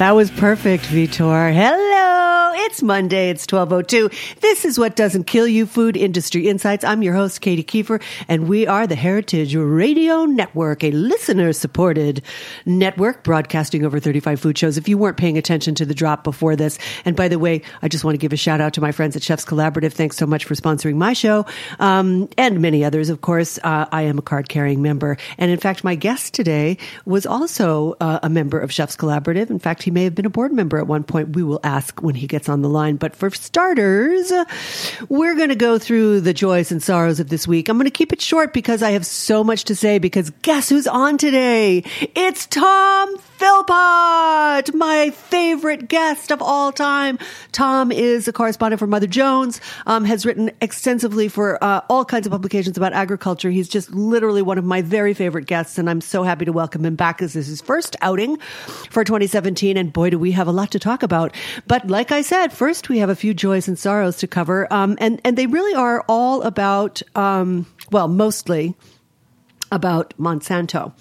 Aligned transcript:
That 0.00 0.16
was 0.16 0.30
perfect, 0.30 0.84
Vitor. 0.84 1.52
Hello. 1.52 2.49
It's 2.64 2.82
Monday. 2.82 3.30
It's 3.30 3.50
1202. 3.50 4.10
This 4.40 4.66
is 4.66 4.78
what 4.78 4.94
doesn't 4.94 5.24
kill 5.24 5.48
you 5.48 5.64
food 5.64 5.96
industry 5.96 6.46
insights. 6.46 6.84
I'm 6.84 7.02
your 7.02 7.14
host, 7.14 7.40
Katie 7.40 7.64
Keiffer, 7.64 8.02
and 8.28 8.48
we 8.48 8.66
are 8.66 8.86
the 8.86 8.94
Heritage 8.94 9.56
Radio 9.56 10.26
Network, 10.26 10.84
a 10.84 10.90
listener 10.90 11.54
supported 11.54 12.22
network 12.66 13.24
broadcasting 13.24 13.82
over 13.86 13.98
35 13.98 14.38
food 14.38 14.58
shows. 14.58 14.76
If 14.76 14.90
you 14.90 14.98
weren't 14.98 15.16
paying 15.16 15.38
attention 15.38 15.74
to 15.76 15.86
the 15.86 15.94
drop 15.94 16.22
before 16.22 16.54
this, 16.54 16.78
and 17.06 17.16
by 17.16 17.28
the 17.28 17.38
way, 17.38 17.62
I 17.80 17.88
just 17.88 18.04
want 18.04 18.12
to 18.12 18.18
give 18.18 18.34
a 18.34 18.36
shout 18.36 18.60
out 18.60 18.74
to 18.74 18.82
my 18.82 18.92
friends 18.92 19.16
at 19.16 19.22
Chefs 19.22 19.46
Collaborative. 19.46 19.94
Thanks 19.94 20.18
so 20.18 20.26
much 20.26 20.44
for 20.44 20.54
sponsoring 20.54 20.96
my 20.96 21.14
show, 21.14 21.46
um, 21.78 22.28
and 22.36 22.60
many 22.60 22.84
others, 22.84 23.08
of 23.08 23.22
course. 23.22 23.58
Uh, 23.64 23.86
I 23.90 24.02
am 24.02 24.18
a 24.18 24.22
card 24.22 24.50
carrying 24.50 24.82
member. 24.82 25.16
And 25.38 25.50
in 25.50 25.58
fact, 25.58 25.82
my 25.82 25.94
guest 25.94 26.34
today 26.34 26.76
was 27.06 27.24
also 27.24 27.96
uh, 28.02 28.20
a 28.22 28.28
member 28.28 28.60
of 28.60 28.70
Chefs 28.70 28.96
Collaborative. 28.96 29.48
In 29.48 29.58
fact, 29.58 29.82
he 29.82 29.90
may 29.90 30.04
have 30.04 30.14
been 30.14 30.26
a 30.26 30.30
board 30.30 30.52
member 30.52 30.76
at 30.76 30.86
one 30.86 31.04
point. 31.04 31.30
We 31.30 31.42
will 31.42 31.60
ask 31.64 32.02
when 32.02 32.14
he 32.14 32.26
gets 32.26 32.49
on 32.50 32.62
the 32.62 32.68
line. 32.68 32.96
But 32.96 33.16
for 33.16 33.30
starters, 33.30 34.32
we're 35.08 35.34
going 35.34 35.48
to 35.48 35.54
go 35.54 35.78
through 35.78 36.20
the 36.20 36.34
joys 36.34 36.70
and 36.70 36.82
sorrows 36.82 37.20
of 37.20 37.28
this 37.28 37.46
week. 37.48 37.68
I'm 37.68 37.76
going 37.76 37.84
to 37.86 37.90
keep 37.90 38.12
it 38.12 38.20
short 38.20 38.52
because 38.52 38.82
I 38.82 38.90
have 38.90 39.06
so 39.06 39.42
much 39.42 39.64
to 39.64 39.74
say 39.74 39.98
because 39.98 40.30
guess 40.42 40.68
who's 40.68 40.86
on 40.86 41.18
today? 41.18 41.84
It's 42.14 42.46
Tom 42.46 43.16
Philpott, 43.40 44.74
my 44.74 45.08
favorite 45.08 45.88
guest 45.88 46.30
of 46.30 46.42
all 46.42 46.72
time. 46.72 47.18
Tom 47.52 47.90
is 47.90 48.28
a 48.28 48.34
correspondent 48.34 48.78
for 48.78 48.86
Mother 48.86 49.06
Jones, 49.06 49.62
um, 49.86 50.04
has 50.04 50.26
written 50.26 50.50
extensively 50.60 51.26
for 51.26 51.56
uh, 51.64 51.80
all 51.88 52.04
kinds 52.04 52.26
of 52.26 52.32
publications 52.32 52.76
about 52.76 52.92
agriculture. 52.92 53.48
He's 53.48 53.70
just 53.70 53.92
literally 53.92 54.42
one 54.42 54.58
of 54.58 54.66
my 54.66 54.82
very 54.82 55.14
favorite 55.14 55.46
guests, 55.46 55.78
and 55.78 55.88
I'm 55.88 56.02
so 56.02 56.22
happy 56.22 56.44
to 56.44 56.52
welcome 56.52 56.84
him 56.84 56.96
back. 56.96 57.22
As 57.22 57.32
this 57.32 57.46
is 57.46 57.48
his 57.48 57.60
first 57.62 57.96
outing 58.02 58.36
for 58.90 59.04
2017, 59.04 59.78
and 59.78 59.90
boy, 59.90 60.10
do 60.10 60.18
we 60.18 60.32
have 60.32 60.46
a 60.46 60.52
lot 60.52 60.70
to 60.72 60.78
talk 60.78 61.02
about. 61.02 61.34
But 61.66 61.88
like 61.88 62.12
I 62.12 62.20
said, 62.20 62.52
first 62.52 62.90
we 62.90 62.98
have 62.98 63.08
a 63.08 63.16
few 63.16 63.32
joys 63.32 63.68
and 63.68 63.78
sorrows 63.78 64.18
to 64.18 64.26
cover, 64.26 64.70
um, 64.70 64.98
and 65.00 65.18
and 65.24 65.38
they 65.38 65.46
really 65.46 65.74
are 65.74 66.04
all 66.10 66.42
about, 66.42 67.00
um, 67.16 67.64
well, 67.90 68.06
mostly 68.06 68.74
about 69.72 70.14
Monsanto. 70.18 70.92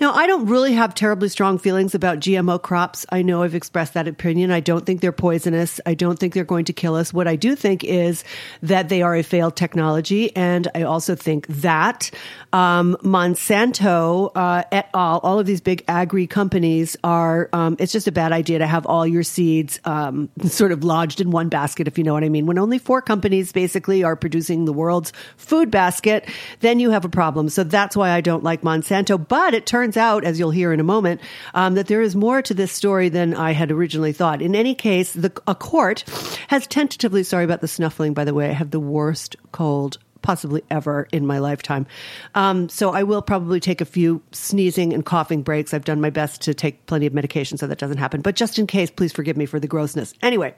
Now, 0.00 0.12
I 0.12 0.26
don't 0.26 0.46
really 0.46 0.74
have 0.74 0.94
terribly 0.94 1.28
strong 1.28 1.58
feelings 1.58 1.94
about 1.94 2.20
GMO 2.20 2.60
crops. 2.60 3.06
I 3.10 3.22
know 3.22 3.42
I've 3.42 3.54
expressed 3.54 3.94
that 3.94 4.08
opinion. 4.08 4.50
I 4.50 4.60
don't 4.60 4.84
think 4.84 5.00
they're 5.00 5.12
poisonous. 5.12 5.80
I 5.86 5.94
don't 5.94 6.18
think 6.18 6.34
they're 6.34 6.44
going 6.44 6.66
to 6.66 6.72
kill 6.72 6.94
us. 6.94 7.12
What 7.12 7.26
I 7.26 7.36
do 7.36 7.56
think 7.56 7.84
is 7.84 8.24
that 8.62 8.88
they 8.88 9.02
are 9.02 9.16
a 9.16 9.22
failed 9.22 9.56
technology. 9.56 10.34
And 10.36 10.68
I 10.74 10.82
also 10.82 11.14
think 11.14 11.46
that 11.48 12.10
um, 12.52 12.96
Monsanto 13.02 14.32
uh, 14.34 14.64
et 14.72 14.90
al., 14.94 15.20
all 15.22 15.38
of 15.38 15.46
these 15.46 15.60
big 15.60 15.84
agri 15.88 16.26
companies 16.26 16.96
are, 17.04 17.48
um, 17.52 17.76
it's 17.78 17.92
just 17.92 18.08
a 18.08 18.12
bad 18.12 18.32
idea 18.32 18.58
to 18.58 18.66
have 18.66 18.86
all 18.86 19.06
your 19.06 19.22
seeds 19.22 19.80
um, 19.84 20.28
sort 20.46 20.72
of 20.72 20.84
lodged 20.84 21.20
in 21.20 21.30
one 21.30 21.48
basket, 21.48 21.86
if 21.86 21.96
you 21.96 22.04
know 22.04 22.12
what 22.12 22.24
I 22.24 22.28
mean. 22.28 22.46
When 22.46 22.58
only 22.58 22.78
four 22.78 23.00
companies 23.00 23.52
basically 23.52 24.02
are 24.02 24.16
producing 24.16 24.64
the 24.64 24.72
world's 24.72 25.12
food 25.36 25.70
basket, 25.70 26.28
then 26.60 26.80
you 26.80 26.90
have 26.90 27.04
a 27.04 27.08
problem. 27.08 27.48
So 27.48 27.64
that's 27.64 27.96
why 27.96 28.09
I 28.10 28.20
don't 28.20 28.44
like 28.44 28.62
Monsanto. 28.62 29.16
But 29.16 29.54
it 29.54 29.66
turns 29.66 29.96
out, 29.96 30.24
as 30.24 30.38
you'll 30.38 30.50
hear 30.50 30.72
in 30.72 30.80
a 30.80 30.84
moment, 30.84 31.20
um, 31.54 31.74
that 31.74 31.86
there 31.86 32.02
is 32.02 32.14
more 32.14 32.42
to 32.42 32.54
this 32.54 32.72
story 32.72 33.08
than 33.08 33.34
I 33.34 33.52
had 33.52 33.70
originally 33.70 34.12
thought. 34.12 34.42
In 34.42 34.54
any 34.54 34.74
case, 34.74 35.12
the, 35.12 35.32
a 35.46 35.54
court 35.54 36.04
has 36.48 36.66
tentatively, 36.66 37.22
sorry 37.22 37.44
about 37.44 37.60
the 37.60 37.68
snuffling, 37.68 38.14
by 38.14 38.24
the 38.24 38.34
way, 38.34 38.50
I 38.50 38.52
have 38.52 38.70
the 38.70 38.80
worst 38.80 39.36
cold 39.52 39.98
possibly 40.22 40.62
ever 40.70 41.08
in 41.12 41.26
my 41.26 41.38
lifetime. 41.38 41.86
Um, 42.34 42.68
so 42.68 42.90
I 42.90 43.02
will 43.02 43.22
probably 43.22 43.60
take 43.60 43.80
a 43.80 43.84
few 43.84 44.22
sneezing 44.32 44.92
and 44.92 45.04
coughing 45.04 45.42
breaks. 45.42 45.72
I've 45.72 45.84
done 45.84 46.00
my 46.00 46.10
best 46.10 46.42
to 46.42 46.54
take 46.54 46.84
plenty 46.86 47.06
of 47.06 47.14
medication 47.14 47.58
so 47.58 47.66
that 47.66 47.78
doesn't 47.78 47.98
happen. 47.98 48.20
But 48.20 48.36
just 48.36 48.58
in 48.58 48.66
case, 48.66 48.90
please 48.90 49.12
forgive 49.12 49.36
me 49.36 49.46
for 49.46 49.58
the 49.58 49.66
grossness. 49.66 50.14
Anyway, 50.22 50.54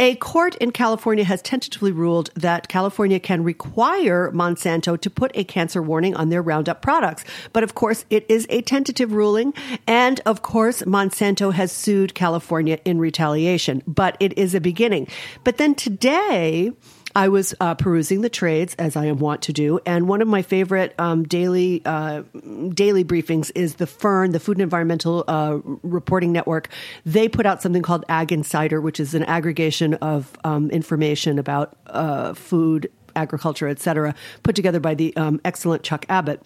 a 0.00 0.16
court 0.16 0.56
in 0.56 0.72
California 0.72 1.24
has 1.24 1.40
tentatively 1.40 1.92
ruled 1.92 2.30
that 2.34 2.68
California 2.68 3.20
can 3.20 3.44
require 3.44 4.30
Monsanto 4.32 5.00
to 5.00 5.10
put 5.10 5.30
a 5.34 5.44
cancer 5.44 5.80
warning 5.80 6.16
on 6.16 6.30
their 6.30 6.42
Roundup 6.42 6.82
products. 6.82 7.24
But 7.52 7.62
of 7.62 7.74
course, 7.74 8.04
it 8.10 8.26
is 8.28 8.46
a 8.50 8.62
tentative 8.62 9.12
ruling. 9.12 9.54
And 9.86 10.20
of 10.26 10.42
course, 10.42 10.82
Monsanto 10.82 11.52
has 11.52 11.70
sued 11.70 12.14
California 12.14 12.78
in 12.84 12.98
retaliation. 12.98 13.82
But 13.86 14.16
it 14.18 14.36
is 14.36 14.54
a 14.54 14.60
beginning. 14.60 15.06
But 15.44 15.58
then 15.58 15.74
today, 15.74 16.72
I 17.14 17.28
was 17.28 17.54
uh, 17.60 17.74
perusing 17.76 18.22
the 18.22 18.28
trades 18.28 18.74
as 18.78 18.96
I 18.96 19.06
am 19.06 19.18
wont 19.18 19.42
to 19.42 19.52
do, 19.52 19.78
and 19.86 20.08
one 20.08 20.20
of 20.20 20.26
my 20.26 20.42
favorite 20.42 20.94
um, 20.98 21.22
daily 21.22 21.80
uh, 21.84 22.22
daily 22.70 23.04
briefings 23.04 23.52
is 23.54 23.76
the 23.76 23.86
Fern, 23.86 24.32
the 24.32 24.40
Food 24.40 24.56
and 24.56 24.62
Environmental 24.62 25.24
uh, 25.28 25.58
Reporting 25.82 26.32
Network. 26.32 26.68
They 27.06 27.28
put 27.28 27.46
out 27.46 27.62
something 27.62 27.82
called 27.82 28.04
Ag 28.08 28.32
Insider, 28.32 28.80
which 28.80 28.98
is 28.98 29.14
an 29.14 29.22
aggregation 29.24 29.94
of 29.94 30.36
um, 30.42 30.70
information 30.70 31.38
about 31.38 31.76
uh, 31.86 32.34
food, 32.34 32.90
agriculture, 33.14 33.68
etc., 33.68 34.14
put 34.42 34.56
together 34.56 34.80
by 34.80 34.94
the 34.94 35.16
um, 35.16 35.40
excellent 35.44 35.84
Chuck 35.84 36.04
Abbott. 36.08 36.42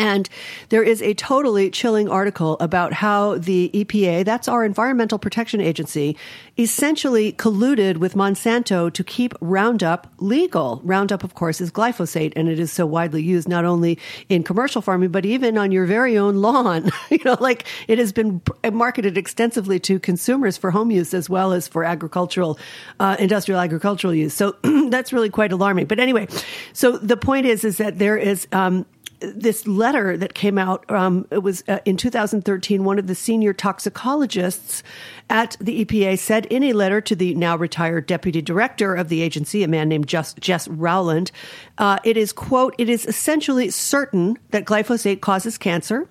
And 0.00 0.30
there 0.70 0.82
is 0.82 1.02
a 1.02 1.12
totally 1.12 1.68
chilling 1.68 2.08
article 2.08 2.56
about 2.58 2.94
how 2.94 3.36
the 3.36 3.70
EPA, 3.74 4.24
that's 4.24 4.48
our 4.48 4.64
Environmental 4.64 5.18
Protection 5.18 5.60
Agency, 5.60 6.16
essentially 6.56 7.34
colluded 7.34 7.98
with 7.98 8.14
Monsanto 8.14 8.90
to 8.90 9.04
keep 9.04 9.34
Roundup 9.42 10.10
legal. 10.16 10.80
Roundup, 10.84 11.22
of 11.22 11.34
course, 11.34 11.60
is 11.60 11.70
glyphosate, 11.70 12.32
and 12.34 12.48
it 12.48 12.58
is 12.58 12.72
so 12.72 12.86
widely 12.86 13.22
used 13.22 13.46
not 13.46 13.66
only 13.66 13.98
in 14.30 14.42
commercial 14.42 14.80
farming, 14.80 15.10
but 15.10 15.26
even 15.26 15.58
on 15.58 15.70
your 15.70 15.84
very 15.84 16.16
own 16.16 16.36
lawn. 16.36 16.90
you 17.10 17.18
know, 17.22 17.36
like 17.38 17.66
it 17.86 17.98
has 17.98 18.10
been 18.10 18.40
marketed 18.72 19.18
extensively 19.18 19.78
to 19.80 20.00
consumers 20.00 20.56
for 20.56 20.70
home 20.70 20.90
use 20.90 21.12
as 21.12 21.28
well 21.28 21.52
as 21.52 21.68
for 21.68 21.84
agricultural, 21.84 22.58
uh, 23.00 23.16
industrial 23.18 23.60
agricultural 23.60 24.14
use. 24.14 24.32
So 24.32 24.56
that's 24.88 25.12
really 25.12 25.28
quite 25.28 25.52
alarming. 25.52 25.86
But 25.86 26.00
anyway, 26.00 26.26
so 26.72 26.96
the 26.96 27.18
point 27.18 27.44
is, 27.44 27.64
is 27.64 27.76
that 27.76 27.98
there 27.98 28.16
is, 28.16 28.48
um, 28.52 28.86
this 29.20 29.66
letter 29.66 30.16
that 30.16 30.34
came 30.34 30.58
out. 30.58 30.88
Um, 30.90 31.26
it 31.30 31.42
was 31.42 31.62
uh, 31.68 31.78
in 31.84 31.96
2013. 31.96 32.84
One 32.84 32.98
of 32.98 33.06
the 33.06 33.14
senior 33.14 33.52
toxicologists 33.52 34.82
at 35.28 35.56
the 35.60 35.84
EPA 35.84 36.18
said 36.18 36.46
in 36.46 36.64
a 36.64 36.72
letter 36.72 37.00
to 37.00 37.14
the 37.14 37.34
now 37.34 37.56
retired 37.56 38.06
deputy 38.06 38.42
director 38.42 38.94
of 38.94 39.08
the 39.08 39.22
agency, 39.22 39.62
a 39.62 39.68
man 39.68 39.88
named 39.88 40.06
Jess, 40.06 40.34
Jess 40.34 40.68
Rowland, 40.68 41.30
uh, 41.78 41.98
it 42.04 42.16
is 42.16 42.32
quote, 42.32 42.74
"It 42.78 42.88
is 42.88 43.06
essentially 43.06 43.70
certain 43.70 44.38
that 44.50 44.64
glyphosate 44.64 45.20
causes 45.20 45.58
cancer." 45.58 46.08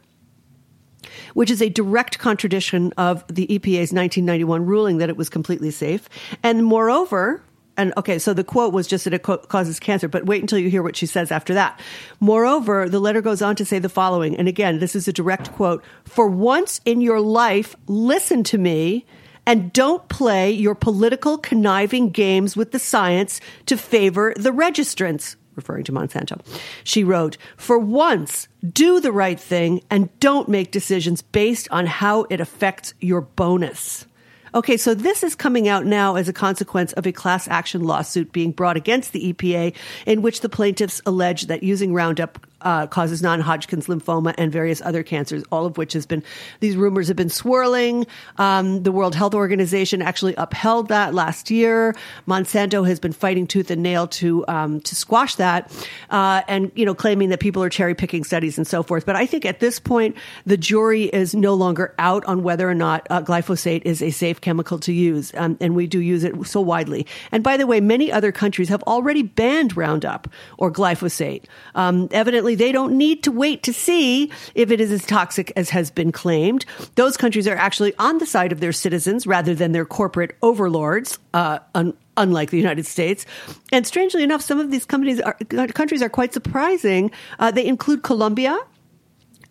Which 1.34 1.50
is 1.50 1.62
a 1.62 1.70
direct 1.70 2.20
contradiction 2.20 2.92
of 2.98 3.24
the 3.28 3.48
EPA's 3.48 3.94
1991 3.94 4.66
ruling 4.66 4.98
that 4.98 5.10
it 5.10 5.16
was 5.16 5.30
completely 5.30 5.72
safe. 5.72 6.10
And 6.44 6.66
moreover, 6.66 7.42
and 7.80 7.94
okay, 7.96 8.20
so 8.20 8.34
the 8.34 8.44
quote 8.44 8.74
was 8.74 8.88
just 8.88 9.06
that 9.06 9.14
it 9.14 9.24
causes 9.24 9.80
cancer, 9.80 10.10
but 10.10 10.26
wait 10.26 10.42
until 10.42 10.60
you 10.60 10.70
hear 10.70 10.84
what 10.84 10.98
she 10.98 11.06
says 11.06 11.32
after 11.32 11.54
that. 11.54 11.80
Moreover, 12.20 12.90
the 12.90 13.00
letter 13.00 13.22
goes 13.22 13.42
on 13.42 13.56
to 13.56 13.64
say 13.64 13.80
the 13.80 13.88
following, 13.88 14.36
and 14.36 14.50
again, 14.50 14.80
this 14.80 14.98
is 14.98 15.08
a 15.08 15.14
direct 15.14 15.54
quote 15.54 15.82
For 16.04 16.28
once 16.28 16.82
in 16.84 17.00
your 17.00 17.22
life, 17.22 17.78
listen 17.88 18.44
to 18.44 18.58
me 18.58 19.06
and 19.46 19.72
don't 19.72 20.10
play 20.10 20.52
your 20.52 20.76
political 20.76 21.38
conniving 21.38 22.10
games 22.10 22.58
with 22.58 22.74
the 22.74 22.80
science 22.80 23.40
to 23.68 23.78
favor 23.78 24.34
the 24.36 24.52
registrants. 24.52 25.38
Referring 25.56 25.86
to 25.86 25.94
Monsanto. 25.94 26.40
She 26.84 27.06
wrote, 27.06 27.38
For 27.56 27.80
once, 27.80 28.50
do 28.74 29.00
the 29.00 29.12
right 29.12 29.40
thing 29.40 29.82
and 29.90 30.10
don't 30.20 30.50
make 30.50 30.72
decisions 30.72 31.22
based 31.22 31.70
on 31.72 31.86
how 31.86 32.26
it 32.30 32.42
affects 32.42 32.94
your 33.00 33.22
bonus. 33.22 34.06
Okay, 34.54 34.78
so 34.78 34.94
this 34.94 35.24
is 35.24 35.36
coming 35.36 35.68
out 35.68 35.86
now 35.86 36.16
as 36.16 36.28
a 36.28 36.34
consequence 36.34 36.94
of 36.94 37.06
a 37.06 37.12
class 37.12 37.48
action 37.48 37.84
lawsuit 37.84 38.32
being 38.32 38.52
brought 38.52 38.78
against 38.78 39.14
the 39.14 39.34
EPA 39.34 39.76
in 40.06 40.22
which 40.22 40.42
the 40.42 40.50
plaintiffs 40.50 41.02
allege 41.06 41.48
that 41.48 41.62
using 41.62 41.94
Roundup 41.94 42.46
uh, 42.62 42.88
causes 42.88 43.22
non-Hodgkin's 43.22 43.88
lymphoma 43.88 44.34
and 44.38 44.52
various 44.52 44.82
other 44.82 45.04
cancers, 45.04 45.44
all 45.52 45.66
of 45.66 45.78
which 45.78 45.94
has 45.94 46.06
been 46.06 46.24
these 46.60 46.76
rumors 46.76 47.08
have 47.08 47.18
been 47.18 47.30
swirling. 47.30 48.06
Um, 48.38 48.84
the 48.84 48.92
World 48.92 49.16
Health 49.16 49.34
Organization 49.34 50.02
actually 50.02 50.36
upheld 50.36 50.90
that 50.90 51.14
last 51.14 51.50
year. 51.50 51.96
Monsanto 52.28 52.88
has 52.88 53.00
been 53.00 53.14
fighting 53.14 53.48
tooth 53.48 53.72
and 53.72 53.82
nail 53.82 54.08
to 54.08 54.46
um, 54.48 54.82
to 54.82 54.96
squash 54.96 55.36
that, 55.36 55.72
uh, 56.10 56.42
and 56.48 56.72
you 56.76 56.86
know 56.86 56.96
claiming 56.96 57.30
that 57.30 57.40
people 57.40 57.64
are 57.64 57.70
cherry 57.70 57.96
picking 57.96 58.24
studies 58.24 58.58
and 58.58 58.68
so 58.68 58.84
forth. 58.84 59.06
But 59.06 59.16
I 59.16 59.26
think 59.26 59.46
at 59.46 59.60
this 59.60 59.80
point 59.80 60.16
the 60.46 60.58
jury 60.58 61.04
is 61.06 61.34
no 61.36 61.54
longer 61.54 61.94
out 61.98 62.26
on 62.26 62.44
whether 62.44 62.70
or 62.70 62.76
not 62.76 63.08
uh, 63.10 63.22
glyphosate 63.22 63.84
is 63.86 64.02
a 64.02 64.12
safe 64.12 64.42
chemical 64.42 64.80
to 64.80 64.94
use, 64.94 65.32
um, 65.36 65.58
and 65.60 65.76
we 65.76 65.88
do 65.88 66.00
use 66.00 66.24
it 66.24 66.36
so 66.46 66.62
widely. 66.62 67.06
And 67.32 67.44
by 67.44 67.58
the 67.58 67.68
way, 67.68 67.80
many 67.80 68.12
other 68.12 68.32
countries 68.32 68.70
have 68.70 68.84
already 68.84 69.24
banned 69.24 69.78
Roundup 69.78 70.28
or 70.58 70.72
glyphosate. 70.72 71.44
Um, 71.76 72.08
they 72.56 72.72
don't 72.72 72.98
need 72.98 73.24
to 73.24 73.32
wait 73.32 73.64
to 73.64 73.74
see 73.74 74.32
if 74.56 74.72
it 74.72 74.82
is 74.82 74.92
as 74.92 75.06
toxic 75.06 75.52
as 75.56 75.70
has 75.70 75.92
been 75.92 76.12
claimed. 76.12 76.66
Those 76.96 77.18
countries 77.18 77.48
are 77.48 77.56
actually 77.56 77.94
on 77.98 78.18
the 78.18 78.26
side 78.26 78.52
of 78.52 78.60
their 78.60 78.72
citizens 78.72 79.26
rather 79.28 79.56
than 79.56 79.72
their 79.72 79.86
corporate 79.86 80.36
overlords. 80.42 81.20
Uh, 81.34 81.60
un- 81.76 81.96
unlike 82.18 82.50
the 82.50 82.58
United 82.58 82.86
States. 82.86 83.26
And 83.72 83.88
strangely 83.88 84.24
enough, 84.24 84.42
some 84.42 84.60
of 84.60 84.72
these 84.72 84.86
companies 84.86 85.22
are, 85.22 85.38
countries 85.74 86.02
are 86.02 86.10
quite 86.10 86.34
surprising. 86.34 87.12
Uh, 87.40 87.50
they 87.50 87.66
include 87.66 88.04
Colombia, 88.04 88.60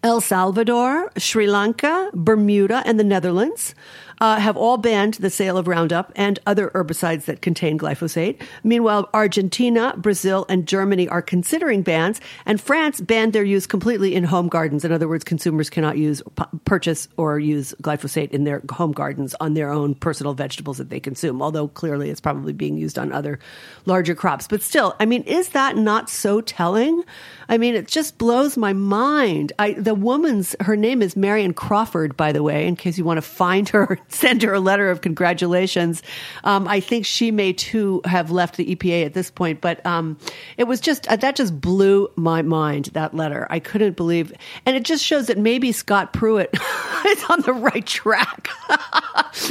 El 0.02 0.20
Salvador, 0.20 1.10
Sri 1.16 1.46
Lanka, 1.46 2.10
Bermuda, 2.12 2.82
and 2.84 3.00
the 3.00 3.04
Netherlands 3.04 3.74
uh, 4.20 4.38
have 4.40 4.56
all 4.56 4.76
banned 4.76 5.14
the 5.14 5.30
sale 5.30 5.56
of 5.56 5.68
Roundup 5.68 6.12
and 6.16 6.38
other 6.46 6.70
herbicides 6.70 7.24
that 7.26 7.42
contain 7.42 7.78
glyphosate. 7.78 8.40
Meanwhile, 8.64 9.08
Argentina, 9.14 9.94
Brazil, 9.96 10.46
and 10.48 10.66
Germany 10.66 11.08
are 11.08 11.22
considering 11.22 11.82
bans, 11.82 12.20
and 12.46 12.60
France 12.60 13.00
banned 13.00 13.32
their 13.32 13.44
use 13.44 13.66
completely 13.66 14.14
in 14.14 14.24
home 14.24 14.48
gardens. 14.48 14.84
In 14.84 14.92
other 14.92 15.08
words, 15.08 15.24
consumers 15.24 15.70
cannot 15.70 15.98
use, 15.98 16.22
purchase, 16.64 17.08
or 17.16 17.38
use 17.38 17.74
glyphosate 17.82 18.30
in 18.30 18.44
their 18.44 18.62
home 18.70 18.92
gardens 18.92 19.34
on 19.40 19.54
their 19.54 19.70
own 19.70 19.94
personal 19.94 20.34
vegetables 20.34 20.78
that 20.78 20.90
they 20.90 21.00
consume, 21.00 21.42
although 21.42 21.68
clearly 21.68 22.10
it's 22.10 22.20
probably 22.20 22.52
being 22.52 22.76
used 22.76 22.98
on 22.98 23.12
other 23.12 23.38
larger 23.86 24.14
crops. 24.14 24.46
But 24.48 24.62
still, 24.62 24.94
I 25.00 25.06
mean, 25.06 25.22
is 25.22 25.50
that 25.50 25.76
not 25.76 26.10
so 26.10 26.40
telling? 26.40 27.02
I 27.48 27.58
mean, 27.58 27.74
it 27.74 27.88
just 27.88 28.18
blows 28.18 28.56
my 28.56 28.72
mind. 28.72 29.52
I, 29.58 29.72
the 29.72 29.94
woman's, 29.94 30.54
her 30.60 30.76
name 30.76 31.02
is 31.02 31.16
Marion 31.16 31.54
Crawford, 31.54 32.16
by 32.16 32.32
the 32.32 32.42
way, 32.42 32.66
in 32.66 32.76
case 32.76 32.98
you 32.98 33.04
want 33.04 33.18
to 33.18 33.22
find 33.22 33.68
her 33.70 33.98
send 34.08 34.42
her 34.42 34.52
a 34.54 34.60
letter 34.60 34.90
of 34.90 35.00
congratulations. 35.00 36.02
Um, 36.44 36.66
I 36.66 36.80
think 36.80 37.06
she 37.06 37.30
may 37.30 37.52
too 37.52 38.00
have 38.04 38.30
left 38.30 38.56
the 38.56 38.74
EPA 38.74 39.06
at 39.06 39.14
this 39.14 39.30
point, 39.30 39.60
but 39.60 39.84
um, 39.86 40.18
it 40.56 40.64
was 40.64 40.80
just 40.80 41.06
uh, 41.08 41.16
that 41.16 41.36
just 41.36 41.60
blew 41.60 42.08
my 42.16 42.42
mind. 42.42 42.86
That 42.94 43.14
letter, 43.14 43.46
I 43.50 43.60
couldn't 43.60 43.96
believe, 43.96 44.32
and 44.66 44.76
it 44.76 44.84
just 44.84 45.04
shows 45.04 45.26
that 45.26 45.38
maybe 45.38 45.72
Scott 45.72 46.12
Pruitt 46.12 46.50
is 47.06 47.24
on 47.28 47.42
the 47.42 47.52
right 47.52 47.86
track 47.86 48.48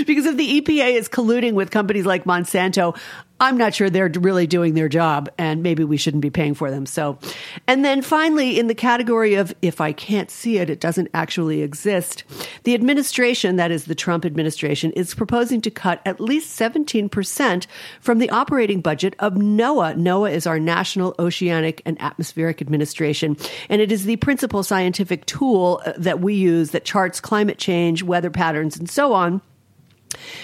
because 0.06 0.26
if 0.26 0.38
the 0.38 0.62
EPA 0.62 0.94
is 0.94 1.08
colluding 1.08 1.54
with 1.54 1.72
companies 1.72 2.06
like 2.06 2.26
Monsanto, 2.26 2.98
I'm 3.40 3.58
not 3.58 3.74
sure 3.74 3.90
they're 3.90 4.12
really 4.20 4.48
doing 4.48 4.74
their 4.74 4.90
job 4.90 5.30
and 5.38 5.62
maybe 5.62 5.84
we 5.84 5.98
shouldn't 5.98 6.22
be 6.22 6.30
paying 6.30 6.56
for 6.56 6.72
them. 6.72 6.86
So, 6.86 7.20
and 7.68 7.86
then 7.86 8.02
finally, 8.02 8.58
in 8.58 8.68
the 8.68 8.76
category 8.76 9.36
of 9.36 9.54
if 9.62 9.80
I 9.80 9.92
can't 9.92 10.32
see 10.32 10.58
it, 10.58 10.70
it 10.70 10.80
doesn't 10.80 11.10
actually 11.14 11.62
exist, 11.62 12.24
the 12.64 12.74
administration, 12.74 13.58
that 13.58 13.72
is 13.72 13.86
the 13.86 13.96
Trump 13.96 14.26
administration, 14.26 14.92
is 14.94 15.14
proposing 15.14 15.62
to 15.62 15.72
cut 15.72 16.02
at 16.06 16.20
least 16.20 16.60
17% 16.60 17.68
from 18.02 18.20
the 18.20 18.30
operating 18.30 18.82
budget 18.82 19.16
of 19.20 19.34
NOAA. 19.34 19.96
NOAA 19.96 20.32
is 20.32 20.48
our 20.48 20.60
National 20.60 21.14
Oceanic 21.20 21.82
and 21.86 22.02
Atmospheric 22.02 22.62
Administration, 22.62 23.38
and 23.70 23.82
it 23.82 23.92
is 23.92 24.06
the 24.06 24.16
principal 24.18 24.64
scientific 24.64 25.26
tool 25.26 25.82
uh, 25.86 25.94
that 25.98 26.22
we 26.22 26.34
use 26.34 26.72
that 26.72 26.86
charts 26.86 27.20
climate 27.20 27.58
change, 27.58 28.04
weather 28.04 28.30
patterns, 28.30 28.78
and 28.78 28.90
so 28.90 29.14
on. 29.14 29.42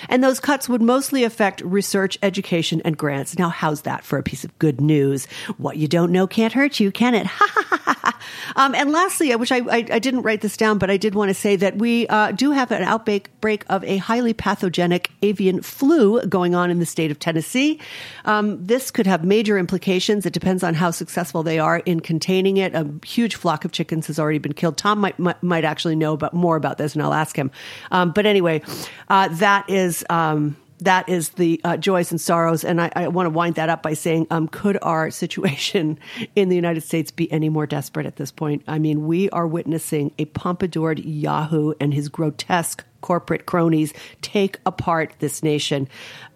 And 0.09 0.23
those 0.23 0.39
cuts 0.39 0.67
would 0.69 0.81
mostly 0.81 1.23
affect 1.23 1.61
research, 1.61 2.17
education, 2.21 2.81
and 2.83 2.97
grants. 2.97 3.37
Now, 3.37 3.49
how's 3.49 3.81
that 3.83 4.03
for 4.03 4.17
a 4.17 4.23
piece 4.23 4.43
of 4.43 4.57
good 4.59 4.81
news? 4.81 5.25
What 5.57 5.77
you 5.77 5.87
don't 5.87 6.11
know 6.11 6.27
can't 6.27 6.53
hurt 6.53 6.79
you, 6.79 6.91
can 6.91 7.15
it? 7.15 7.27
um, 8.55 8.75
and 8.75 8.91
lastly, 8.91 9.35
wish 9.35 9.51
I, 9.51 9.57
I, 9.57 9.85
I, 9.91 9.99
didn't 9.99 10.21
write 10.21 10.41
this 10.41 10.57
down, 10.57 10.77
but 10.77 10.89
I 10.89 10.97
did 10.97 11.15
want 11.15 11.29
to 11.29 11.33
say 11.33 11.55
that 11.55 11.77
we 11.77 12.07
uh, 12.07 12.31
do 12.31 12.51
have 12.51 12.71
an 12.71 12.83
outbreak 12.83 13.29
break 13.41 13.65
of 13.69 13.83
a 13.83 13.97
highly 13.97 14.33
pathogenic 14.33 15.11
avian 15.21 15.61
flu 15.61 16.21
going 16.27 16.55
on 16.55 16.71
in 16.71 16.79
the 16.79 16.85
state 16.85 17.11
of 17.11 17.19
Tennessee. 17.19 17.79
Um, 18.25 18.63
this 18.63 18.91
could 18.91 19.07
have 19.07 19.23
major 19.23 19.57
implications. 19.57 20.25
It 20.25 20.33
depends 20.33 20.63
on 20.63 20.73
how 20.73 20.91
successful 20.91 21.43
they 21.43 21.59
are 21.59 21.79
in 21.79 21.99
containing 21.99 22.57
it. 22.57 22.73
A 22.73 22.89
huge 23.05 23.35
flock 23.35 23.65
of 23.65 23.71
chickens 23.71 24.07
has 24.07 24.19
already 24.19 24.39
been 24.39 24.53
killed. 24.53 24.77
Tom 24.77 24.99
might 24.99 25.19
might, 25.19 25.41
might 25.43 25.65
actually 25.65 25.95
know 25.95 26.13
about 26.13 26.33
more 26.33 26.55
about 26.55 26.77
this, 26.77 26.93
and 26.93 27.03
I'll 27.03 27.13
ask 27.13 27.35
him. 27.35 27.51
Um, 27.91 28.11
but 28.11 28.25
anyway, 28.25 28.61
uh, 29.09 29.27
that 29.29 29.69
is 29.69 30.05
um, 30.09 30.55
that 30.85 31.09
is 31.09 31.29
the 31.29 31.59
uh, 31.63 31.77
joys 31.77 32.11
and 32.11 32.19
sorrows. 32.19 32.63
And 32.63 32.81
I, 32.81 32.91
I 32.95 33.07
want 33.07 33.25
to 33.27 33.29
wind 33.31 33.55
that 33.55 33.69
up 33.69 33.83
by 33.83 33.93
saying, 33.93 34.27
um, 34.29 34.47
could 34.47 34.77
our 34.81 35.09
situation 35.23 35.99
in 36.35 36.49
the 36.49 36.55
United 36.55 36.81
States 36.81 37.11
be 37.11 37.31
any 37.31 37.49
more 37.49 37.65
desperate 37.65 38.05
at 38.05 38.15
this 38.15 38.31
point? 38.31 38.63
I 38.67 38.79
mean, 38.79 39.07
we 39.07 39.29
are 39.31 39.47
witnessing 39.47 40.11
a 40.17 40.25
pompadoured 40.25 41.03
Yahoo 41.03 41.73
and 41.79 41.93
his 41.93 42.09
grotesque 42.09 42.83
corporate 43.01 43.45
cronies 43.45 43.93
take 44.21 44.59
apart 44.65 45.13
this 45.19 45.43
nation. 45.43 45.87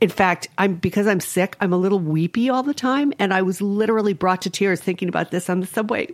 In 0.01 0.09
fact, 0.09 0.49
I'm 0.57 0.75
because 0.75 1.07
I'm 1.07 1.21
sick, 1.21 1.55
I'm 1.61 1.71
a 1.71 1.77
little 1.77 1.99
weepy 1.99 2.49
all 2.49 2.61
the 2.61 2.73
time, 2.73 3.13
and 3.19 3.33
I 3.33 3.41
was 3.41 3.61
literally 3.61 4.13
brought 4.13 4.41
to 4.41 4.49
tears 4.49 4.81
thinking 4.81 5.07
about 5.07 5.31
this 5.31 5.49
on 5.49 5.61
the 5.61 5.65
subway 5.65 6.09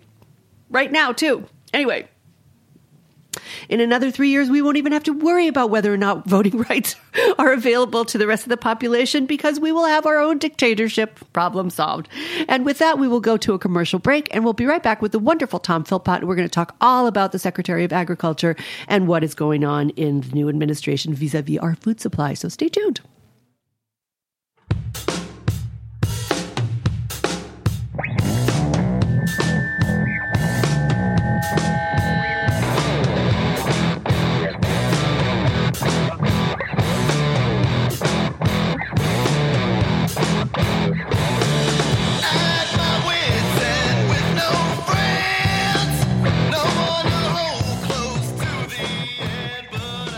right 0.69 0.91
now 0.91 1.11
too. 1.11 1.45
Anyway, 1.73 2.07
in 3.69 3.79
another 3.79 4.11
three 4.11 4.29
years, 4.29 4.49
we 4.49 4.61
won't 4.61 4.77
even 4.77 4.91
have 4.91 5.03
to 5.03 5.13
worry 5.13 5.47
about 5.47 5.69
whether 5.69 5.93
or 5.93 5.97
not 5.97 6.27
voting 6.27 6.57
rights 6.69 6.95
are 7.37 7.53
available 7.53 8.05
to 8.05 8.17
the 8.17 8.27
rest 8.27 8.43
of 8.43 8.49
the 8.49 8.57
population 8.57 9.25
because 9.25 9.59
we 9.59 9.71
will 9.71 9.85
have 9.85 10.05
our 10.05 10.19
own 10.19 10.37
dictatorship 10.37 11.19
problem 11.33 11.69
solved. 11.69 12.07
And 12.47 12.65
with 12.65 12.79
that, 12.79 12.99
we 12.99 13.07
will 13.07 13.19
go 13.19 13.37
to 13.37 13.53
a 13.53 13.59
commercial 13.59 13.99
break 13.99 14.33
and 14.33 14.43
we'll 14.43 14.53
be 14.53 14.65
right 14.65 14.83
back 14.83 15.01
with 15.01 15.11
the 15.11 15.19
wonderful 15.19 15.59
Tom 15.59 15.83
Philpott. 15.83 16.23
We're 16.23 16.35
going 16.35 16.47
to 16.47 16.53
talk 16.53 16.75
all 16.81 17.07
about 17.07 17.31
the 17.31 17.39
Secretary 17.39 17.83
of 17.83 17.93
Agriculture 17.93 18.55
and 18.87 19.07
what 19.07 19.23
is 19.23 19.35
going 19.35 19.63
on 19.63 19.89
in 19.91 20.21
the 20.21 20.29
new 20.33 20.49
administration 20.49 21.13
vis 21.13 21.33
a 21.33 21.41
vis 21.41 21.59
our 21.59 21.75
food 21.75 21.99
supply. 21.99 22.33
So 22.33 22.49
stay 22.49 22.69
tuned. 22.69 23.01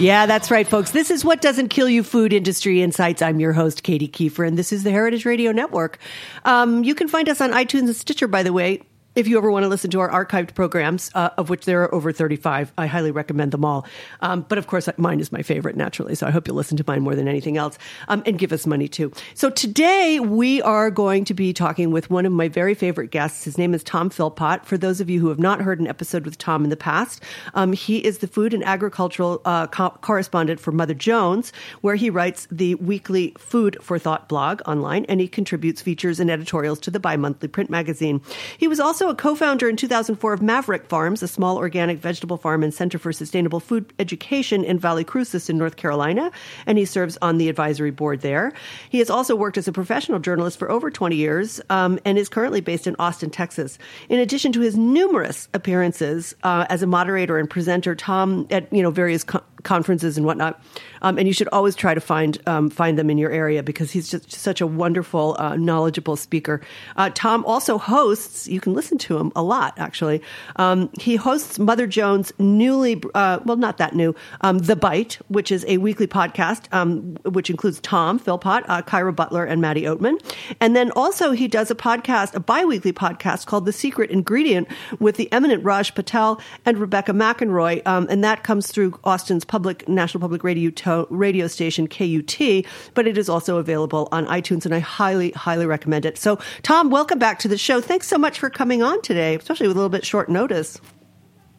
Yeah, 0.00 0.24
that's 0.24 0.50
right, 0.50 0.66
folks. 0.66 0.92
This 0.92 1.10
is 1.10 1.26
What 1.26 1.42
Doesn't 1.42 1.68
Kill 1.68 1.86
You 1.86 2.02
Food 2.02 2.32
Industry 2.32 2.80
Insights. 2.80 3.20
I'm 3.20 3.38
your 3.38 3.52
host, 3.52 3.82
Katie 3.82 4.08
Keiffer, 4.08 4.48
and 4.48 4.56
this 4.56 4.72
is 4.72 4.82
the 4.82 4.90
Heritage 4.90 5.26
Radio 5.26 5.52
Network. 5.52 5.98
Um, 6.46 6.82
you 6.84 6.94
can 6.94 7.06
find 7.06 7.28
us 7.28 7.38
on 7.42 7.50
iTunes 7.50 7.80
and 7.80 7.94
Stitcher, 7.94 8.26
by 8.26 8.42
the 8.42 8.54
way 8.54 8.80
if 9.16 9.26
you 9.26 9.36
ever 9.36 9.50
want 9.50 9.64
to 9.64 9.68
listen 9.68 9.90
to 9.90 10.00
our 10.00 10.08
archived 10.08 10.54
programs, 10.54 11.10
uh, 11.14 11.30
of 11.36 11.50
which 11.50 11.64
there 11.64 11.82
are 11.82 11.92
over 11.92 12.12
35, 12.12 12.72
I 12.78 12.86
highly 12.86 13.10
recommend 13.10 13.50
them 13.50 13.64
all. 13.64 13.84
Um, 14.20 14.46
but 14.48 14.56
of 14.56 14.68
course, 14.68 14.88
mine 14.98 15.18
is 15.18 15.32
my 15.32 15.42
favorite, 15.42 15.76
naturally. 15.76 16.14
So 16.14 16.26
I 16.26 16.30
hope 16.30 16.46
you'll 16.46 16.56
listen 16.56 16.76
to 16.76 16.84
mine 16.86 17.02
more 17.02 17.16
than 17.16 17.26
anything 17.26 17.56
else 17.56 17.76
um, 18.08 18.22
and 18.24 18.38
give 18.38 18.52
us 18.52 18.66
money 18.66 18.86
too. 18.86 19.12
So 19.34 19.50
today 19.50 20.20
we 20.20 20.62
are 20.62 20.90
going 20.90 21.24
to 21.24 21.34
be 21.34 21.52
talking 21.52 21.90
with 21.90 22.08
one 22.08 22.24
of 22.24 22.32
my 22.32 22.48
very 22.48 22.74
favorite 22.74 23.10
guests. 23.10 23.44
His 23.44 23.58
name 23.58 23.74
is 23.74 23.82
Tom 23.82 24.10
Philpott. 24.10 24.64
For 24.64 24.78
those 24.78 25.00
of 25.00 25.10
you 25.10 25.18
who 25.20 25.28
have 25.28 25.40
not 25.40 25.60
heard 25.60 25.80
an 25.80 25.88
episode 25.88 26.24
with 26.24 26.38
Tom 26.38 26.62
in 26.62 26.70
the 26.70 26.76
past, 26.76 27.22
um, 27.54 27.72
he 27.72 27.98
is 28.04 28.18
the 28.18 28.28
food 28.28 28.54
and 28.54 28.64
agricultural 28.64 29.42
uh, 29.44 29.66
co- 29.66 29.98
correspondent 30.02 30.60
for 30.60 30.70
Mother 30.70 30.94
Jones, 30.94 31.52
where 31.80 31.96
he 31.96 32.10
writes 32.10 32.46
the 32.50 32.76
weekly 32.76 33.34
Food 33.38 33.76
for 33.80 33.98
Thought 33.98 34.28
blog 34.28 34.62
online 34.66 35.04
and 35.06 35.20
he 35.20 35.26
contributes 35.26 35.82
features 35.82 36.20
and 36.20 36.30
editorials 36.30 36.78
to 36.80 36.90
the 36.92 37.00
bi 37.00 37.16
monthly 37.16 37.48
print 37.48 37.70
magazine. 37.70 38.20
He 38.56 38.68
was 38.68 38.78
also 38.78 38.99
a 39.08 39.14
co-founder 39.14 39.68
in 39.68 39.76
2004 39.76 40.32
of 40.32 40.42
Maverick 40.42 40.86
Farms, 40.86 41.22
a 41.22 41.28
small 41.28 41.56
organic 41.56 41.98
vegetable 41.98 42.36
farm 42.36 42.62
and 42.62 42.74
center 42.74 42.98
for 42.98 43.12
sustainable 43.12 43.60
food 43.60 43.92
education 43.98 44.64
in 44.64 44.78
Valley 44.78 45.04
Crucis 45.04 45.48
in 45.48 45.56
North 45.56 45.76
Carolina, 45.76 46.30
and 46.66 46.76
he 46.76 46.84
serves 46.84 47.16
on 47.22 47.38
the 47.38 47.48
advisory 47.48 47.90
board 47.90 48.20
there. 48.20 48.52
He 48.90 48.98
has 48.98 49.08
also 49.08 49.34
worked 49.34 49.56
as 49.56 49.68
a 49.68 49.72
professional 49.72 50.18
journalist 50.18 50.58
for 50.58 50.70
over 50.70 50.90
20 50.90 51.16
years 51.16 51.60
um, 51.70 51.98
and 52.04 52.18
is 52.18 52.28
currently 52.28 52.60
based 52.60 52.86
in 52.86 52.96
Austin, 52.98 53.30
Texas. 53.30 53.78
In 54.08 54.18
addition 54.18 54.52
to 54.52 54.60
his 54.60 54.76
numerous 54.76 55.48
appearances 55.54 56.34
uh, 56.42 56.66
as 56.68 56.82
a 56.82 56.86
moderator 56.86 57.38
and 57.38 57.48
presenter, 57.48 57.94
Tom 57.94 58.46
at 58.50 58.72
you 58.72 58.82
know 58.82 58.90
various 58.90 59.24
co- 59.24 59.42
conferences 59.62 60.16
and 60.16 60.26
whatnot. 60.26 60.62
Um, 61.02 61.18
and 61.18 61.26
you 61.26 61.34
should 61.34 61.48
always 61.48 61.74
try 61.74 61.94
to 61.94 62.00
find 62.00 62.38
um, 62.46 62.70
find 62.70 62.98
them 62.98 63.10
in 63.10 63.18
your 63.18 63.30
area 63.30 63.62
because 63.62 63.90
he's 63.90 64.10
just 64.10 64.32
such 64.32 64.60
a 64.60 64.66
wonderful, 64.66 65.36
uh, 65.38 65.56
knowledgeable 65.56 66.16
speaker. 66.16 66.60
Uh, 66.96 67.10
Tom 67.14 67.44
also 67.44 67.78
hosts. 67.78 68.48
You 68.48 68.60
can 68.60 68.74
listen 68.74 68.89
to 68.98 69.18
him 69.18 69.32
a 69.36 69.42
lot, 69.42 69.74
actually. 69.78 70.22
Um, 70.56 70.90
he 71.00 71.16
hosts 71.16 71.58
Mother 71.58 71.86
Jones' 71.86 72.32
newly, 72.38 73.02
uh, 73.14 73.40
well, 73.44 73.56
not 73.56 73.78
that 73.78 73.94
new, 73.94 74.14
um, 74.42 74.58
The 74.58 74.76
Bite, 74.76 75.18
which 75.28 75.50
is 75.50 75.64
a 75.68 75.78
weekly 75.78 76.06
podcast, 76.06 76.72
um, 76.72 77.16
which 77.24 77.50
includes 77.50 77.80
Tom 77.80 78.18
Philpott, 78.18 78.64
uh, 78.68 78.82
Kiera 78.82 79.14
Butler, 79.14 79.44
and 79.44 79.60
Maddie 79.60 79.82
Oatman. 79.82 80.20
And 80.60 80.74
then 80.76 80.90
also 80.92 81.32
he 81.32 81.48
does 81.48 81.70
a 81.70 81.74
podcast, 81.74 82.34
a 82.34 82.40
biweekly 82.40 82.92
podcast 82.92 83.46
called 83.46 83.66
The 83.66 83.72
Secret 83.72 84.10
Ingredient 84.10 84.68
with 84.98 85.16
the 85.16 85.30
eminent 85.32 85.64
Raj 85.64 85.94
Patel 85.94 86.40
and 86.64 86.78
Rebecca 86.78 87.12
McInroy. 87.12 87.86
um, 87.86 88.06
and 88.10 88.24
that 88.24 88.42
comes 88.42 88.66
through 88.66 88.98
Austin's 89.04 89.44
public 89.44 89.88
National 89.88 90.20
Public 90.20 90.44
Radio 90.44 90.70
to- 90.70 91.06
radio 91.10 91.46
station 91.46 91.86
KUT, 91.86 92.64
but 92.94 93.06
it 93.06 93.16
is 93.18 93.28
also 93.28 93.58
available 93.58 94.08
on 94.12 94.26
iTunes, 94.26 94.64
and 94.64 94.74
I 94.74 94.78
highly, 94.78 95.30
highly 95.32 95.66
recommend 95.66 96.04
it. 96.04 96.18
So, 96.18 96.38
Tom, 96.62 96.90
welcome 96.90 97.18
back 97.18 97.38
to 97.40 97.48
the 97.48 97.58
show. 97.58 97.80
Thanks 97.80 98.06
so 98.08 98.18
much 98.18 98.38
for 98.38 98.50
coming 98.50 98.79
on 98.82 99.02
today, 99.02 99.34
especially 99.36 99.68
with 99.68 99.76
a 99.76 99.80
little 99.80 99.90
bit 99.90 100.04
short 100.04 100.28
notice. 100.28 100.80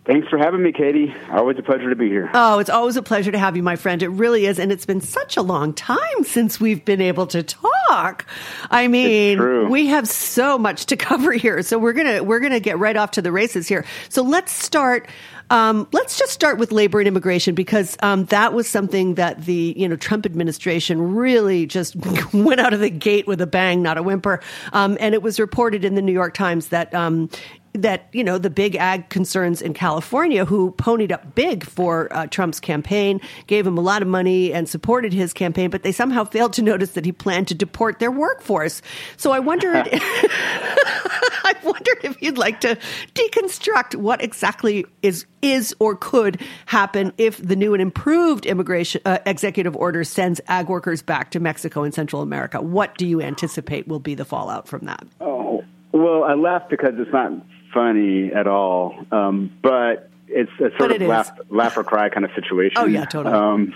Thanks 0.04 0.28
for 0.30 0.40
having 0.40 0.64
me, 0.64 0.72
Katie. 0.72 1.14
Always 1.32 1.60
a 1.60 1.62
pleasure 1.62 1.90
to 1.92 1.96
be 1.96 2.10
here. 2.10 2.32
Oh, 2.34 2.58
it's 2.58 2.72
always 2.72 2.96
a 2.98 3.04
pleasure 3.04 3.32
to 3.32 3.38
have 3.38 3.56
you, 3.56 3.62
my 3.62 3.76
friend. 3.76 4.02
It 4.02 4.08
really 4.08 4.48
is. 4.48 4.58
And 4.58 4.72
it's 4.72 4.86
been 4.86 5.00
such 5.00 5.38
a 5.38 5.44
long 5.44 5.74
time 5.74 6.24
since 6.24 6.60
we've 6.60 6.84
been 6.84 7.02
able 7.02 7.28
to 7.28 7.44
talk. 7.44 8.26
I 8.72 8.88
mean, 8.88 9.70
we 9.70 9.88
have 9.88 10.08
so 10.08 10.58
much 10.58 10.88
to 10.88 10.98
cover 10.98 11.32
here. 11.34 11.62
So 11.62 11.78
we're 11.78 11.94
going 11.94 12.08
to, 12.08 12.22
we're 12.22 12.40
going 12.40 12.52
to 12.52 12.60
get 12.60 12.80
right 12.80 12.98
off 12.98 13.12
to 13.12 13.22
the 13.22 13.32
races 13.32 13.68
here. 13.68 13.86
So 14.10 14.24
let's 14.24 14.52
start. 14.52 15.08
Um, 15.52 15.86
let's 15.92 16.18
just 16.18 16.32
start 16.32 16.60
with 16.60 16.72
labor 16.72 17.00
and 17.00 17.10
immigration 17.10 17.56
because 17.56 17.98
um, 18.02 18.24
that 18.26 18.54
was 18.54 18.70
something 18.70 19.16
that 19.16 19.44
the 19.44 19.74
you 19.76 19.88
know 19.88 19.98
Trump 19.98 20.26
administration 20.26 21.14
really 21.14 21.66
just 21.66 21.94
went 22.34 22.62
out 22.62 22.74
of 22.74 22.80
the 22.80 22.90
gate 22.90 23.28
with 23.28 23.42
a 23.42 23.48
bang, 23.48 23.82
not 23.82 23.98
a 23.98 24.04
whimper. 24.04 24.40
Um, 24.72 24.98
and 25.02 25.14
it 25.14 25.22
was 25.22 25.42
reported 25.42 25.84
in 25.84 25.96
the 25.96 26.02
New 26.02 26.14
York 26.14 26.34
Times 26.34 26.70
that 26.70 26.94
um, 26.94 27.30
that 27.74 28.08
you 28.12 28.24
know 28.24 28.38
the 28.38 28.50
big 28.50 28.76
ag 28.76 29.10
concerns 29.10 29.62
in 29.62 29.74
California 29.74 30.46
who 30.46 30.72
ponied 30.74 31.12
up 31.12 31.36
big 31.36 31.66
for 31.66 32.12
uh, 32.12 32.28
Trump's 32.28 32.60
campaign, 32.60 33.22
gave 33.48 33.66
him 33.66 33.78
a 33.78 33.82
lot 33.82 34.02
of 34.02 34.08
money 34.08 34.54
and 34.54 34.68
supported 34.68 35.14
his 35.14 35.34
campaign, 35.34 35.70
but 35.70 35.84
they 35.84 35.92
somehow 35.92 36.24
failed 36.24 36.54
to 36.54 36.62
notice 36.62 36.92
that 36.92 37.06
he 37.06 37.12
planned 37.12 37.48
to 37.48 37.56
deport 37.56 38.00
their 38.00 38.12
workforce. 38.12 38.82
So 39.18 39.32
I 39.32 39.40
wondered, 39.40 39.88
I 39.94 41.56
wondered 41.64 42.00
if 42.04 42.22
you'd 42.22 42.38
like 42.38 42.62
to 42.62 42.78
deconstruct 43.14 43.96
what 43.96 44.22
exactly 44.22 44.86
is 45.02 45.26
is 45.42 45.76
or 45.80 45.96
could 45.96 46.40
happen 46.68 47.12
if 47.18 47.38
the 47.38 47.56
new 47.56 47.74
and 47.74 47.82
improved 47.82 48.46
immigration 48.46 49.02
uh, 49.06 49.18
executive 49.26 49.76
order 49.76 50.04
sends 50.04 50.40
ag 50.48 50.70
workers 50.70 51.02
back 51.02 51.32
to 51.32 51.40
Mexico 51.40 51.84
and 51.84 51.94
Central 51.94 52.22
America. 52.22 52.62
What 52.62 52.98
do 52.98 53.08
you 53.08 53.22
anticipate 53.22 53.88
will 53.88 54.00
be 54.00 54.14
the 54.14 54.26
fallout 54.26 54.68
from 54.68 54.86
that? 54.86 55.06
Oh. 55.20 55.64
Well, 55.94 56.24
I 56.24 56.36
laugh 56.36 56.64
because 56.70 56.94
it's 56.98 57.12
not 57.12 57.32
funny 57.74 58.32
at 58.34 58.48
all. 58.48 59.06
Um, 59.12 59.52
but 59.62 60.10
it's 60.28 60.52
a 60.60 60.76
sort 60.78 60.92
of 60.92 61.02
laugh, 61.02 61.32
laugh 61.50 61.78
or 61.78 61.84
cry 61.84 62.10
kind 62.10 62.26
of 62.26 62.32
situation. 62.34 62.78
Oh 62.78 62.86
yeah, 62.86 63.06
totally. 63.06 63.36
Um, 63.36 63.74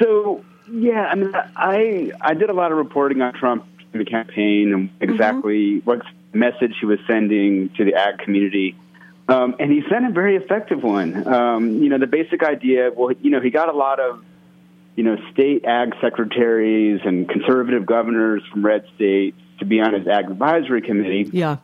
so 0.00 0.44
yeah, 0.70 1.06
I 1.10 1.14
mean, 1.14 1.32
I 1.34 2.12
I 2.20 2.34
did 2.34 2.50
a 2.50 2.54
lot 2.54 2.72
of 2.72 2.78
reporting 2.78 3.22
on 3.22 3.34
Trump 3.34 3.66
in 3.92 3.98
the 3.98 4.04
campaign 4.04 4.72
and 4.72 4.90
exactly 5.00 5.76
mm-hmm. 5.76 5.88
what 5.88 6.02
message 6.32 6.74
he 6.80 6.86
was 6.86 6.98
sending 7.06 7.70
to 7.76 7.84
the 7.84 7.94
ag 7.94 8.18
community. 8.18 8.76
Um, 9.28 9.54
and 9.58 9.72
he 9.72 9.82
sent 9.88 10.04
a 10.04 10.10
very 10.10 10.36
effective 10.36 10.82
one. 10.82 11.26
Um, 11.26 11.82
you 11.82 11.88
know, 11.88 11.98
the 11.98 12.06
basic 12.06 12.42
idea. 12.42 12.90
Well, 12.94 13.14
you 13.20 13.30
know, 13.30 13.40
he 13.40 13.50
got 13.50 13.68
a 13.68 13.76
lot 13.76 14.00
of 14.00 14.24
you 14.96 15.04
know 15.04 15.16
state 15.32 15.64
ag 15.64 15.94
secretaries 16.00 17.00
and 17.04 17.28
conservative 17.28 17.86
governors 17.86 18.42
from 18.50 18.64
red 18.64 18.86
states 18.96 19.38
to 19.58 19.64
be 19.64 19.80
on 19.80 19.94
his 19.94 20.06
ag 20.06 20.30
advisory 20.30 20.82
committee. 20.82 21.30
Yeah. 21.32 21.58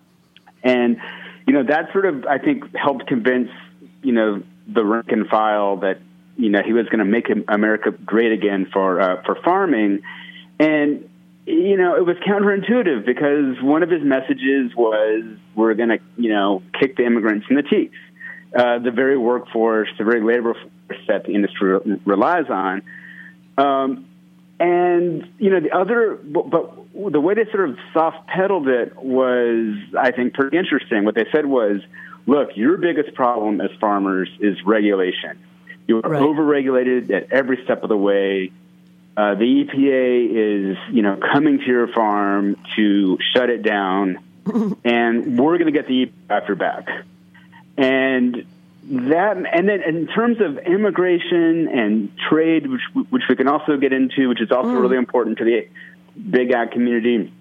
And, 0.62 1.00
you 1.50 1.56
know, 1.56 1.64
that 1.64 1.90
sort 1.92 2.06
of, 2.06 2.26
I 2.26 2.38
think, 2.38 2.76
helped 2.76 3.08
convince, 3.08 3.50
you 4.04 4.12
know, 4.12 4.40
the 4.68 4.84
rank 4.84 5.06
and 5.08 5.26
file 5.26 5.78
that, 5.78 5.98
you 6.36 6.48
know, 6.48 6.62
he 6.64 6.72
was 6.72 6.86
going 6.86 7.00
to 7.00 7.04
make 7.04 7.26
America 7.48 7.90
great 7.90 8.30
again 8.30 8.68
for, 8.72 9.00
uh, 9.00 9.20
for 9.24 9.34
farming. 9.42 10.02
And, 10.60 11.08
you 11.46 11.76
know, 11.76 11.96
it 11.96 12.06
was 12.06 12.18
counterintuitive 12.18 13.04
because 13.04 13.60
one 13.64 13.82
of 13.82 13.90
his 13.90 14.00
messages 14.04 14.76
was, 14.76 15.24
we're 15.56 15.74
going 15.74 15.88
to, 15.88 15.98
you 16.16 16.32
know, 16.32 16.62
kick 16.78 16.96
the 16.96 17.04
immigrants 17.04 17.46
in 17.50 17.56
the 17.56 17.64
teeth. 17.64 17.90
Uh, 18.54 18.78
the 18.78 18.92
very 18.92 19.18
workforce, 19.18 19.88
the 19.98 20.04
very 20.04 20.20
labor 20.20 20.54
force 20.54 21.02
that 21.08 21.24
the 21.24 21.34
industry 21.34 21.80
relies 22.04 22.48
on. 22.48 22.82
Um, 23.58 24.06
and 24.60 25.26
you 25.38 25.50
know 25.50 25.60
the 25.60 25.74
other, 25.74 26.16
but, 26.22 26.50
but 26.50 27.12
the 27.12 27.20
way 27.20 27.34
they 27.34 27.50
sort 27.50 27.70
of 27.70 27.78
soft 27.94 28.26
pedaled 28.28 28.68
it 28.68 28.94
was, 28.94 29.76
I 29.98 30.10
think, 30.12 30.34
pretty 30.34 30.58
interesting. 30.58 31.04
What 31.06 31.14
they 31.14 31.24
said 31.32 31.46
was, 31.46 31.80
look, 32.26 32.50
your 32.56 32.76
biggest 32.76 33.14
problem 33.14 33.62
as 33.62 33.70
farmers 33.80 34.28
is 34.38 34.62
regulation. 34.64 35.42
You 35.88 36.02
are 36.02 36.10
right. 36.10 36.22
overregulated 36.22 37.10
at 37.10 37.32
every 37.32 37.64
step 37.64 37.82
of 37.82 37.88
the 37.88 37.96
way. 37.96 38.52
Uh, 39.16 39.34
the 39.34 39.64
EPA 39.64 40.72
is, 40.72 40.94
you 40.94 41.02
know, 41.02 41.18
coming 41.32 41.58
to 41.58 41.64
your 41.64 41.88
farm 41.88 42.56
to 42.76 43.18
shut 43.34 43.48
it 43.48 43.62
down, 43.62 44.18
and 44.84 45.38
we're 45.38 45.56
going 45.56 45.72
to 45.72 45.78
get 45.78 45.88
the 45.88 46.06
EPA 46.06 46.12
after 46.28 46.54
back. 46.54 46.86
And 47.78 48.44
that 48.82 49.36
and 49.36 49.68
then 49.68 49.82
in 49.82 50.06
terms 50.06 50.38
of 50.40 50.58
immigration 50.58 51.68
and 51.68 52.10
trade, 52.28 52.66
which 52.66 52.80
which 53.10 53.22
we 53.28 53.36
can 53.36 53.48
also 53.48 53.76
get 53.76 53.92
into, 53.92 54.28
which 54.28 54.40
is 54.40 54.50
also 54.50 54.70
mm. 54.70 54.80
really 54.80 54.96
important 54.96 55.38
to 55.38 55.44
the 55.44 55.68
big 56.30 56.52
ag 56.52 56.72
community. 56.72 57.32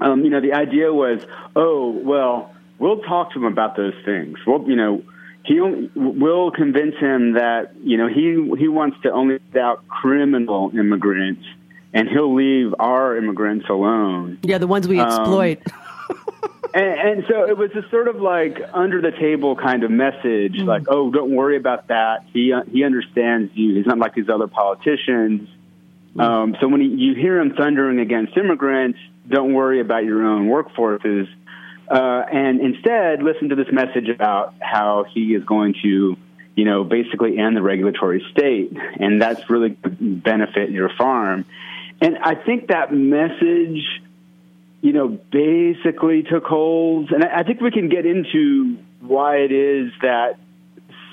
Um, 0.00 0.24
you 0.24 0.30
know, 0.30 0.40
the 0.40 0.54
idea 0.54 0.92
was, 0.92 1.24
oh 1.54 1.90
well, 1.90 2.54
we'll 2.78 3.00
talk 3.00 3.32
to 3.32 3.38
him 3.38 3.44
about 3.44 3.76
those 3.76 3.94
things. 4.04 4.38
Well, 4.46 4.64
you 4.66 4.76
know, 4.76 5.02
he 5.44 5.60
will 5.60 6.50
convince 6.50 6.96
him 6.96 7.34
that 7.34 7.72
you 7.82 7.96
know 7.96 8.08
he 8.08 8.50
he 8.58 8.68
wants 8.68 8.96
to 9.02 9.12
only 9.12 9.38
out 9.60 9.86
criminal 9.88 10.70
immigrants, 10.72 11.44
and 11.92 12.08
he'll 12.08 12.34
leave 12.34 12.74
our 12.78 13.16
immigrants 13.16 13.66
alone. 13.68 14.38
Yeah, 14.42 14.58
the 14.58 14.66
ones 14.66 14.88
we 14.88 14.98
um, 14.98 15.08
exploit. 15.08 15.62
And, 16.72 16.84
and, 16.84 17.24
so 17.28 17.48
it 17.48 17.56
was 17.56 17.70
a 17.72 17.88
sort 17.90 18.08
of 18.08 18.16
like 18.16 18.60
under 18.72 19.00
the 19.00 19.10
table 19.10 19.56
kind 19.56 19.82
of 19.82 19.90
message, 19.90 20.54
mm. 20.54 20.66
like, 20.66 20.84
"Oh, 20.88 21.10
don't 21.10 21.34
worry 21.34 21.56
about 21.56 21.88
that. 21.88 22.26
He 22.32 22.52
uh, 22.52 22.62
he 22.70 22.84
understands 22.84 23.50
you. 23.54 23.76
He's 23.76 23.86
not 23.86 23.98
like 23.98 24.14
these 24.14 24.28
other 24.28 24.46
politicians." 24.46 25.48
Mm. 26.14 26.20
Um, 26.20 26.56
so 26.60 26.68
when 26.68 26.80
he, 26.80 26.88
you 26.88 27.14
hear 27.14 27.40
him 27.40 27.54
thundering 27.54 27.98
against 27.98 28.36
immigrants, 28.36 28.98
don't 29.28 29.52
worry 29.52 29.80
about 29.80 30.04
your 30.04 30.24
own 30.24 30.48
workforces, 30.48 31.28
uh, 31.90 32.22
and 32.32 32.60
instead 32.60 33.22
listen 33.22 33.48
to 33.48 33.56
this 33.56 33.72
message 33.72 34.08
about 34.08 34.54
how 34.60 35.04
he 35.12 35.34
is 35.34 35.44
going 35.44 35.74
to, 35.82 36.16
you 36.54 36.64
know, 36.64 36.84
basically 36.84 37.36
end 37.36 37.56
the 37.56 37.62
regulatory 37.62 38.24
state, 38.30 38.76
and 39.00 39.20
that's 39.20 39.50
really 39.50 39.76
benefit 40.00 40.70
your 40.70 40.90
farm. 40.96 41.46
And 42.00 42.16
I 42.18 42.34
think 42.34 42.68
that 42.68 42.92
message 42.92 43.84
you 44.80 44.92
know, 44.92 45.08
basically 45.08 46.22
took 46.22 46.44
hold. 46.44 47.12
And 47.12 47.24
I 47.24 47.42
think 47.42 47.60
we 47.60 47.70
can 47.70 47.88
get 47.88 48.06
into 48.06 48.78
why 49.00 49.36
it 49.38 49.52
is 49.52 49.92
that 50.02 50.38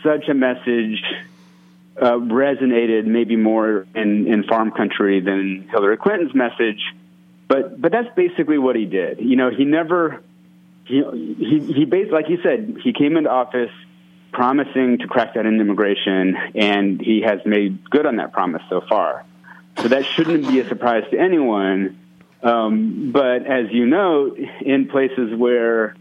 such 0.04 0.30
a 0.30 0.34
message 0.34 1.04
uh, 2.00 2.14
resonated 2.14 3.06
maybe 3.06 3.36
more 3.36 3.86
in, 3.96 4.28
in 4.28 4.44
farm 4.44 4.72
country 4.72 5.20
than 5.20 5.68
Hillary 5.70 5.98
Clinton's 5.98 6.36
message. 6.36 6.82
But 7.48 7.80
but 7.80 7.92
that's 7.92 8.14
basically 8.16 8.58
what 8.58 8.76
he 8.76 8.86
did. 8.86 9.20
You 9.20 9.36
know, 9.36 9.50
he 9.50 9.66
never 9.66 10.22
he 10.86 11.04
he 11.40 11.74
he 11.74 11.86
based 11.86 12.12
like 12.12 12.30
you 12.30 12.40
said, 12.44 12.78
he 12.84 12.94
came 12.94 13.18
into 13.18 13.30
office 13.30 13.72
promising 14.34 15.00
to 15.00 15.08
crack 15.08 15.34
down 15.34 15.48
on 15.48 15.60
immigration, 15.60 16.36
and 16.56 17.02
he 17.02 17.22
has 17.22 17.40
made 17.46 17.90
good 17.90 18.06
on 18.06 18.18
that 18.18 18.34
promise 18.34 18.62
so 18.70 18.82
far. 18.82 19.26
So 19.82 19.88
that 19.88 20.06
shouldn't 20.06 20.48
be 20.48 20.60
a 20.60 20.68
surprise 20.68 21.04
to 21.12 21.20
anyone. 21.20 21.98
Um, 22.44 23.12
but 23.12 23.46
as 23.46 23.72
you 23.72 23.86
know, 23.86 24.36
in 24.62 24.88
places 24.88 25.36
where 25.36 25.96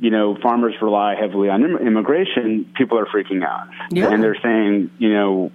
you 0.00 0.10
know 0.10 0.36
farmers 0.42 0.74
rely 0.82 1.14
heavily 1.14 1.48
on 1.48 1.64
immigration, 1.64 2.72
people 2.74 2.98
are 2.98 3.06
freaking 3.06 3.44
out, 3.44 3.68
yeah. 3.90 4.10
and 4.10 4.22
they're 4.22 4.40
saying, 4.42 4.90
you 4.98 5.12
know, 5.12 5.52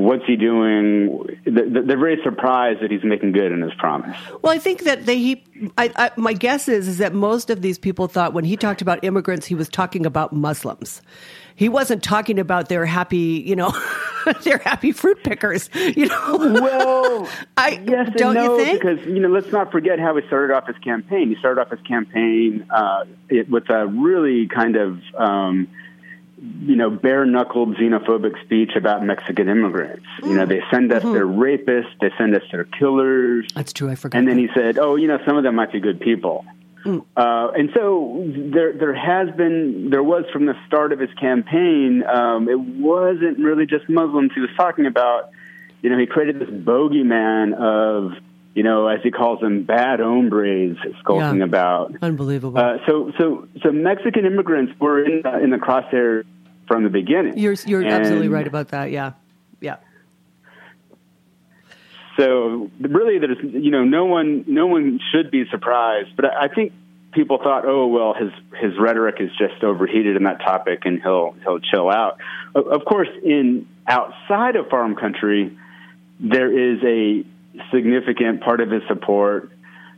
what's 0.00 0.24
he 0.26 0.36
doing? 0.36 1.38
They're 1.44 1.98
very 1.98 2.20
surprised 2.22 2.80
that 2.80 2.90
he's 2.90 3.04
making 3.04 3.32
good 3.32 3.52
on 3.52 3.60
his 3.60 3.74
promise. 3.74 4.16
Well, 4.42 4.52
I 4.52 4.58
think 4.58 4.84
that 4.84 5.06
they. 5.06 5.18
He, 5.18 5.44
I, 5.78 5.92
I, 5.96 6.10
my 6.16 6.32
guess 6.32 6.68
is 6.68 6.88
is 6.88 6.98
that 6.98 7.14
most 7.14 7.50
of 7.50 7.62
these 7.62 7.78
people 7.78 8.06
thought 8.08 8.32
when 8.32 8.44
he 8.44 8.56
talked 8.56 8.82
about 8.82 9.04
immigrants, 9.04 9.46
he 9.46 9.54
was 9.54 9.68
talking 9.68 10.06
about 10.06 10.32
Muslims 10.32 11.02
he 11.60 11.68
wasn't 11.68 12.02
talking 12.02 12.38
about 12.38 12.70
their 12.70 12.86
happy, 12.86 13.44
you 13.46 13.54
know, 13.54 13.70
their 14.44 14.56
happy 14.56 14.92
fruit 14.92 15.22
pickers, 15.22 15.68
you 15.74 16.06
know. 16.06 16.36
Well, 16.38 17.28
I 17.58 17.82
yes 17.86 18.08
don't 18.16 18.32
no, 18.32 18.56
you 18.56 18.64
think? 18.64 18.80
Because 18.80 19.04
you 19.04 19.20
know, 19.20 19.28
let's 19.28 19.52
not 19.52 19.70
forget 19.70 19.98
how 19.98 20.16
he 20.16 20.26
started 20.26 20.54
off 20.54 20.66
his 20.66 20.78
campaign. 20.78 21.28
He 21.28 21.36
started 21.36 21.60
off 21.60 21.70
his 21.70 21.86
campaign 21.86 22.66
uh, 22.70 23.04
it, 23.28 23.50
with 23.50 23.68
a 23.68 23.86
really 23.86 24.48
kind 24.48 24.76
of. 24.76 25.00
Um, 25.18 25.68
you 26.40 26.76
know, 26.76 26.90
bare 26.90 27.26
knuckled 27.26 27.76
xenophobic 27.76 28.42
speech 28.44 28.72
about 28.76 29.04
Mexican 29.04 29.48
immigrants. 29.48 30.06
Mm. 30.22 30.28
You 30.28 30.34
know, 30.36 30.46
they 30.46 30.62
send 30.70 30.92
us 30.92 31.02
mm-hmm. 31.02 31.12
their 31.12 31.26
rapists, 31.26 31.92
they 32.00 32.10
send 32.16 32.34
us 32.34 32.42
their 32.50 32.64
killers. 32.64 33.46
That's 33.54 33.72
true. 33.72 33.90
I 33.90 33.94
forgot. 33.94 34.18
And 34.18 34.28
then 34.28 34.36
that. 34.36 34.42
he 34.42 34.48
said, 34.54 34.78
"Oh, 34.78 34.96
you 34.96 35.06
know, 35.06 35.18
some 35.26 35.36
of 35.36 35.42
them 35.42 35.54
might 35.54 35.72
be 35.72 35.80
good 35.80 36.00
people." 36.00 36.44
Mm. 36.84 37.04
Uh, 37.16 37.50
and 37.52 37.70
so 37.74 38.24
there, 38.26 38.72
there 38.72 38.94
has 38.94 39.34
been, 39.36 39.90
there 39.90 40.02
was 40.02 40.24
from 40.32 40.46
the 40.46 40.54
start 40.66 40.92
of 40.92 40.98
his 40.98 41.12
campaign, 41.20 42.02
um, 42.04 42.48
it 42.48 42.58
wasn't 42.58 43.38
really 43.38 43.66
just 43.66 43.88
Muslims 43.88 44.32
he 44.34 44.40
was 44.40 44.50
talking 44.56 44.86
about. 44.86 45.30
You 45.82 45.90
know, 45.90 45.98
he 45.98 46.06
created 46.06 46.38
this 46.38 46.48
bogeyman 46.48 47.54
of, 47.54 48.12
you 48.54 48.62
know, 48.62 48.88
as 48.88 49.00
he 49.02 49.10
calls 49.10 49.40
them, 49.40 49.62
bad 49.62 50.00
hombres 50.00 50.76
skulking 51.00 51.38
yeah. 51.38 51.44
about. 51.44 51.92
Unbelievable. 52.02 52.58
Uh, 52.58 52.78
so, 52.86 53.12
so, 53.18 53.48
so 53.62 53.70
Mexican 53.70 54.26
immigrants 54.26 54.72
were 54.80 55.04
in, 55.04 55.22
uh, 55.24 55.38
in 55.38 55.50
the 55.50 55.56
crosshairs 55.56 56.24
from 56.66 56.82
the 56.82 56.90
beginning. 56.90 57.38
You're, 57.38 57.54
you're 57.66 57.82
and, 57.82 57.92
absolutely 57.92 58.28
right 58.28 58.46
about 58.46 58.68
that. 58.68 58.90
Yeah, 58.90 59.12
yeah. 59.60 59.76
So 62.18 62.70
really, 62.80 63.18
there's 63.18 63.38
you 63.42 63.70
know 63.70 63.84
no 63.84 64.04
one 64.04 64.44
no 64.46 64.66
one 64.66 65.00
should 65.10 65.30
be 65.30 65.44
surprised, 65.50 66.16
but 66.16 66.26
I 66.26 66.48
think 66.48 66.72
people 67.12 67.38
thought, 67.38 67.64
oh 67.64 67.86
well, 67.86 68.14
his 68.14 68.30
his 68.60 68.78
rhetoric 68.78 69.16
is 69.20 69.30
just 69.38 69.62
overheated 69.62 70.16
in 70.16 70.24
that 70.24 70.40
topic, 70.40 70.80
and 70.84 71.00
he'll 71.00 71.34
he'll 71.42 71.60
chill 71.60 71.88
out. 71.88 72.18
Of 72.54 72.84
course, 72.84 73.08
in 73.24 73.66
outside 73.86 74.56
of 74.56 74.68
farm 74.68 74.96
country, 74.96 75.56
there 76.18 76.52
is 76.52 76.82
a 76.84 77.24
significant 77.72 78.40
part 78.42 78.60
of 78.60 78.70
his 78.70 78.82
support 78.88 79.52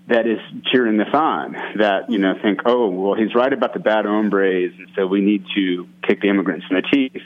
that 0.09 0.27
is 0.27 0.38
cheering 0.71 0.97
this 0.97 1.12
on. 1.12 1.53
That 1.79 2.11
you 2.11 2.19
know 2.19 2.35
think, 2.43 2.61
oh 2.67 2.88
well, 2.88 3.15
he's 3.15 3.35
right 3.35 3.53
about 3.53 3.75
the 3.75 3.81
bad 3.81 4.05
hombres, 4.05 4.73
and 4.77 4.88
so 4.97 5.07
we 5.07 5.21
need 5.21 5.45
to 5.55 5.88
kick 6.07 6.21
the 6.21 6.29
immigrants 6.29 6.67
in 6.71 6.77
the 6.77 6.83
teeth. 6.83 7.23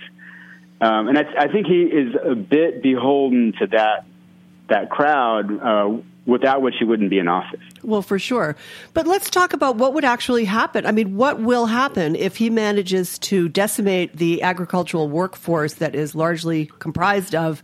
Um, 0.81 1.09
and 1.09 1.19
I, 1.19 1.23
I 1.39 1.49
think 1.49 1.67
he 1.67 1.83
is 1.83 2.15
a 2.23 2.35
bit 2.35 2.83
beholden 2.83 3.55
to 3.61 3.67
that 3.69 4.05
that 4.69 4.91
crowd, 4.91 5.61
uh, 5.61 5.97
without 6.27 6.61
which 6.61 6.75
he 6.79 6.85
wouldn't 6.85 7.09
be 7.09 7.19
in 7.19 7.29
office. 7.29 7.61
Well, 7.83 8.03
for 8.03 8.19
sure. 8.19 8.57
But 8.95 9.07
let's 9.07 9.31
talk 9.31 9.53
about 9.53 9.77
what 9.77 9.95
would 9.95 10.05
actually 10.05 10.45
happen. 10.45 10.85
I 10.85 10.93
mean, 10.93 11.17
what 11.17 11.41
will 11.41 11.67
happen 11.67 12.17
if 12.17 12.37
he 12.37 12.51
manages 12.51 13.19
to 13.21 13.49
decimate 13.49 14.17
the 14.17 14.43
agricultural 14.43 15.09
workforce 15.09 15.75
that 15.75 15.95
is 15.95 16.15
largely 16.15 16.67
comprised 16.81 17.35
of 17.35 17.63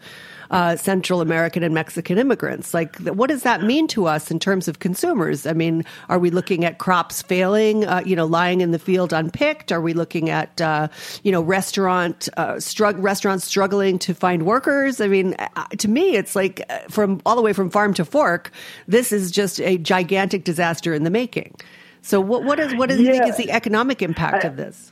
uh, 0.53 0.77
Central 0.77 1.21
American 1.21 1.63
and 1.63 1.75
Mexican 1.75 2.19
immigrants. 2.19 2.75
Like, 2.75 2.97
what 2.99 3.29
does 3.29 3.43
that 3.43 3.63
mean 3.63 3.89
to 3.89 4.07
us 4.07 4.31
in 4.31 4.39
terms 4.39 4.69
of 4.69 4.79
consumers? 4.79 5.47
I 5.47 5.55
mean, 5.55 5.85
are 6.09 6.19
we 6.19 6.31
looking 6.31 6.65
at 6.65 6.79
crops 6.79 7.23
failing, 7.23 7.85
uh, 7.85 8.03
you 8.05 8.15
know, 8.15 8.27
lying 8.27 8.61
in 8.61 8.71
the 8.71 8.79
field 8.79 9.13
unpicked? 9.13 9.73
Are 9.73 9.81
we 9.81 9.95
looking 9.95 10.31
at, 10.31 10.61
uh, 10.61 10.89
you 11.23 11.33
know, 11.33 11.41
restaurant 11.41 12.29
uh, 12.37 12.55
strug- 12.55 13.03
restaurants 13.03 13.45
struggling 13.47 13.99
to 14.01 14.15
find 14.15 14.45
workers? 14.45 15.01
I 15.01 15.09
mean, 15.09 15.35
uh, 15.39 15.65
to 15.79 15.89
me, 15.89 16.17
it's 16.17 16.37
like 16.37 16.63
uh, 16.69 16.81
from 16.91 17.23
all 17.25 17.35
the 17.35 17.43
way 17.43 17.53
from 17.53 17.71
farm 17.71 17.95
to 17.95 18.05
fork, 18.05 18.53
this 18.87 19.11
is 19.11 19.31
just 19.31 19.61
a 19.61 19.79
gigantic 19.79 20.45
disaster 20.45 20.93
in 20.93 21.05
the 21.05 21.11
making. 21.11 21.57
So, 22.03 22.21
what 22.21 22.45
what 22.45 22.59
is 22.59 22.75
what 22.75 22.89
do 22.89 22.97
you 22.97 23.05
yeah. 23.05 23.13
think 23.13 23.29
is 23.29 23.37
the 23.37 23.53
economic 23.53 24.03
impact 24.03 24.45
I, 24.45 24.49
of 24.49 24.57
this? 24.57 24.92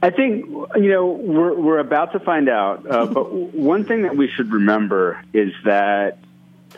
I 0.00 0.10
think 0.10 0.46
you 0.46 0.90
know 0.90 1.06
we're 1.06 1.54
we're 1.54 1.78
about 1.78 2.12
to 2.12 2.20
find 2.20 2.48
out. 2.48 2.88
Uh, 2.88 3.06
but 3.12 3.32
one 3.32 3.84
thing 3.84 4.02
that 4.02 4.16
we 4.16 4.28
should 4.28 4.52
remember 4.52 5.22
is 5.32 5.52
that 5.64 6.18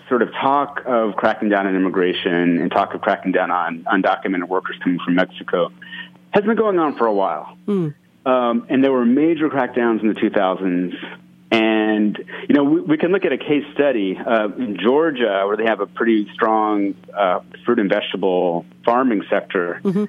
sort 0.09 0.23
of 0.23 0.33
talk 0.33 0.83
of 0.87 1.17
cracking 1.17 1.49
down 1.49 1.67
on 1.67 1.77
immigration 1.77 2.61
and 2.61 2.71
talk 2.71 2.95
of 2.95 3.01
cracking 3.01 3.33
down 3.33 3.51
on 3.51 3.85
undocumented 3.85 4.49
workers 4.49 4.77
coming 4.83 4.99
from 5.05 5.15
Mexico 5.15 5.71
has 6.33 6.45
been 6.45 6.57
going 6.57 6.79
on 6.79 6.97
for 6.97 7.07
a 7.07 7.13
while. 7.13 7.57
Mm. 7.67 7.95
Um, 8.27 8.67
and 8.69 8.83
there 8.83 8.93
were 8.93 9.05
major 9.05 9.49
crackdowns 9.49 10.03
in 10.03 10.09
the 10.09 10.15
2000s. 10.15 10.95
And, 11.51 12.19
you 12.49 12.55
know, 12.55 12.65
we, 12.65 12.81
we 12.81 12.99
can 12.99 13.13
look 13.13 13.25
at 13.25 13.33
a 13.33 13.39
case 13.39 13.65
study 13.75 14.19
uh, 14.19 14.49
in 14.49 14.79
Georgia 14.83 15.45
where 15.47 15.57
they 15.57 15.65
have 15.65 15.81
a 15.81 15.87
pretty 15.87 16.29
strong 16.35 16.95
uh, 17.15 17.41
fruit 17.65 17.79
and 17.79 17.89
vegetable 17.89 18.67
farming 18.85 19.23
sector. 19.31 19.81
Mm-hmm 19.85 20.05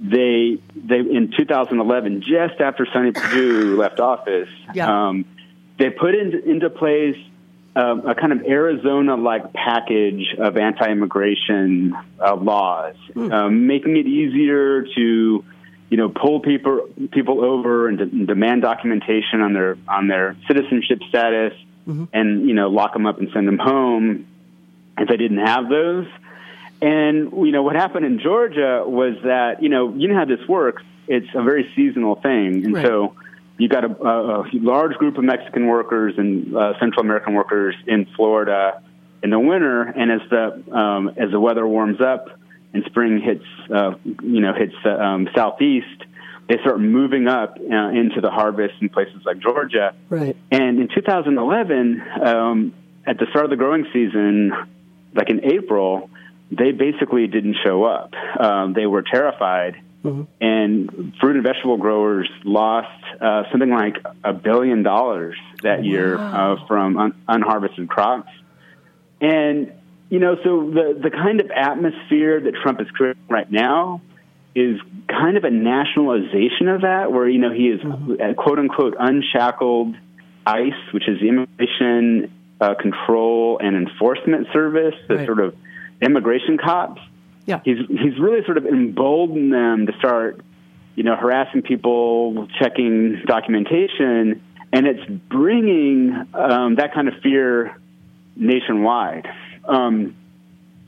they 0.00 0.58
they 0.74 0.98
in 0.98 1.32
2011, 1.36 2.22
just 2.22 2.60
after 2.60 2.86
Sonny 2.92 3.12
Perdue 3.12 3.76
left 3.78 4.00
office, 4.00 4.48
yeah. 4.74 5.08
um, 5.08 5.24
they 5.78 5.90
put 5.90 6.14
into, 6.14 6.42
into 6.48 6.70
place 6.70 7.16
um, 7.76 8.06
a 8.06 8.14
kind 8.14 8.32
of 8.32 8.42
Arizona-like 8.42 9.52
package 9.52 10.34
of 10.38 10.56
anti-immigration 10.56 11.96
uh, 12.20 12.36
laws, 12.36 12.94
mm. 13.14 13.32
um, 13.32 13.66
making 13.66 13.96
it 13.96 14.06
easier 14.06 14.82
to 14.82 15.44
you 15.90 15.96
know 15.96 16.08
pull 16.08 16.40
people 16.40 16.88
people 17.12 17.44
over 17.44 17.88
and, 17.88 17.98
de- 17.98 18.04
and, 18.04 18.26
demand 18.26 18.62
documentation 18.62 19.40
on 19.40 19.52
their 19.52 19.76
on 19.88 20.08
their 20.08 20.36
citizenship 20.46 21.00
status, 21.08 21.52
mm-hmm. 21.86 22.04
and 22.12 22.48
you 22.48 22.54
know 22.54 22.68
lock 22.68 22.92
them 22.92 23.06
up 23.06 23.18
and 23.18 23.30
send 23.32 23.46
them 23.48 23.58
home 23.58 24.26
if 24.98 25.08
they 25.08 25.16
didn't 25.16 25.44
have 25.44 25.68
those. 25.68 26.06
And 26.84 27.32
you 27.46 27.50
know 27.50 27.62
what 27.62 27.76
happened 27.76 28.04
in 28.04 28.20
Georgia 28.20 28.84
was 28.86 29.14
that 29.24 29.62
you 29.62 29.70
know 29.70 29.94
you 29.94 30.06
know 30.06 30.16
how 30.16 30.26
this 30.26 30.46
works. 30.46 30.82
It's 31.08 31.26
a 31.34 31.42
very 31.42 31.72
seasonal 31.74 32.16
thing, 32.16 32.62
and 32.62 32.74
right. 32.74 32.84
so 32.84 33.14
you 33.56 33.70
got 33.70 33.84
a, 33.84 34.02
a, 34.06 34.40
a, 34.42 34.44
large 34.52 34.94
group 34.96 35.16
of 35.16 35.24
Mexican 35.24 35.66
workers 35.66 36.12
and 36.18 36.54
uh, 36.54 36.78
Central 36.78 37.00
American 37.00 37.32
workers 37.32 37.74
in 37.86 38.04
Florida 38.14 38.82
in 39.22 39.30
the 39.30 39.38
winter, 39.38 39.80
and 39.80 40.12
as 40.12 40.28
the 40.28 40.76
um, 40.76 41.08
as 41.16 41.30
the 41.30 41.40
weather 41.40 41.66
warms 41.66 42.02
up 42.02 42.38
and 42.74 42.84
spring 42.84 43.18
hits, 43.18 43.46
uh, 43.74 43.94
you 44.04 44.40
know, 44.40 44.52
hits 44.52 44.74
uh, 44.84 44.90
um, 44.90 45.26
southeast, 45.34 46.04
they 46.50 46.58
start 46.58 46.80
moving 46.80 47.28
up 47.28 47.56
uh, 47.56 47.88
into 47.88 48.20
the 48.20 48.30
harvest 48.30 48.74
in 48.82 48.90
places 48.90 49.22
like 49.24 49.38
Georgia. 49.38 49.94
Right. 50.10 50.36
And 50.50 50.80
in 50.80 50.88
2011, 50.94 52.02
um, 52.20 52.74
at 53.06 53.18
the 53.18 53.24
start 53.30 53.46
of 53.46 53.50
the 53.50 53.56
growing 53.56 53.86
season, 53.90 54.52
like 55.14 55.30
in 55.30 55.44
April, 55.44 56.10
they 56.50 56.72
basically 56.72 57.26
didn't 57.26 57.56
show 57.64 57.84
up. 57.84 58.12
Um, 58.38 58.72
they 58.74 58.86
were 58.86 59.02
terrified. 59.02 59.76
Mm-hmm. 60.04 60.22
And 60.40 61.14
fruit 61.18 61.36
and 61.36 61.44
vegetable 61.44 61.78
growers 61.78 62.28
lost 62.44 63.02
uh, 63.20 63.44
something 63.50 63.70
like 63.70 63.96
a 64.22 64.34
billion 64.34 64.82
dollars 64.82 65.36
that 65.62 65.78
wow. 65.78 65.84
year 65.84 66.18
uh, 66.18 66.56
from 66.66 66.98
un- 66.98 67.22
unharvested 67.26 67.88
crops. 67.88 68.30
And 69.20 69.72
you 70.10 70.18
know, 70.18 70.36
so 70.44 70.70
the 70.70 71.00
the 71.02 71.10
kind 71.10 71.40
of 71.40 71.50
atmosphere 71.50 72.40
that 72.40 72.54
Trump 72.62 72.80
is 72.80 72.88
creating 72.90 73.22
right 73.28 73.50
now 73.50 74.02
is 74.54 74.78
kind 75.08 75.36
of 75.36 75.44
a 75.44 75.50
nationalization 75.50 76.68
of 76.68 76.82
that, 76.82 77.10
where 77.10 77.26
you 77.26 77.38
know 77.38 77.50
he 77.50 77.68
is 77.68 77.80
mm-hmm. 77.80 78.34
quote 78.34 78.58
unquote 78.58 78.94
unshackled 78.98 79.96
ICE, 80.46 80.92
which 80.92 81.08
is 81.08 81.18
the 81.20 81.28
Immigration 81.28 82.30
uh, 82.60 82.74
Control 82.74 83.58
and 83.60 83.74
Enforcement 83.74 84.48
Service, 84.52 84.94
the 85.08 85.16
right. 85.16 85.26
sort 85.26 85.40
of 85.40 85.56
immigration 86.04 86.58
cops. 86.58 87.00
Yeah, 87.46 87.60
he's 87.64 87.78
he's 87.88 88.18
really 88.18 88.44
sort 88.44 88.56
of 88.56 88.66
emboldened 88.66 89.52
them 89.52 89.86
to 89.86 89.92
start, 89.98 90.40
you 90.94 91.02
know, 91.02 91.16
harassing 91.16 91.62
people, 91.62 92.48
checking 92.58 93.22
documentation, 93.26 94.42
and 94.72 94.86
it's 94.86 95.04
bringing 95.28 96.26
um, 96.32 96.76
that 96.76 96.94
kind 96.94 97.08
of 97.08 97.14
fear 97.22 97.76
nationwide. 98.36 99.28
Um, 99.64 100.16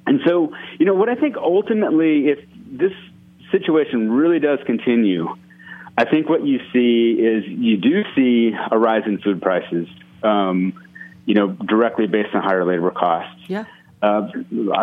and 0.07 0.21
so, 0.25 0.53
you 0.79 0.87
know, 0.87 0.95
what 0.95 1.09
I 1.09 1.15
think 1.15 1.37
ultimately, 1.37 2.29
if 2.29 2.39
this 2.71 2.93
situation 3.51 4.11
really 4.11 4.39
does 4.39 4.61
continue, 4.65 5.35
I 5.99 6.05
think 6.05 6.29
what 6.29 6.45
you 6.45 6.61
see 6.73 7.21
is 7.21 7.45
you 7.47 7.77
do 7.77 8.03
see 8.15 8.53
a 8.71 8.79
rise 8.79 9.03
in 9.07 9.19
food 9.19 9.43
prices, 9.43 9.89
um, 10.23 10.73
you 11.25 11.35
know, 11.35 11.49
directly 11.49 12.07
based 12.07 12.35
on 12.35 12.43
higher 12.43 12.65
labor 12.65 12.91
costs. 12.91 13.43
Yeah. 13.49 13.65
Uh, 14.07 14.29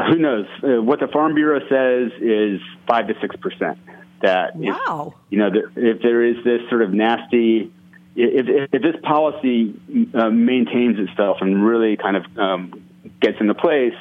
who 0.09 0.17
knows? 0.17 0.45
Uh, 0.62 0.81
what 0.81 0.99
the 0.99 1.07
Farm 1.07 1.33
Bureau 1.36 1.59
says 1.69 2.12
is 2.21 2.59
five 2.88 3.07
to 3.07 3.13
six 3.21 3.36
percent. 3.38 3.77
That 4.21 4.55
wow. 4.55 5.13
If, 5.15 5.31
you 5.31 5.38
know, 5.38 5.49
if 5.75 6.01
there 6.01 6.23
is 6.23 6.43
this 6.43 6.62
sort 6.69 6.81
of 6.81 6.93
nasty, 6.93 7.71
if, 8.15 8.69
if 8.73 8.81
this 8.81 8.95
policy 9.03 9.79
uh, 10.13 10.29
maintains 10.29 10.97
itself 10.99 11.38
and 11.41 11.65
really 11.65 11.97
kind 11.97 12.17
of 12.17 12.38
um, 12.38 12.83
gets 13.21 13.38
into 13.39 13.53
place, 13.53 13.95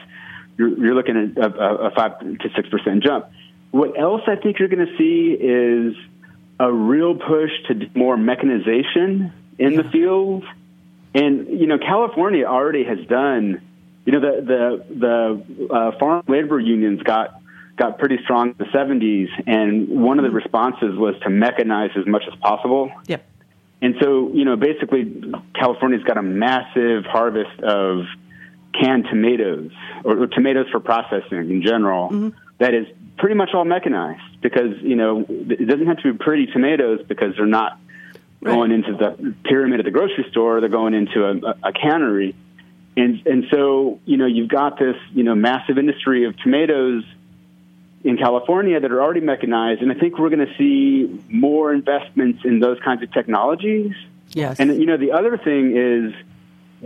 you're, 0.57 0.69
you're 0.79 0.95
looking 0.95 1.35
at 1.37 1.45
a, 1.45 1.87
a 1.87 1.91
five 1.91 2.21
to 2.21 2.49
six 2.55 2.69
percent 2.69 3.03
jump. 3.03 3.27
What 3.71 3.99
else 3.99 4.23
I 4.27 4.37
think 4.37 4.59
you're 4.59 4.69
going 4.69 4.87
to 4.87 4.97
see 4.99 5.33
is 5.41 5.97
a 6.61 6.73
real 6.73 7.15
push 7.15 7.51
to 7.69 7.91
more 7.95 8.17
mechanization 8.17 9.33
in 9.59 9.77
the 9.77 9.85
field, 9.85 10.45
and 11.15 11.49
you 11.61 11.67
know 11.67 11.79
California 11.79 12.45
already 12.45 12.85
has 12.85 13.07
done. 13.07 13.61
You 14.05 14.13
know 14.13 14.21
the 14.21 14.43
the 14.43 14.95
the 14.99 15.75
uh, 15.75 15.99
farm 15.99 16.25
labor 16.29 16.59
unions 16.59 17.03
got 17.03 17.41
got 17.77 17.99
pretty 17.99 18.19
strong 18.25 18.51
in 18.51 18.55
the 18.59 18.65
70s, 18.67 19.29
and 19.47 19.89
one 19.89 20.19
of 20.19 20.25
the 20.25 20.31
responses 20.31 20.97
was 20.97 21.15
to 21.23 21.29
mechanize 21.29 21.97
as 21.97 22.07
much 22.07 22.23
as 22.31 22.39
possible. 22.39 22.91
Yep. 23.07 23.25
And 23.81 23.97
so, 24.01 24.31
you 24.33 24.45
know, 24.45 24.57
basically, 24.57 25.33
California's 25.55 26.05
got 26.05 26.17
a 26.17 26.23
massive 26.23 27.05
harvest 27.05 27.61
of 27.63 28.05
canned 28.73 29.07
tomatoes 29.11 29.71
or, 30.05 30.23
or 30.23 30.27
tomatoes 30.27 30.67
for 30.71 30.81
processing 30.81 31.39
in 31.39 31.63
general 31.63 32.09
mm-hmm. 32.09 32.39
that 32.59 32.75
is 32.75 32.87
pretty 33.19 33.35
much 33.35 33.51
all 33.53 33.65
mechanized 33.65 34.41
because 34.41 34.81
you 34.81 34.97
know 34.97 35.27
it 35.29 35.69
doesn't 35.69 35.87
have 35.87 35.99
to 35.99 36.13
be 36.13 36.19
pretty 36.19 36.47
tomatoes 36.47 37.01
because 37.07 37.37
they're 37.37 37.45
not 37.45 37.79
right. 38.41 38.55
going 38.55 38.73
into 38.73 38.93
the 38.97 39.35
pyramid 39.45 39.81
at 39.81 39.85
the 39.85 39.91
grocery 39.91 40.25
store 40.31 40.61
they're 40.61 40.71
going 40.71 40.95
into 40.95 41.23
a, 41.23 41.69
a 41.69 41.73
cannery 41.73 42.35
and 42.97 43.27
and 43.27 43.47
so 43.51 44.01
you 44.05 44.17
know 44.17 44.27
you've 44.27 44.49
got 44.49 44.79
this 44.79 44.97
you 45.13 45.23
know 45.23 45.35
massive 45.35 45.79
industry 45.79 46.25
of 46.25 46.37
tomatoes 46.39 47.05
in 48.05 48.17
California 48.17 48.81
that 48.81 48.91
are 48.91 49.01
already 49.01 49.21
mechanized, 49.21 49.81
and 49.81 49.93
I 49.93 49.95
think 49.95 50.19
we're 50.19 50.31
going 50.31 50.47
to 50.47 50.55
see 50.59 51.25
more 51.29 51.73
investments 51.73 52.45
in 52.45 52.59
those 52.59 52.79
kinds 52.81 53.03
of 53.03 53.13
technologies. 53.13 53.93
Yes. 54.33 54.59
And 54.59 54.77
you 54.79 54.87
know, 54.87 54.97
the 54.97 55.13
other 55.13 55.39
thing 55.39 55.77
is 55.77 56.15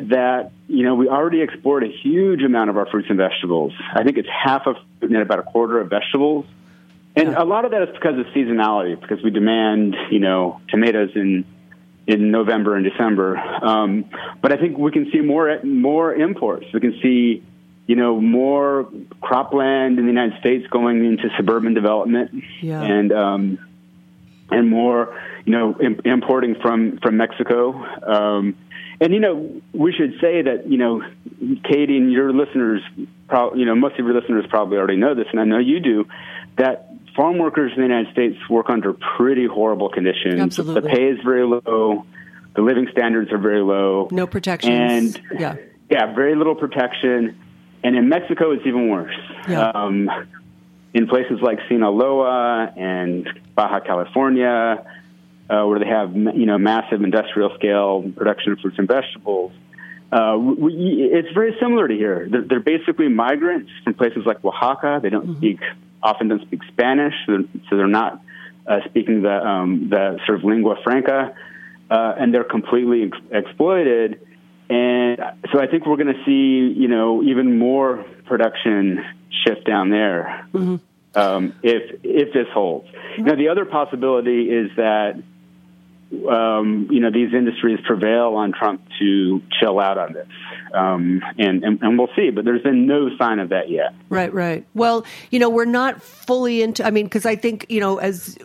that 0.09 0.53
you 0.69 0.85
know 0.85 0.95
we 0.95 1.09
already 1.09 1.43
export 1.43 1.83
a 1.85 1.89
huge 1.89 2.43
amount 2.43 2.71
of 2.71 2.77
our 2.77 2.87
fruits 2.87 3.09
and 3.09 3.19
vegetables. 3.19 3.73
I 3.95 4.05
think 4.05 4.19
it's 4.19 4.29
half 4.29 4.67
of 4.67 4.77
and 5.01 5.17
about 5.17 5.39
a 5.39 5.43
quarter 5.45 5.81
of 5.81 5.89
vegetables, 5.89 6.45
and 7.15 7.31
yeah. 7.31 7.43
a 7.43 7.45
lot 7.45 7.65
of 7.65 7.71
that 7.71 7.83
is 7.83 7.95
because 7.95 8.19
of 8.19 8.27
seasonality. 8.27 9.01
Because 9.01 9.23
we 9.23 9.31
demand 9.31 9.97
you 10.11 10.19
know 10.19 10.61
tomatoes 10.69 11.11
in 11.15 11.45
in 12.07 12.31
November 12.31 12.77
and 12.77 12.85
December, 12.85 13.37
um, 13.37 14.05
but 14.41 14.53
I 14.53 14.57
think 14.57 14.79
we 14.79 14.93
can 14.93 15.11
see 15.11 15.21
more 15.21 15.61
more 15.65 16.15
imports. 16.15 16.67
We 16.73 16.81
can 16.81 16.99
see 17.03 17.43
you 17.87 17.97
know 17.97 18.21
more 18.21 18.89
cropland 19.23 19.99
in 19.99 20.07
the 20.07 20.13
United 20.13 20.39
States 20.41 20.67
going 20.69 21.05
into 21.05 21.29
suburban 21.37 21.75
development, 21.75 22.45
yeah. 22.61 22.83
and 22.83 23.13
um, 23.13 23.59
and 24.51 24.69
more 24.71 25.21
you 25.45 25.53
know 25.53 25.77
Im- 25.81 26.01
importing 26.05 26.55
from 26.57 26.99
from 26.99 27.17
Mexico. 27.17 27.73
Um, 28.05 28.57
and 29.01 29.13
you 29.13 29.21
know, 29.21 29.61
we 29.73 29.93
should 29.93 30.15
say 30.21 30.43
that 30.43 30.69
you 30.69 30.79
know, 30.79 31.03
Katie 31.65 31.97
and 31.97 32.11
your 32.11 32.33
listeners, 32.33 32.83
pro- 33.29 33.55
you 33.55 33.67
know, 33.67 33.75
most 33.75 33.99
of 33.99 34.07
your 34.07 34.19
listeners 34.19 34.47
probably 34.49 34.79
already 34.79 34.97
know 34.97 35.15
this, 35.15 35.27
and 35.31 35.41
I 35.41 35.45
know 35.45 35.59
you 35.59 35.81
do, 35.81 36.07
that 36.57 36.86
farm 37.17 37.39
workers 37.39 37.73
in 37.75 37.83
the 37.83 37.89
United 37.89 38.13
States 38.13 38.37
work 38.49 38.69
under 38.69 38.93
pretty 38.93 39.47
horrible 39.47 39.89
conditions. 39.89 40.41
Absolutely. 40.41 40.83
The 40.83 40.89
pay 40.89 41.05
is 41.09 41.19
very 41.25 41.47
low, 41.47 42.05
the 42.55 42.63
living 42.63 42.89
standards 42.93 43.33
are 43.33 43.39
very 43.39 43.63
low, 43.63 44.09
no 44.13 44.27
protections, 44.27 45.17
and 45.17 45.41
yeah, 45.41 45.57
yeah, 45.91 46.15
very 46.15 46.37
little 46.37 46.55
protection. 46.55 47.39
And 47.83 47.97
in 47.97 48.09
Mexico, 48.09 48.53
it's 48.53 48.67
even 48.67 48.89
worse. 48.89 49.15
Yeah. 49.49 49.71
Um, 49.71 50.11
in 50.95 51.07
places 51.07 51.41
like 51.43 51.59
Sinaloa 51.69 52.73
and 52.75 53.29
Baja 53.55 53.81
California, 53.81 54.85
uh, 55.49 55.65
where 55.65 55.79
they 55.79 55.87
have 55.87 56.15
you 56.17 56.47
know 56.47 56.59
massive 56.59 57.03
industrial 57.03 57.55
scale 57.57 58.11
production 58.17 58.53
of 58.53 58.61
fruits 58.61 58.79
and 58.79 58.89
vegetables. 58.89 59.53
Uh, 60.11 60.37
we, 60.39 61.11
it's 61.13 61.33
very 61.35 61.55
similar 61.61 61.89
to 61.89 61.95
here. 61.95 62.29
They're, 62.31 62.43
they're, 62.43 62.61
basically 62.61 63.09
migrants 63.09 63.71
from 63.83 63.95
places 63.95 64.25
like 64.25 64.45
Oaxaca. 64.45 65.01
They 65.03 65.11
don't 65.11 65.27
mm-hmm. 65.27 65.37
speak 65.39 65.61
often 66.03 66.29
don't 66.29 66.43
speak 66.43 66.61
Spanish, 66.69 67.15
so 67.27 67.33
they're, 67.33 67.63
so 67.69 67.77
they're 67.77 67.87
not 67.87 68.21
uh, 68.67 68.81
speaking 68.89 69.23
the 69.23 69.45
um, 69.47 69.89
the 69.91 70.19
sort 70.27 70.39
of 70.39 70.45
lingua 70.45 70.77
franca, 70.83 71.35
uh, 71.91 72.15
and 72.19 72.35
they're 72.35 72.45
completely 72.45 73.05
ex- 73.05 73.19
exploited. 73.31 74.21
And 74.69 75.19
so 75.53 75.61
I 75.61 75.69
think 75.69 75.87
we're 75.87 75.97
going 75.97 76.15
to 76.15 76.25
see 76.25 76.75
you 76.79 76.89
know 76.89 77.23
even 77.23 77.59
more 77.59 78.05
production 78.27 79.05
shift 79.45 79.65
down 79.67 79.91
there. 79.91 80.49
Mm-hmm. 80.53 80.77
Um, 81.15 81.55
if 81.63 82.01
if 82.03 82.35
this 82.35 82.47
holds. 82.53 82.89
Mm-hmm. 82.89 83.25
Now 83.25 83.37
the 83.37 83.49
other 83.49 83.65
possibility 83.65 84.51
is 84.51 84.71
that 84.77 85.23
um, 86.29 86.89
you 86.91 87.01
know, 87.01 87.11
these 87.11 87.35
industries 87.35 87.79
prevail 87.85 88.35
on 88.35 88.53
Trump 88.53 88.81
to 89.01 89.43
chill 89.59 89.81
out 89.81 89.99
on 89.99 90.13
this. 90.13 90.29
Um, 90.73 91.23
and, 91.39 91.65
and, 91.65 91.83
and, 91.83 91.99
we'll 91.99 92.11
see, 92.15 92.31
but 92.31 92.45
there's 92.45 92.63
been 92.63 92.87
no 92.87 93.09
sign 93.17 93.39
of 93.39 93.49
that 93.49 93.71
yet. 93.71 93.95
Right, 94.09 94.33
right. 94.33 94.67
Well, 94.75 95.05
you 95.31 95.39
know, 95.39 95.49
we're 95.49 95.65
not 95.65 96.03
fully 96.03 96.63
into, 96.63 96.85
I 96.85 96.91
mean, 96.91 97.07
because 97.07 97.25
I 97.25 97.35
think, 97.35 97.67
you 97.69 97.81
know, 97.81 97.99
as, 97.99 98.37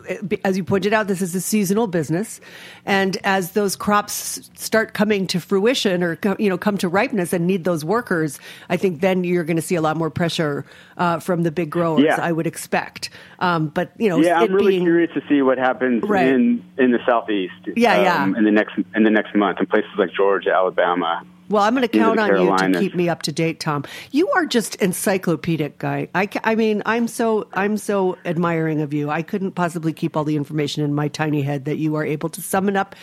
as 0.45 0.55
you 0.55 0.63
pointed 0.63 0.93
out, 0.93 1.07
this 1.07 1.21
is 1.21 1.35
a 1.35 1.41
seasonal 1.41 1.87
business. 1.87 2.39
And 2.85 3.17
as 3.23 3.51
those 3.51 3.75
crops 3.75 4.49
start 4.55 4.93
coming 4.93 5.27
to 5.27 5.39
fruition 5.39 6.03
or, 6.03 6.17
you 6.39 6.49
know, 6.49 6.57
come 6.57 6.77
to 6.79 6.87
ripeness 6.87 7.33
and 7.33 7.45
need 7.45 7.63
those 7.63 7.83
workers, 7.83 8.39
I 8.69 8.77
think 8.77 9.01
then 9.01 9.23
you're 9.23 9.43
going 9.43 9.57
to 9.57 9.61
see 9.61 9.75
a 9.75 9.81
lot 9.81 9.97
more 9.97 10.09
pressure 10.09 10.65
uh, 10.97 11.19
from 11.19 11.43
the 11.43 11.51
big 11.51 11.69
growers, 11.69 12.03
yeah. 12.05 12.19
I 12.21 12.31
would 12.31 12.47
expect. 12.47 13.09
Um, 13.39 13.67
but, 13.67 13.91
you 13.97 14.09
know, 14.09 14.19
yeah, 14.19 14.39
I'm 14.39 14.53
really 14.53 14.73
being, 14.73 14.83
curious 14.83 15.11
to 15.15 15.21
see 15.27 15.41
what 15.41 15.57
happens 15.57 16.03
right. 16.03 16.27
in, 16.27 16.63
in 16.77 16.91
the 16.91 16.99
Southeast. 17.05 17.50
Yeah, 17.75 17.97
um, 17.97 18.03
yeah. 18.33 18.39
In 18.39 18.45
the 18.45 18.51
next 18.51 18.77
in 18.95 19.03
the 19.03 19.09
next 19.09 19.35
month, 19.35 19.59
in 19.59 19.65
places 19.65 19.91
like 19.97 20.11
Georgia, 20.13 20.53
Alabama. 20.53 21.23
Well, 21.49 21.63
I'm 21.63 21.75
going 21.75 21.85
to 21.85 21.89
count 21.89 22.17
on 22.17 22.29
you 22.29 22.57
to 22.57 22.79
keep 22.79 22.95
me 22.95 23.09
up 23.09 23.23
to 23.23 23.31
date, 23.33 23.59
Tom. 23.59 23.83
You 24.11 24.29
are 24.29 24.45
just 24.45 24.75
encyclopedic 24.75 25.79
guy. 25.79 26.07
I, 26.15 26.29
I 26.45 26.55
mean, 26.55 26.81
I'm 26.85 27.09
so 27.09 27.47
I'm 27.51 27.75
so 27.75 28.17
admiring 28.23 28.79
of 28.79 28.93
you. 28.93 29.09
I 29.09 29.21
couldn't 29.21 29.51
possibly 29.51 29.91
keep 29.91 30.15
all 30.15 30.23
the 30.23 30.37
information 30.37 30.81
in 30.81 30.93
my 30.93 31.09
tiny 31.09 31.41
head 31.41 31.65
that 31.65 31.75
you 31.75 31.95
are 31.95 32.05
able 32.05 32.29
to 32.29 32.41
summon 32.41 32.77
up 32.77 32.95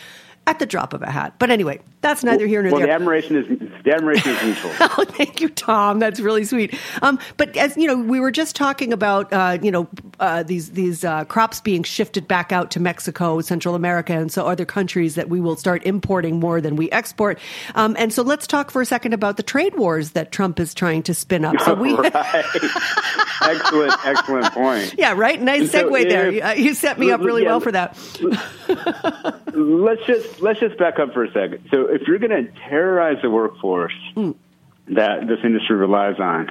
at 0.47 0.57
the 0.57 0.65
drop 0.65 0.93
of 0.93 1.03
a 1.03 1.11
hat. 1.11 1.35
But 1.37 1.51
anyway, 1.51 1.79
That's 2.01 2.23
neither 2.23 2.47
here 2.47 2.63
nor 2.63 2.71
well, 2.71 2.79
there. 2.79 2.87
the 2.87 2.93
admiration 2.93 3.35
is 3.35 3.83
the 3.83 3.93
admiration 3.93 4.31
is 4.31 4.41
mutual. 4.43 4.71
oh, 4.79 5.05
thank 5.09 5.41
you, 5.41 5.49
Tom. 5.49 5.99
That's 5.99 6.21
really 6.21 6.45
sweet. 6.45 6.73
Um, 7.01 7.19
but 7.35 7.57
as 7.57 7.75
you 7.75 7.87
know, 7.87 7.97
we 7.97 8.21
were 8.21 8.31
just 8.31 8.55
talking 8.55 8.93
about 8.93 9.33
uh, 9.33 9.57
you 9.61 9.69
know 9.69 9.87
uh, 10.21 10.43
these 10.43 10.71
these 10.71 11.03
uh, 11.03 11.25
crops 11.25 11.59
being 11.59 11.83
shifted 11.83 12.25
back 12.25 12.53
out 12.53 12.71
to 12.71 12.79
Mexico, 12.79 13.41
Central 13.41 13.75
America, 13.75 14.13
and 14.13 14.31
so 14.31 14.47
other 14.47 14.63
countries 14.63 15.15
that 15.15 15.27
we 15.27 15.41
will 15.41 15.57
start 15.57 15.85
importing 15.85 16.39
more 16.39 16.61
than 16.61 16.77
we 16.77 16.89
export. 16.91 17.37
Um, 17.75 17.95
and 17.99 18.13
so 18.13 18.23
let's 18.23 18.47
talk 18.47 18.71
for 18.71 18.81
a 18.81 18.85
second 18.85 19.13
about 19.13 19.35
the 19.35 19.43
trade 19.43 19.75
wars 19.75 20.11
that 20.11 20.31
Trump 20.31 20.59
is 20.61 20.73
trying 20.73 21.03
to 21.03 21.13
spin 21.13 21.43
up. 21.43 21.59
So 21.61 21.73
we, 21.79 21.95
right. 21.95 22.45
excellent, 23.41 23.93
excellent 24.05 24.53
point. 24.53 24.95
yeah, 24.97 25.13
right. 25.17 25.41
Nice 25.41 25.71
So 25.71 25.89
segue 25.89 26.07
there. 26.09 26.27
if- 26.27 26.35
You, 26.35 26.41
uh, 26.43 26.51
you 26.51 26.73
set 26.73 26.97
me 26.97 27.11
up 27.11 27.19
really 27.21 27.43
Yeah. 27.43 27.49
well 27.49 27.59
for 27.59 27.73
that. 27.73 27.97
let's 29.53 30.05
just 30.05 30.41
let's 30.41 30.59
just 30.59 30.77
back 30.77 30.99
up 30.99 31.13
for 31.13 31.23
a 31.23 31.31
second. 31.31 31.67
So 31.71 31.88
if 31.89 32.07
you're 32.07 32.19
going 32.19 32.45
to 32.45 32.51
terrorize 32.69 33.21
the 33.21 33.29
workforce 33.29 33.93
that 34.15 35.27
this 35.27 35.39
industry 35.43 35.75
relies 35.75 36.19
on, 36.19 36.49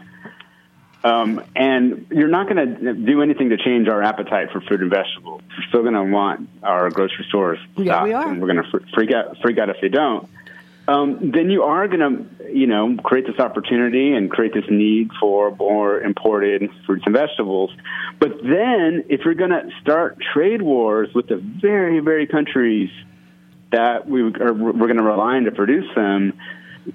um, 1.04 1.42
and 1.54 2.06
you're 2.10 2.28
not 2.28 2.48
going 2.48 2.56
to 2.76 2.94
do 2.94 3.22
anything 3.22 3.50
to 3.50 3.56
change 3.56 3.88
our 3.88 4.02
appetite 4.02 4.50
for 4.52 4.60
fruit 4.60 4.80
and 4.80 4.90
vegetables, 4.90 5.42
we're 5.56 5.68
still 5.68 5.82
going 5.82 5.94
to 5.94 6.04
want 6.04 6.48
our 6.62 6.90
grocery 6.90 7.24
stores 7.28 7.58
Yeah, 7.76 8.02
we 8.04 8.12
are. 8.12 8.28
and 8.30 8.40
we're 8.40 8.52
going 8.52 8.62
to 8.64 8.80
freak 8.94 9.12
out 9.12 9.36
freak 9.42 9.58
out 9.58 9.70
if 9.70 9.76
they 9.80 9.88
don't. 9.88 10.28
Um, 10.88 11.32
then 11.32 11.50
you 11.50 11.64
are 11.64 11.86
going 11.86 12.00
to, 12.00 12.50
you 12.50 12.66
know, 12.66 12.96
create 13.04 13.26
this 13.26 13.38
opportunity 13.38 14.14
and 14.14 14.30
create 14.30 14.54
this 14.54 14.64
need 14.70 15.10
for 15.20 15.54
more 15.54 16.00
imported 16.00 16.70
fruits 16.86 17.02
and 17.04 17.14
vegetables. 17.14 17.70
But 18.18 18.38
then, 18.42 19.04
if 19.10 19.20
you're 19.26 19.34
going 19.34 19.50
to 19.50 19.68
start 19.82 20.16
trade 20.32 20.62
wars 20.62 21.10
with 21.14 21.26
the 21.28 21.36
very, 21.36 22.00
very 22.00 22.26
countries 22.26 22.88
that 23.70 24.08
we 24.08 24.22
are, 24.22 24.52
we're 24.52 24.72
going 24.72 24.96
to 24.96 25.02
rely 25.02 25.36
on 25.36 25.44
to 25.44 25.52
produce 25.52 25.92
them, 25.94 26.38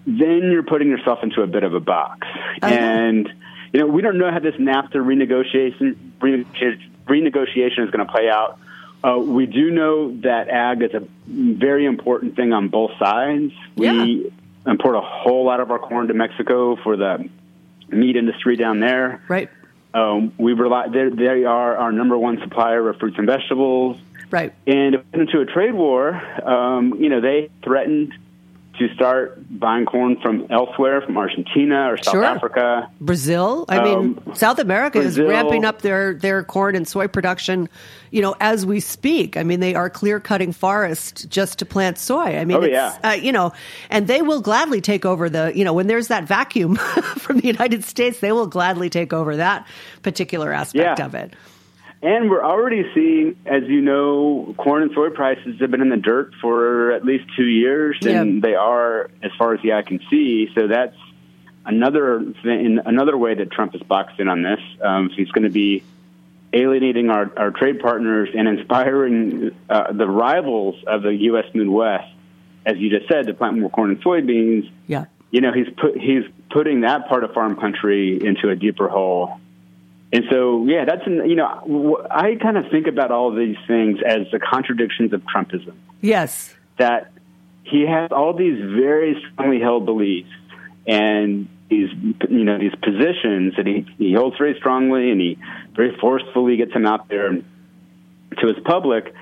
then 0.05 0.49
you're 0.51 0.63
putting 0.63 0.89
yourself 0.89 1.19
into 1.23 1.41
a 1.41 1.47
bit 1.47 1.63
of 1.63 1.73
a 1.73 1.79
box. 1.79 2.27
And 2.61 3.29
you 3.71 3.79
know, 3.79 3.87
we 3.87 4.01
don't 4.01 4.17
know 4.17 4.31
how 4.31 4.39
this 4.39 4.55
NAFTA 4.55 4.95
renegotiation 4.95 5.95
renegotiation, 6.19 6.89
renegotiation 7.05 7.85
is 7.85 7.91
going 7.91 8.05
to 8.05 8.11
play 8.11 8.29
out. 8.29 8.59
Uh, 9.03 9.17
we 9.17 9.45
do 9.45 9.69
know 9.71 10.15
that 10.21 10.47
ag 10.47 10.81
is 10.81 10.93
a 10.93 11.03
very 11.27 11.85
important 11.85 12.35
thing 12.35 12.53
on 12.53 12.69
both 12.69 12.91
sides. 12.97 13.51
We 13.75 14.31
import 14.65 14.95
a 14.95 15.01
whole 15.01 15.45
lot 15.45 15.59
of 15.59 15.71
our 15.71 15.79
corn 15.79 16.07
to 16.07 16.13
Mexico 16.13 16.77
for 16.77 16.95
the 16.95 17.29
meat 17.89 18.15
industry 18.15 18.55
down 18.55 18.79
there. 18.79 19.21
Right. 19.27 19.49
Um, 19.93 20.33
we 20.37 20.53
rely; 20.53 20.87
they 20.87 21.43
are 21.43 21.77
our 21.77 21.91
number 21.91 22.17
one 22.17 22.39
supplier 22.39 22.89
of 22.89 22.97
fruits 22.97 23.17
and 23.17 23.27
vegetables. 23.27 23.97
Right. 24.33 24.51
And 24.65 25.03
into 25.13 25.39
a 25.41 25.45
trade 25.45 25.75
war, 25.75 26.15
um, 26.43 26.95
you 26.99 27.07
know, 27.07 27.21
they 27.21 27.51
threatened 27.63 28.13
to 28.79 28.91
start 28.95 29.37
buying 29.59 29.85
corn 29.85 30.17
from 30.19 30.47
elsewhere, 30.49 30.99
from 31.01 31.15
Argentina 31.15 31.91
or 31.91 31.97
South 31.97 32.11
Sure. 32.13 32.23
Africa. 32.23 32.89
Brazil. 32.99 33.65
I 33.69 33.83
mean, 33.83 34.17
Um, 34.25 34.33
South 34.33 34.57
America 34.57 34.99
Brazil- 34.99 35.25
is 35.25 35.31
ramping 35.31 35.63
up 35.65 35.83
their, 35.83 36.15
their 36.15 36.43
corn 36.43 36.75
and 36.75 36.87
soy 36.87 37.07
production, 37.07 37.69
you 38.09 38.23
know, 38.23 38.35
as 38.41 38.65
we 38.65 38.79
speak. 38.79 39.37
I 39.37 39.43
mean, 39.43 39.59
they 39.59 39.75
are 39.75 39.91
clear 39.91 40.19
cutting 40.19 40.51
forests 40.53 41.23
just 41.25 41.59
to 41.59 41.65
plant 41.67 41.99
soy. 41.99 42.35
I 42.39 42.45
mean, 42.45 42.57
Oh, 42.57 42.61
it's, 42.61 42.73
yeah. 42.73 42.95
uh, 43.03 43.11
you 43.13 43.31
know, 43.31 43.53
and 43.91 44.07
they 44.07 44.23
will 44.23 44.41
gladly 44.41 44.81
take 44.81 45.05
over 45.05 45.29
the, 45.29 45.51
you 45.53 45.63
know, 45.63 45.73
when 45.73 45.85
there's 45.85 46.07
that 46.07 46.23
vacuum 46.23 46.75
from 47.19 47.37
the 47.41 47.45
United 47.45 47.83
States, 47.83 48.21
they 48.21 48.31
will 48.31 48.47
gladly 48.47 48.89
take 48.89 49.13
over 49.13 49.35
that 49.35 49.67
particular 50.01 50.51
aspect 50.51 50.97
Yeah. 50.97 51.05
of 51.05 51.13
it. 51.13 51.35
And 52.03 52.29
we're 52.29 52.43
already 52.43 52.83
seeing, 52.93 53.37
as 53.45 53.63
you 53.63 53.79
know, 53.79 54.53
corn 54.57 54.83
and 54.83 54.91
soy 54.93 55.09
prices 55.11 55.61
have 55.61 55.71
been 55.71 55.81
in 55.81 55.87
the 55.87 55.95
dirt 55.95 56.33
for 56.41 56.91
at 56.91 57.05
least 57.05 57.23
two 57.37 57.45
years, 57.45 57.97
and 58.05 58.41
they 58.41 58.55
are, 58.55 59.09
as 59.23 59.31
far 59.37 59.53
as 59.53 59.61
the 59.61 59.71
eye 59.71 59.83
can 59.83 60.01
see. 60.09 60.49
So 60.53 60.67
that's 60.67 60.97
another 61.65 62.33
thing, 62.43 62.79
another 62.85 63.17
way 63.17 63.35
that 63.35 63.51
Trump 63.51 63.73
is 63.73 63.81
boxed 63.83 64.19
in 64.19 64.27
on 64.27 64.43
this. 64.43 64.59
Um, 64.81 65.11
he's 65.15 65.31
going 65.31 65.45
to 65.45 65.49
be 65.49 65.81
alienating 66.51 67.09
our, 67.09 67.31
our 67.37 67.51
trade 67.51 67.79
partners 67.79 68.27
and 68.35 68.49
inspiring 68.49 69.55
uh, 69.69 69.93
the 69.93 70.05
rivals 70.05 70.75
of 70.85 71.03
the 71.03 71.13
U.S. 71.13 71.45
Midwest, 71.53 72.11
as 72.65 72.77
you 72.79 72.89
just 72.89 73.09
said, 73.09 73.27
to 73.27 73.33
plant 73.33 73.57
more 73.57 73.69
corn 73.69 73.91
and 73.91 74.03
soybeans. 74.03 74.69
Yeah. 74.87 75.05
You 75.31 75.39
know, 75.39 75.53
he's 75.53 75.67
put 75.77 75.97
he's 75.97 76.25
putting 76.51 76.81
that 76.81 77.07
part 77.07 77.23
of 77.23 77.33
farm 77.33 77.55
country 77.55 78.19
into 78.23 78.49
a 78.49 78.57
deeper 78.57 78.89
hole. 78.89 79.39
And 80.13 80.25
so, 80.29 80.63
yeah, 80.67 80.85
that's 80.85 81.07
an, 81.07 81.27
you 81.27 81.35
know, 81.35 82.05
I 82.09 82.35
kind 82.35 82.55
of 82.55 82.69
think 82.69 82.85
about 82.85 83.09
all 83.09 83.29
of 83.29 83.35
these 83.35 83.57
things 83.65 83.97
as 84.05 84.27
the 84.31 84.37
contradictions 84.37 85.11
of 85.11 85.23
Trumpism. 85.23 85.73
Yes. 86.01 86.53
That 86.77 87.11
he 87.63 87.87
has 87.87 88.11
all 88.11 88.33
these 88.33 88.59
very 88.59 89.19
strongly 89.31 89.59
held 89.59 89.87
beliefs 89.87 90.29
and 90.85 91.49
these, 91.67 91.89
you 92.29 92.43
know, 92.43 92.59
these 92.59 92.75
positions 92.75 93.55
that 93.57 93.65
he, 93.65 93.87
he 93.97 94.13
holds 94.13 94.37
very 94.37 94.55
strongly 94.59 95.09
and 95.09 95.19
he 95.19 95.39
very 95.75 95.97
forcefully 95.97 96.57
gets 96.57 96.73
them 96.73 96.85
out 96.85 97.09
there 97.09 97.31
to 97.31 98.47
his 98.47 98.59
public. 98.63 99.15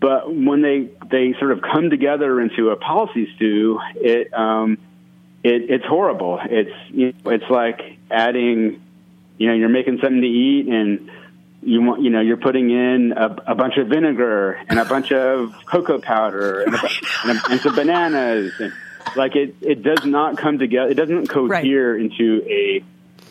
But 0.00 0.30
when 0.30 0.60
they, 0.60 0.90
they 1.10 1.34
sort 1.38 1.52
of 1.52 1.62
come 1.62 1.88
together 1.88 2.42
into 2.42 2.68
a 2.68 2.76
policy 2.76 3.26
stew, 3.36 3.80
it, 3.94 4.34
um, 4.34 4.76
it, 5.42 5.70
it's 5.70 5.86
horrible. 5.86 6.38
It's, 6.44 6.76
you 6.90 7.14
know, 7.24 7.30
it's 7.30 7.48
like 7.48 7.80
adding, 8.10 8.82
you 9.38 9.48
know, 9.48 9.54
you're 9.54 9.68
making 9.68 9.98
something 10.02 10.20
to 10.20 10.26
eat 10.26 10.66
and 10.68 11.10
you 11.62 11.82
want, 11.82 12.02
you 12.02 12.10
know, 12.10 12.20
you're 12.20 12.36
putting 12.36 12.70
in 12.70 13.12
a, 13.16 13.36
a 13.48 13.54
bunch 13.54 13.76
of 13.76 13.88
vinegar 13.88 14.52
and 14.68 14.78
a 14.78 14.84
bunch 14.84 15.12
of 15.12 15.52
cocoa 15.66 15.98
powder 15.98 16.62
and, 16.62 16.74
a, 16.74 16.88
and, 17.24 17.38
a, 17.38 17.50
and 17.50 17.60
some 17.60 17.74
bananas. 17.74 18.52
And 18.60 18.72
like 19.16 19.36
it, 19.36 19.56
it 19.60 19.82
does 19.82 20.04
not 20.04 20.36
come 20.38 20.58
together. 20.58 20.90
It 20.90 20.94
doesn't 20.94 21.28
cohere 21.28 21.96
into 21.96 22.42
a 22.46 22.84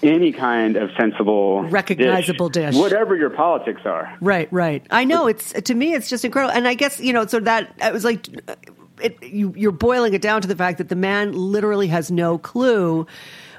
any 0.04 0.32
kind 0.34 0.76
of 0.76 0.92
sensible, 0.98 1.64
Recognizable 1.64 2.50
dish. 2.50 2.76
whatever 2.76 3.16
your 3.16 3.30
politics 3.30 3.82
are. 3.86 4.16
Right, 4.22 4.52
right. 4.52 4.86
I 4.92 5.06
know 5.06 5.28
it's 5.28 5.54
to 5.54 5.74
me 5.74 5.94
it's 5.94 6.10
just 6.10 6.26
incredible, 6.26 6.54
and 6.54 6.68
I 6.68 6.74
guess 6.74 7.00
you 7.00 7.14
know 7.14 7.26
so 7.26 7.40
that 7.40 7.74
it 7.82 7.94
was 7.94 8.04
like 8.04 8.28
it, 9.02 9.24
you, 9.24 9.54
you're 9.56 9.72
boiling 9.72 10.14
it 10.14 10.22
down 10.22 10.42
to 10.42 10.48
the 10.48 10.56
fact 10.56 10.78
that 10.78 10.90
the 10.90 10.96
man 10.96 11.34
literally 11.34 11.88
has 11.88 12.12
no 12.12 12.38
clue 12.38 13.08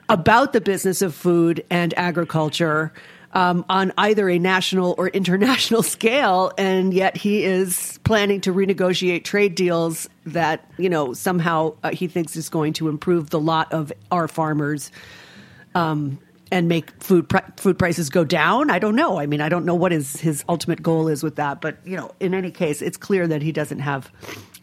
about 0.09 0.53
the 0.53 0.61
business 0.61 1.03
of 1.03 1.15
food 1.15 1.65
and 1.71 1.95
agriculture. 1.97 2.93
Um, 3.33 3.67
on 3.69 3.93
either 3.99 4.31
a 4.31 4.39
national 4.39 4.95
or 4.97 5.09
international 5.09 5.83
scale, 5.83 6.53
and 6.57 6.95
yet 6.95 7.19
he 7.19 7.45
is 7.45 7.99
planning 8.03 8.41
to 8.43 8.53
renegotiate 8.55 9.25
trade 9.25 9.55
deals 9.55 10.09
that 10.25 10.71
you 10.79 10.89
know 10.89 11.13
somehow 11.13 11.75
uh, 11.83 11.91
he 11.91 12.07
thinks 12.07 12.35
is 12.35 12.49
going 12.49 12.73
to 12.75 12.89
improve 12.89 13.29
the 13.29 13.41
lot 13.41 13.71
of 13.75 13.93
our 14.11 14.27
farmers 14.27 14.91
um, 15.75 16.19
and 16.51 16.69
make 16.69 16.91
food 17.03 17.31
food 17.57 17.79
prices 17.79 18.09
go 18.09 18.25
down. 18.25 18.71
I 18.71 18.79
don't 18.79 18.97
know. 18.97 19.19
I 19.19 19.27
mean, 19.27 19.43
I 19.43 19.49
don't 19.49 19.67
know 19.67 19.75
what 19.75 19.93
his 19.93 20.19
his 20.19 20.45
ultimate 20.49 20.83
goal 20.83 21.09
is 21.09 21.23
with 21.23 21.37
that, 21.37 21.61
but 21.61 21.77
you 21.85 21.97
know, 21.97 22.13
in 22.21 22.33
any 22.33 22.51
case, 22.51 22.81
it's 22.81 22.97
clear 22.97 23.27
that 23.27 23.43
he 23.43 23.53
doesn't 23.53 23.81
have 23.81 24.11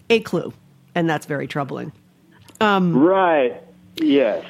a 0.09 0.19
clue, 0.21 0.51
and 0.95 1.07
that's 1.07 1.27
very 1.27 1.47
troubling. 1.47 1.91
Right. 2.95 3.61
Yes. 4.03 4.45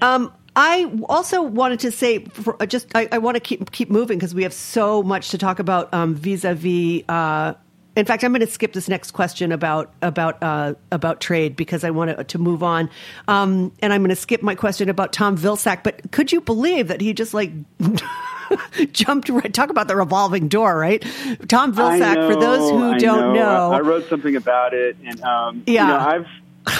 Um, 0.00 0.32
I 0.54 0.92
also 1.08 1.42
wanted 1.42 1.80
to 1.80 1.90
say, 1.90 2.24
for, 2.24 2.60
uh, 2.62 2.66
just 2.66 2.88
I, 2.94 3.08
I 3.10 3.18
want 3.18 3.36
to 3.36 3.40
keep 3.40 3.70
keep 3.72 3.90
moving 3.90 4.18
because 4.18 4.34
we 4.34 4.42
have 4.42 4.52
so 4.52 5.02
much 5.02 5.30
to 5.30 5.38
talk 5.38 5.58
about 5.58 5.92
um, 5.94 6.14
vis-a-vis. 6.14 7.02
Uh, 7.08 7.54
in 7.94 8.04
fact, 8.06 8.24
I'm 8.24 8.32
going 8.32 8.40
to 8.40 8.46
skip 8.46 8.72
this 8.72 8.88
next 8.88 9.10
question 9.12 9.52
about 9.52 9.92
about 10.02 10.42
uh, 10.42 10.74
about 10.90 11.20
trade 11.20 11.56
because 11.56 11.84
I 11.84 11.90
want 11.90 12.16
to, 12.16 12.24
to 12.24 12.38
move 12.38 12.62
on, 12.62 12.90
um, 13.28 13.72
and 13.80 13.92
I'm 13.92 14.00
going 14.02 14.10
to 14.10 14.16
skip 14.16 14.42
my 14.42 14.54
question 14.54 14.88
about 14.90 15.12
Tom 15.12 15.36
Vilsack. 15.38 15.82
But 15.82 16.10
could 16.10 16.32
you 16.32 16.40
believe 16.40 16.88
that 16.88 17.00
he 17.00 17.12
just 17.14 17.32
like 17.34 17.50
jumped 18.92 19.28
right? 19.28 19.52
Talk 19.52 19.70
about 19.70 19.88
the 19.88 19.96
revolving 19.96 20.48
door, 20.48 20.76
right? 20.76 21.02
Tom 21.48 21.74
Vilsack. 21.74 22.30
for 22.30 22.38
those 22.38 22.70
who 22.70 22.92
I 22.92 22.98
don't 22.98 23.34
know, 23.34 23.72
I, 23.72 23.76
I 23.76 23.80
wrote 23.80 24.08
something 24.08 24.36
about 24.36 24.74
it, 24.74 24.96
and 25.04 25.20
um, 25.22 25.62
Yeah. 25.66 25.82
you 25.82 25.88
know, 25.88 25.98
I've 25.98 26.26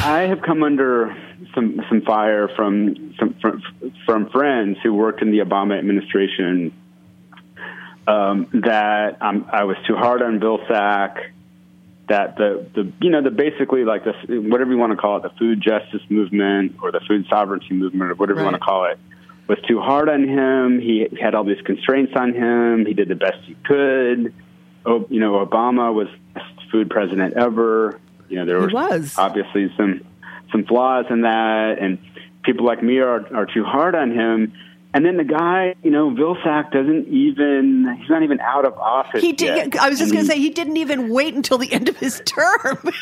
I 0.05 0.21
have 0.23 0.43
come 0.43 0.63
under 0.63 1.17
some 1.55 1.81
some 1.88 2.03
fire 2.03 2.49
from 2.49 3.15
some 3.19 3.35
from, 3.41 3.62
from 4.07 4.31
friends 4.31 4.79
who 4.83 4.95
worked 4.95 5.23
in 5.23 5.31
the 5.31 5.38
Obama 5.38 5.79
administration. 5.79 6.73
Um, 8.07 8.49
that 8.65 9.19
um, 9.23 9.47
I 9.53 9.65
was 9.65 9.77
too 9.87 9.95
hard 9.95 10.23
on 10.23 10.38
Bill 10.41 10.59
Sack. 10.69 11.33
That 12.09 12.37
the 12.37 12.67
the 12.75 12.93
you 13.01 13.11
know 13.11 13.23
the 13.23 13.31
basically 13.31 13.85
like 13.85 14.03
the 14.05 14.12
whatever 14.41 14.73
you 14.73 14.79
want 14.79 14.91
to 14.93 14.97
call 14.97 15.19
it 15.19 15.23
the 15.23 15.31
food 15.38 15.62
justice 15.62 16.03
movement 16.09 16.77
or 16.83 16.91
the 16.91 17.01
food 17.07 17.27
sovereignty 17.31 17.75
movement 17.75 18.11
or 18.11 18.15
whatever 18.17 18.41
you 18.41 18.45
want 18.45 18.57
to 18.57 18.61
call 18.61 18.87
it 18.87 18.99
was 19.47 19.59
too 19.69 19.81
hard 19.81 20.09
on 20.09 20.27
him. 20.29 20.81
He 20.81 21.07
had 21.21 21.35
all 21.35 21.45
these 21.45 21.61
constraints 21.65 22.12
on 22.17 22.35
him. 22.35 22.87
He 22.87 22.95
did 22.95 23.09
the 23.09 23.15
best 23.15 23.38
he 23.45 23.55
could. 23.65 24.35
Oh, 24.85 25.07
you 25.11 25.21
know, 25.21 25.45
Obama 25.47 25.95
was 25.95 26.09
best 26.35 26.47
food 26.73 26.91
president 26.91 27.35
ever. 27.35 28.01
You 28.29 28.38
know, 28.38 28.47
there 28.47 28.59
He 28.67 28.75
were 28.75 28.91
was. 28.91 29.17
obviously 29.17 29.73
some 29.77 30.05
some 30.53 30.65
flaws 30.65 31.07
in 31.11 31.23
that, 31.23 31.79
and 31.81 31.99
people 32.45 32.65
like 32.65 32.83
me 32.83 32.99
are 32.99 33.27
are 33.35 33.47
too 33.47 33.65
hard 33.65 33.95
on 33.95 34.11
him. 34.12 34.53
And 34.95 35.07
then 35.07 35.17
the 35.17 35.25
guy, 35.25 35.75
you 35.83 35.91
know, 35.91 36.11
Vilsack 36.11 36.71
doesn't 36.71 37.09
even, 37.09 37.97
he's 37.99 38.11
not 38.11 38.23
even 38.23 38.41
out 38.41 38.67
of 38.67 38.75
office. 38.75 39.23
he 39.23 39.33
did. 39.33 39.57
yet. 39.73 39.81
I 39.81 39.88
was 39.88 39.99
just 39.99 40.12
going 40.12 40.23
to 40.27 40.31
say 40.31 40.38
he 40.38 40.51
didn't 40.51 40.77
even 40.77 41.09
wait 41.09 41.33
until 41.33 41.57
the 41.57 41.73
end 41.73 41.88
of 41.88 41.97
his 41.97 42.21
term. 42.27 42.77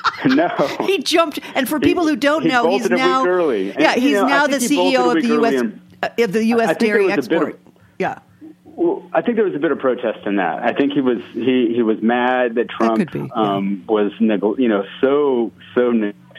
no, 0.26 0.48
he 0.82 0.98
jumped. 0.98 1.40
And 1.54 1.68
for 1.68 1.80
people 1.80 2.06
who 2.06 2.16
don't 2.16 2.42
he 2.42 2.48
know, 2.48 2.70
he's 2.70 2.82
bolted 2.82 2.92
a 2.92 2.94
week 2.94 3.04
now 3.04 3.26
early. 3.26 3.72
Yeah, 3.72 3.94
he's 3.94 4.12
know, 4.12 4.26
now 4.26 4.46
the 4.46 4.58
he 4.58 4.68
CEO 4.68 5.16
of 5.16 5.22
the 5.22 5.28
U.S. 5.28 5.60
and- 5.60 5.80
uh, 6.02 6.08
of 6.20 6.32
the 6.32 6.44
U.S. 6.46 6.68
I 6.68 6.74
think 6.74 6.78
there 6.80 6.88
dairy 6.88 7.06
bit 7.08 7.12
of- 7.12 7.18
export. 7.18 7.60
yeah, 7.98 8.20
Well, 8.64 9.06
I 9.12 9.20
think 9.20 9.36
there 9.36 9.44
was 9.44 9.54
a 9.54 9.58
bit 9.58 9.70
of 9.72 9.78
protest 9.78 10.26
in 10.26 10.36
that. 10.36 10.62
I 10.62 10.72
think 10.72 10.92
he 10.92 11.00
was 11.00 11.18
he 11.32 11.72
he 11.74 11.82
was 11.82 12.00
mad 12.00 12.54
that 12.54 12.70
Trump 12.70 12.98
could 12.98 13.10
be, 13.10 13.18
yeah. 13.18 13.26
um, 13.34 13.84
was 13.86 14.12
you 14.20 14.68
know 14.68 14.84
so 15.02 15.52
so 15.74 15.90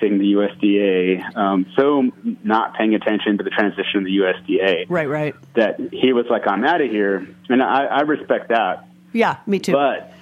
neglecting 0.02 0.18
the 0.18 0.34
USDA, 0.34 1.36
um, 1.36 1.66
so 1.76 2.12
not 2.44 2.76
paying 2.76 2.96
attention 2.96 3.38
to 3.38 3.44
the 3.44 3.50
transition 3.50 4.00
of 4.00 4.06
the 4.06 4.18
USDA 4.18 4.86
right, 4.90 5.08
right. 5.08 5.36
that 5.56 5.80
he 5.92 6.14
was 6.14 6.26
like 6.30 6.48
I'm 6.48 6.64
out 6.66 6.82
of 6.82 6.90
here, 6.90 7.28
and 7.50 7.62
I, 7.62 7.86
I 7.86 8.02
respect 8.02 8.50
that. 8.50 8.88
Yeah, 9.14 9.38
me 9.46 9.60
too. 9.60 9.74
But 9.74 10.14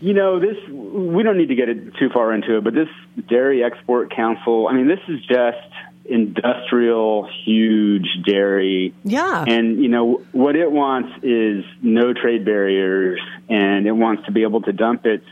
you 0.00 0.14
know, 0.14 0.40
this 0.40 0.56
we 0.68 1.22
don't 1.22 1.38
need 1.38 1.48
to 1.48 1.54
get 1.54 1.68
it 1.68 1.94
too 1.96 2.10
far 2.10 2.32
into 2.32 2.58
it, 2.58 2.64
but 2.64 2.74
this 2.74 2.88
Dairy 3.28 3.62
Export 3.62 4.14
Council, 4.14 4.68
I 4.68 4.74
mean, 4.74 4.88
this 4.88 5.00
is 5.08 5.20
just 5.26 5.58
industrial, 6.04 7.28
huge 7.44 8.08
dairy. 8.26 8.92
yeah, 9.04 9.44
And 9.46 9.80
you 9.80 9.88
know 9.88 10.22
what 10.32 10.56
it 10.56 10.70
wants 10.70 11.22
is 11.22 11.64
no 11.80 12.12
trade 12.12 12.44
barriers, 12.44 13.20
and 13.48 13.86
it 13.86 13.92
wants 13.92 14.26
to 14.26 14.32
be 14.32 14.42
able 14.42 14.62
to 14.62 14.72
dump 14.72 15.06
its, 15.06 15.24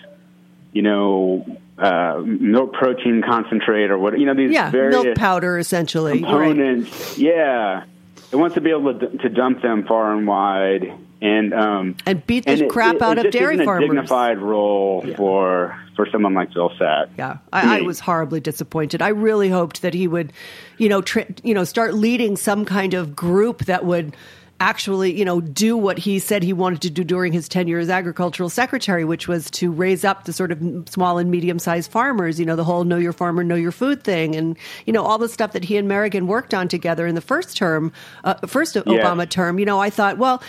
you 0.73 0.83
know, 0.83 1.59
uh, 1.79 2.21
milk 2.25 2.73
protein 2.73 3.23
concentrate 3.27 3.91
or 3.91 3.99
what 3.99 4.19
you 4.19 4.27
know 4.27 4.35
these 4.35 4.53
yeah, 4.53 4.71
various 4.71 5.03
milk 5.03 5.17
powder 5.17 5.59
essentially. 5.59 6.13
Right. 6.13 6.21
components. 6.23 7.19
Yeah, 7.19 7.85
it 8.33 8.37
wants 8.37 8.55
to 8.55 8.61
be 8.61 8.71
able 8.71 8.99
to, 8.99 9.09
to 9.19 9.29
dump 9.29 9.63
them 9.63 9.85
far 9.87 10.13
and 10.15 10.27
wide, 10.27 10.93
and 11.23 11.53
um, 11.55 11.97
And 12.07 12.25
beat 12.27 12.45
the 12.45 12.53
and 12.53 12.71
crap 12.71 12.97
it- 12.97 13.03
out 13.03 13.19
it 13.19 13.27
of 13.27 13.33
just 13.33 13.39
dairy 13.39 13.55
isn't 13.55 13.63
a 13.63 13.65
farmers. 13.65 13.89
dignified 13.89 14.39
role 14.39 15.05
for 15.17 15.77
for 15.97 16.07
someone 16.11 16.33
like 16.35 16.53
Bill 16.55 16.71
Satt. 16.81 17.09
Yeah, 17.19 17.39
I, 17.53 17.79
I 17.79 17.81
was 17.83 18.01
horribly 18.01 18.41
disappointed. 18.41 19.03
I 19.03 19.09
really 19.09 19.49
hoped 19.51 19.83
that 19.83 19.93
he 19.93 20.07
would, 20.07 20.33
you 20.79 20.89
know, 20.89 21.03
tra- 21.03 21.27
you 21.43 21.53
know, 21.55 21.65
start 21.65 21.95
leading 21.95 22.37
some 22.37 22.65
kind 22.65 22.95
of 22.95 23.15
group 23.17 23.65
that 23.67 23.85
would 23.85 24.15
actually, 24.61 25.19
you 25.19 25.25
know, 25.25 25.41
do 25.41 25.77
what 25.77 25.99
he 25.99 26.19
said 26.19 26.43
he 26.43 26.53
wanted 26.53 26.83
to 26.83 26.91
do 26.91 27.03
during 27.03 27.33
his 27.33 27.49
tenure 27.49 27.79
as 27.79 27.91
agricultural 27.91 28.49
secretary, 28.49 29.05
which 29.05 29.27
was 29.27 29.51
to 29.53 29.73
raise 29.73 30.05
up 30.05 30.25
the 30.25 30.33
sort 30.33 30.53
of 30.53 30.61
small 30.89 31.19
and 31.19 31.31
medium 31.31 31.59
sized 31.59 31.91
farmers. 31.91 32.39
You 32.39 32.47
know, 32.47 32.57
the 32.57 32.65
whole 32.65 32.85
"know 32.85 32.99
your 32.99 33.13
farmer, 33.13 33.43
know 33.43 33.57
your 33.57 33.73
food" 33.73 34.05
thing, 34.05 34.37
and 34.37 34.57
you 34.87 34.93
know 34.93 35.03
all 35.03 35.19
the 35.19 35.29
stuff 35.29 35.53
that 35.53 35.65
he 35.65 35.77
and 35.77 35.89
Merrigan 35.89 36.27
worked 36.27 36.55
on 36.55 36.69
together 36.69 37.07
in 37.07 37.15
the 37.15 37.21
first 37.21 37.57
term, 37.57 37.93
uh, 38.25 38.35
first 38.47 38.77
Obama 38.77 39.29
term. 39.29 39.59
You 39.59 39.65
know, 39.65 39.81
I 39.81 39.91
thought, 39.91 40.19
well, 40.19 40.43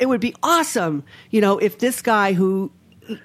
it 0.00 0.06
would 0.06 0.20
be 0.20 0.34
awesome, 0.42 1.04
you 1.30 1.40
know, 1.40 1.58
if 1.58 1.78
this 1.78 2.02
guy 2.02 2.32
who 2.32 2.70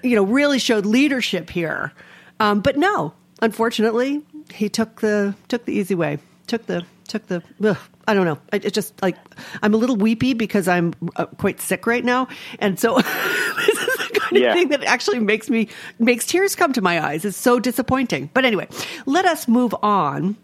you 0.02 0.16
know, 0.16 0.22
really 0.24 0.58
showed 0.58 0.86
leadership 0.86 1.50
here. 1.50 1.92
Um, 2.38 2.60
but 2.60 2.76
no, 2.76 3.14
unfortunately, 3.42 4.22
he 4.52 4.68
took 4.68 5.00
the 5.00 5.34
took 5.48 5.64
the 5.64 5.72
easy 5.72 5.94
way. 5.94 6.18
Took 6.46 6.66
the 6.66 6.84
took 7.10 7.26
the. 7.26 7.42
Ugh, 7.62 7.76
I 8.08 8.14
don't 8.14 8.24
know. 8.24 8.38
It, 8.52 8.64
it 8.64 8.72
just 8.72 9.00
like 9.02 9.16
I'm 9.62 9.74
a 9.74 9.76
little 9.76 9.96
weepy 9.96 10.32
because 10.32 10.66
I'm 10.68 10.94
uh, 11.16 11.26
quite 11.26 11.60
sick 11.60 11.86
right 11.86 12.04
now, 12.04 12.28
and 12.58 12.78
so 12.80 12.96
this 13.00 13.78
is 13.78 13.96
the 13.98 14.18
kind 14.20 14.36
of 14.36 14.42
Yeah. 14.42 14.54
thing 14.54 14.68
that 14.70 14.82
actually 14.84 15.18
makes 15.18 15.50
me 15.50 15.68
makes 15.98 16.24
tears 16.26 16.56
come 16.56 16.72
to 16.72 16.80
my 16.80 17.04
eyes. 17.04 17.24
It's 17.24 17.36
so 17.36 17.60
disappointing. 17.60 18.30
But 18.32 18.44
anyway, 18.44 18.68
let 19.06 19.26
us 19.26 19.46
move 19.48 19.74
on. 19.82 20.36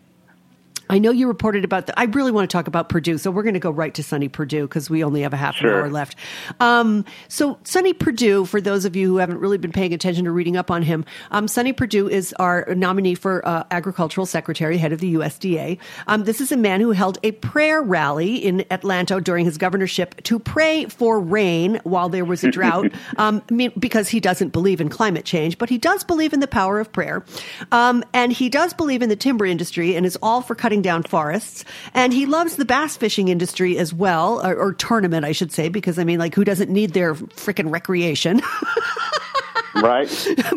I 0.88 0.98
know 0.98 1.10
you 1.10 1.26
reported 1.26 1.64
about 1.64 1.86
the. 1.86 1.98
I 1.98 2.04
really 2.04 2.30
want 2.30 2.48
to 2.48 2.54
talk 2.54 2.66
about 2.66 2.88
Perdue, 2.88 3.18
so 3.18 3.30
we're 3.30 3.42
going 3.42 3.54
to 3.54 3.60
go 3.60 3.70
right 3.70 3.92
to 3.94 4.02
Sonny 4.02 4.28
Perdue 4.28 4.68
because 4.68 4.88
we 4.88 5.02
only 5.02 5.22
have 5.22 5.32
a 5.32 5.36
half 5.36 5.60
an 5.60 5.66
hour 5.66 5.90
left. 5.90 6.16
Um, 6.60 7.04
so 7.28 7.58
Sonny 7.64 7.92
Perdue, 7.92 8.44
for 8.44 8.60
those 8.60 8.84
of 8.84 8.94
you 8.94 9.08
who 9.08 9.16
haven't 9.16 9.38
really 9.38 9.58
been 9.58 9.72
paying 9.72 9.92
attention 9.92 10.26
or 10.26 10.32
reading 10.32 10.56
up 10.56 10.70
on 10.70 10.82
him, 10.82 11.04
um, 11.30 11.48
Sonny 11.48 11.72
Perdue 11.72 12.08
is 12.08 12.32
our 12.34 12.66
nominee 12.74 13.14
for 13.14 13.46
uh, 13.46 13.64
agricultural 13.70 14.26
secretary, 14.26 14.78
head 14.78 14.92
of 14.92 15.00
the 15.00 15.14
USDA. 15.14 15.78
Um, 16.06 16.24
this 16.24 16.40
is 16.40 16.52
a 16.52 16.56
man 16.56 16.80
who 16.80 16.92
held 16.92 17.18
a 17.22 17.32
prayer 17.32 17.82
rally 17.82 18.36
in 18.36 18.64
Atlanta 18.70 19.20
during 19.20 19.44
his 19.44 19.58
governorship 19.58 20.22
to 20.24 20.38
pray 20.38 20.86
for 20.86 21.20
rain 21.20 21.80
while 21.84 22.08
there 22.08 22.24
was 22.24 22.44
a 22.44 22.50
drought, 22.50 22.92
um, 23.16 23.42
I 23.50 23.54
mean, 23.54 23.72
because 23.78 24.08
he 24.08 24.20
doesn't 24.20 24.50
believe 24.50 24.80
in 24.80 24.88
climate 24.88 25.24
change, 25.24 25.58
but 25.58 25.68
he 25.68 25.78
does 25.78 26.04
believe 26.04 26.32
in 26.32 26.40
the 26.40 26.48
power 26.48 26.78
of 26.78 26.92
prayer, 26.92 27.24
um, 27.72 28.04
and 28.12 28.32
he 28.32 28.48
does 28.48 28.72
believe 28.72 29.02
in 29.02 29.08
the 29.08 29.16
timber 29.16 29.46
industry 29.46 29.96
and 29.96 30.06
is 30.06 30.16
all 30.22 30.42
for 30.42 30.54
cutting 30.54 30.75
down 30.82 31.02
forests. 31.02 31.64
And 31.94 32.12
he 32.12 32.26
loves 32.26 32.56
the 32.56 32.64
bass 32.64 32.96
fishing 32.96 33.28
industry 33.28 33.78
as 33.78 33.92
well, 33.92 34.44
or, 34.46 34.54
or 34.54 34.72
tournament, 34.74 35.24
I 35.24 35.32
should 35.32 35.52
say, 35.52 35.68
because 35.68 35.98
I 35.98 36.04
mean, 36.04 36.18
like, 36.18 36.34
who 36.34 36.44
doesn't 36.44 36.70
need 36.70 36.92
their 36.92 37.14
freaking 37.14 37.70
recreation? 37.70 38.40
Right? 39.82 40.08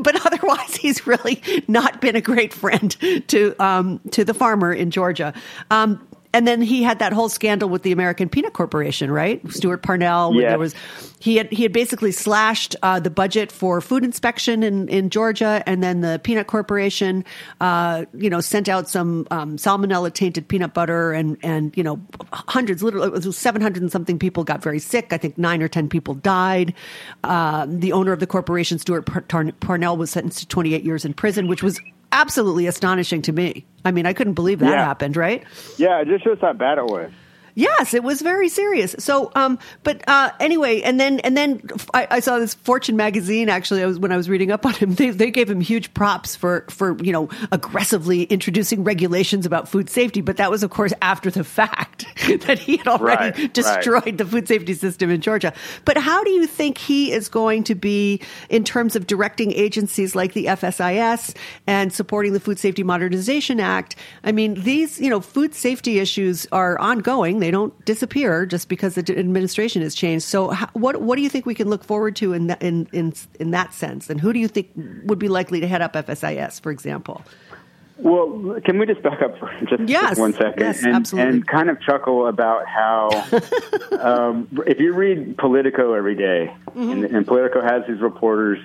but 0.01 0.25
otherwise, 0.25 0.75
he's 0.75 1.05
really 1.05 1.41
not 1.67 1.99
been 1.99 2.15
a 2.15 2.21
great 2.21 2.53
friend 2.53 2.95
to 3.27 3.53
um, 3.59 3.99
to 4.11 4.23
the 4.23 4.33
farmer 4.33 4.71
in 4.71 4.91
Georgia. 4.91 5.33
Um, 5.69 6.07
and 6.33 6.47
then 6.47 6.61
he 6.61 6.83
had 6.83 6.99
that 6.99 7.13
whole 7.13 7.29
scandal 7.29 7.69
with 7.69 7.83
the 7.83 7.91
American 7.91 8.29
Peanut 8.29 8.53
Corporation, 8.53 9.11
right? 9.11 9.41
Stewart 9.51 9.81
Parnell. 9.81 10.35
Yes. 10.35 10.51
there 10.51 10.59
was 10.59 10.75
he 11.19 11.35
had 11.37 11.51
he 11.51 11.63
had 11.63 11.73
basically 11.73 12.11
slashed 12.11 12.75
uh, 12.81 12.99
the 12.99 13.09
budget 13.09 13.51
for 13.51 13.81
food 13.81 14.03
inspection 14.03 14.63
in, 14.63 14.87
in 14.89 15.09
Georgia, 15.09 15.63
and 15.65 15.83
then 15.83 16.01
the 16.01 16.19
Peanut 16.23 16.47
Corporation, 16.47 17.25
uh, 17.59 18.05
you 18.13 18.29
know, 18.29 18.41
sent 18.41 18.69
out 18.69 18.87
some 18.87 19.27
um, 19.31 19.57
salmonella 19.57 20.13
tainted 20.13 20.47
peanut 20.47 20.73
butter, 20.73 21.11
and 21.11 21.37
and 21.43 21.75
you 21.75 21.83
know, 21.83 21.99
hundreds, 22.31 22.83
literally, 22.83 23.07
it 23.07 23.25
was 23.25 23.37
seven 23.37 23.61
hundred 23.61 23.81
and 23.81 23.91
something 23.91 24.19
people 24.19 24.43
got 24.43 24.61
very 24.61 24.79
sick. 24.79 25.11
I 25.11 25.17
think 25.17 25.37
nine 25.37 25.61
or 25.61 25.67
ten 25.67 25.89
people 25.89 26.13
died. 26.13 26.73
Uh, 27.23 27.65
the 27.67 27.91
owner 27.91 28.11
of 28.11 28.19
the 28.19 28.27
corporation, 28.27 28.79
Stewart 28.79 29.05
Parnell, 29.59 29.97
was 29.97 30.11
sentenced 30.11 30.39
to 30.39 30.47
twenty 30.47 30.73
eight 30.73 30.83
years 30.83 31.05
in 31.05 31.13
prison, 31.13 31.47
which 31.47 31.63
was 31.63 31.81
absolutely 32.11 32.67
astonishing 32.67 33.21
to 33.23 33.31
me. 33.31 33.65
I 33.85 33.91
mean, 33.91 34.05
I 34.05 34.13
couldn't 34.13 34.33
believe 34.33 34.59
that 34.59 34.69
Yeah. 34.71 34.83
happened, 34.85 35.15
right? 35.15 35.43
Yeah, 35.77 36.01
it 36.01 36.07
just 36.07 36.23
shows 36.23 36.37
how 36.41 36.53
bad 36.53 36.77
it 36.77 36.85
was. 36.85 37.11
Yes, 37.59 37.93
it 37.93 38.03
was 38.03 38.21
very 38.21 38.47
serious. 38.47 38.95
So, 38.99 39.33
um, 39.35 39.59
but 39.83 40.01
uh, 40.07 40.31
anyway, 40.39 40.79
and 40.81 40.97
then 40.97 41.19
and 41.19 41.35
then 41.35 41.61
I, 41.93 42.07
I 42.09 42.19
saw 42.21 42.39
this 42.39 42.53
Fortune 42.53 42.95
magazine. 42.95 43.49
Actually, 43.49 43.83
I 43.83 43.85
was 43.85 43.99
when 43.99 44.13
I 44.13 44.17
was 44.17 44.29
reading 44.29 44.49
up 44.49 44.65
on 44.65 44.73
him, 44.75 44.95
they, 44.95 45.09
they 45.09 45.29
gave 45.29 45.49
him 45.49 45.59
huge 45.59 45.93
props 45.93 46.37
for 46.37 46.65
for 46.69 46.95
you 47.03 47.11
know 47.11 47.27
aggressively 47.51 48.23
introducing 48.23 48.85
regulations 48.85 49.45
about 49.45 49.67
food 49.67 49.89
safety. 49.89 50.21
But 50.21 50.37
that 50.37 50.49
was, 50.49 50.63
of 50.63 50.69
course, 50.69 50.93
after 51.01 51.29
the 51.29 51.43
fact 51.43 52.05
that 52.47 52.59
he 52.59 52.77
had 52.77 52.87
already 52.87 53.09
Right, 53.09 53.37
right. 53.37 53.53
destroyed 53.53 54.17
the 54.17 54.25
food 54.25 54.47
safety 54.47 54.73
system 54.73 55.09
in 55.09 55.19
Georgia. 55.19 55.51
But 55.83 55.97
how 55.97 56.23
do 56.23 56.29
you 56.31 56.47
think 56.47 56.77
he 56.77 57.11
is 57.11 57.27
going 57.27 57.65
to 57.65 57.75
be 57.75 58.21
in 58.49 58.63
terms 58.63 58.95
of 58.95 59.05
directing 59.05 59.51
agencies 59.51 60.15
like 60.15 60.33
the 60.33 60.45
FSIS 60.45 61.35
and 61.67 61.91
supporting 61.91 62.33
the 62.33 62.39
Food 62.39 62.57
Safety 62.59 62.83
Modernization 62.83 63.59
Act? 63.59 63.95
I 64.23 64.31
mean, 64.31 64.53
these, 64.53 64.99
you 65.01 65.09
know, 65.09 65.19
food 65.19 65.53
safety 65.53 65.99
issues 65.99 66.47
are 66.51 66.77
ongoing. 66.79 67.39
They 67.39 67.48
don't 67.51 67.73
disappear 67.85 68.45
just 68.45 68.69
because 68.69 68.95
the 68.95 69.17
administration 69.17 69.81
has 69.81 69.95
changed. 69.95 70.25
So 70.25 70.49
how, 70.49 70.69
what 70.73 71.01
what 71.01 71.15
do 71.15 71.21
you 71.21 71.29
think 71.29 71.45
we 71.45 71.55
can 71.55 71.69
look 71.69 71.83
forward 71.83 72.15
to 72.17 72.33
in 72.33 72.47
that, 72.47 72.61
in, 72.61 72.87
in 72.93 73.13
in 73.39 73.51
that 73.51 73.73
sense? 73.73 74.09
And 74.09 74.19
who 74.19 74.33
do 74.33 74.39
you 74.39 74.47
think 74.47 74.69
would 75.05 75.19
be 75.19 75.27
likely 75.27 75.59
to 75.61 75.67
head 75.67 75.81
up 75.81 75.93
FSIS, 75.93 76.61
for 76.61 76.71
example? 76.71 77.23
Well, 78.01 78.61
can 78.63 78.79
we 78.79 78.85
just 78.85 79.01
back 79.03 79.21
up 79.21 79.37
for 79.39 79.51
just 79.69 79.89
Yes, 79.89 80.17
one 80.17 80.31
second 80.33 80.61
yes, 80.61 80.83
and, 80.83 80.95
absolutely. 80.95 81.29
and 81.33 81.47
kind 81.47 81.69
of 81.69 81.81
chuckle 81.81 82.27
about 82.27 82.65
how, 82.65 83.09
um, 83.99 84.47
if 84.65 84.79
you 84.79 84.93
read 84.93 85.37
Politico 85.37 85.93
every 85.93 86.15
day, 86.15 86.53
Mm-hmm. 86.69 86.91
and, 86.91 87.03
and 87.05 87.27
Politico 87.27 87.61
has 87.61 87.83
these 87.87 87.99
reporters 87.99 88.59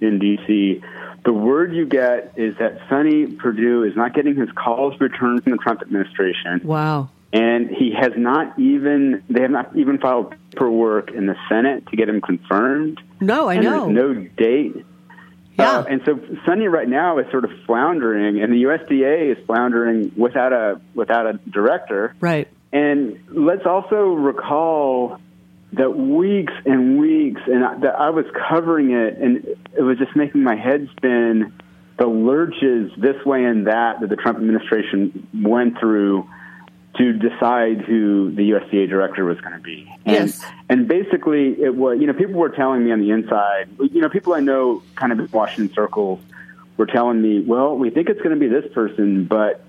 in 0.00 0.20
D.C., 0.20 0.80
the 1.24 1.32
word 1.32 1.74
you 1.74 1.86
get 1.86 2.34
is 2.36 2.56
that 2.58 2.78
Sonny 2.88 3.26
Perdue 3.26 3.82
is 3.82 3.96
not 3.96 4.14
getting 4.14 4.36
his 4.36 4.48
calls 4.52 4.94
returned 5.00 5.42
from 5.42 5.52
the 5.52 5.58
Trump 5.58 5.82
administration. 5.82 6.60
Wow. 6.62 7.10
And 7.32 7.68
he 7.68 7.92
has 7.98 8.12
not 8.16 8.58
even, 8.58 9.22
they 9.28 9.42
have 9.42 9.50
not 9.50 9.76
even 9.76 9.98
filed 9.98 10.34
paperwork 10.50 11.10
in 11.10 11.26
the 11.26 11.36
Senate 11.48 11.86
to 11.88 11.96
get 11.96 12.08
him 12.08 12.20
confirmed. 12.20 13.00
No, 13.20 13.48
I 13.48 13.54
and 13.54 13.64
know. 13.64 13.88
No 13.88 14.14
date. 14.14 14.86
Yeah. 15.58 15.78
Uh, 15.78 15.84
and 15.84 16.00
so 16.06 16.20
Sonny 16.46 16.68
right 16.68 16.88
now 16.88 17.18
is 17.18 17.26
sort 17.30 17.44
of 17.44 17.50
floundering, 17.66 18.40
and 18.40 18.52
the 18.52 18.62
USDA 18.62 19.36
is 19.36 19.44
floundering 19.44 20.12
without 20.16 20.52
a 20.52 20.80
without 20.94 21.26
a 21.26 21.32
director. 21.50 22.14
Right. 22.20 22.48
And 22.72 23.18
let's 23.28 23.66
also 23.66 23.96
recall 23.96 25.18
that 25.72 25.90
weeks 25.90 26.52
and 26.64 26.98
weeks, 26.98 27.40
and 27.46 27.64
I, 27.64 27.78
that 27.80 27.94
I 27.98 28.10
was 28.10 28.24
covering 28.48 28.92
it, 28.92 29.18
and 29.18 29.46
it 29.76 29.82
was 29.82 29.98
just 29.98 30.14
making 30.14 30.42
my 30.44 30.56
head 30.56 30.88
spin. 30.96 31.52
The 31.98 32.06
lurches 32.06 32.92
this 32.96 33.16
way 33.26 33.42
and 33.42 33.66
that 33.66 34.00
that 34.00 34.08
the 34.08 34.14
Trump 34.14 34.38
administration 34.38 35.26
went 35.34 35.80
through 35.80 36.28
to 36.96 37.12
decide 37.12 37.82
who 37.82 38.30
the 38.34 38.50
USDA 38.50 38.88
director 38.88 39.24
was 39.24 39.40
going 39.40 39.52
to 39.54 39.60
be. 39.60 39.86
And, 40.06 40.28
Yes. 40.28 40.44
and 40.68 40.88
basically, 40.88 41.60
it 41.62 41.74
was, 41.74 42.00
you 42.00 42.06
know, 42.06 42.12
people 42.14 42.34
were 42.34 42.48
telling 42.48 42.84
me 42.84 42.90
on 42.92 43.00
the 43.00 43.10
inside, 43.10 43.68
you 43.78 44.00
know, 44.00 44.08
people 44.08 44.32
I 44.34 44.40
know 44.40 44.82
kind 44.96 45.12
of 45.12 45.20
in 45.20 45.28
Washington 45.30 45.72
circles 45.74 46.18
were 46.76 46.86
telling 46.86 47.20
me, 47.20 47.40
well, 47.40 47.76
we 47.76 47.90
think 47.90 48.08
it's 48.08 48.20
going 48.20 48.34
to 48.34 48.40
be 48.40 48.48
this 48.48 48.64
person, 48.72 49.24
but, 49.26 49.62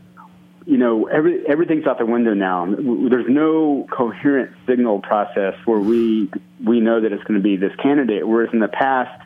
you 0.65 0.77
know, 0.77 1.07
every, 1.07 1.45
everything's 1.47 1.85
out 1.87 1.97
the 1.99 2.05
window 2.05 2.33
now. 2.33 2.65
There's 2.67 3.27
no 3.29 3.87
coherent 3.91 4.51
signal 4.65 4.99
process 5.01 5.55
where 5.65 5.79
we, 5.79 6.31
we 6.63 6.79
know 6.79 7.01
that 7.01 7.11
it's 7.11 7.23
going 7.23 7.39
to 7.39 7.43
be 7.43 7.57
this 7.57 7.75
candidate. 7.81 8.27
Whereas 8.27 8.51
in 8.53 8.59
the 8.59 8.67
past, 8.67 9.23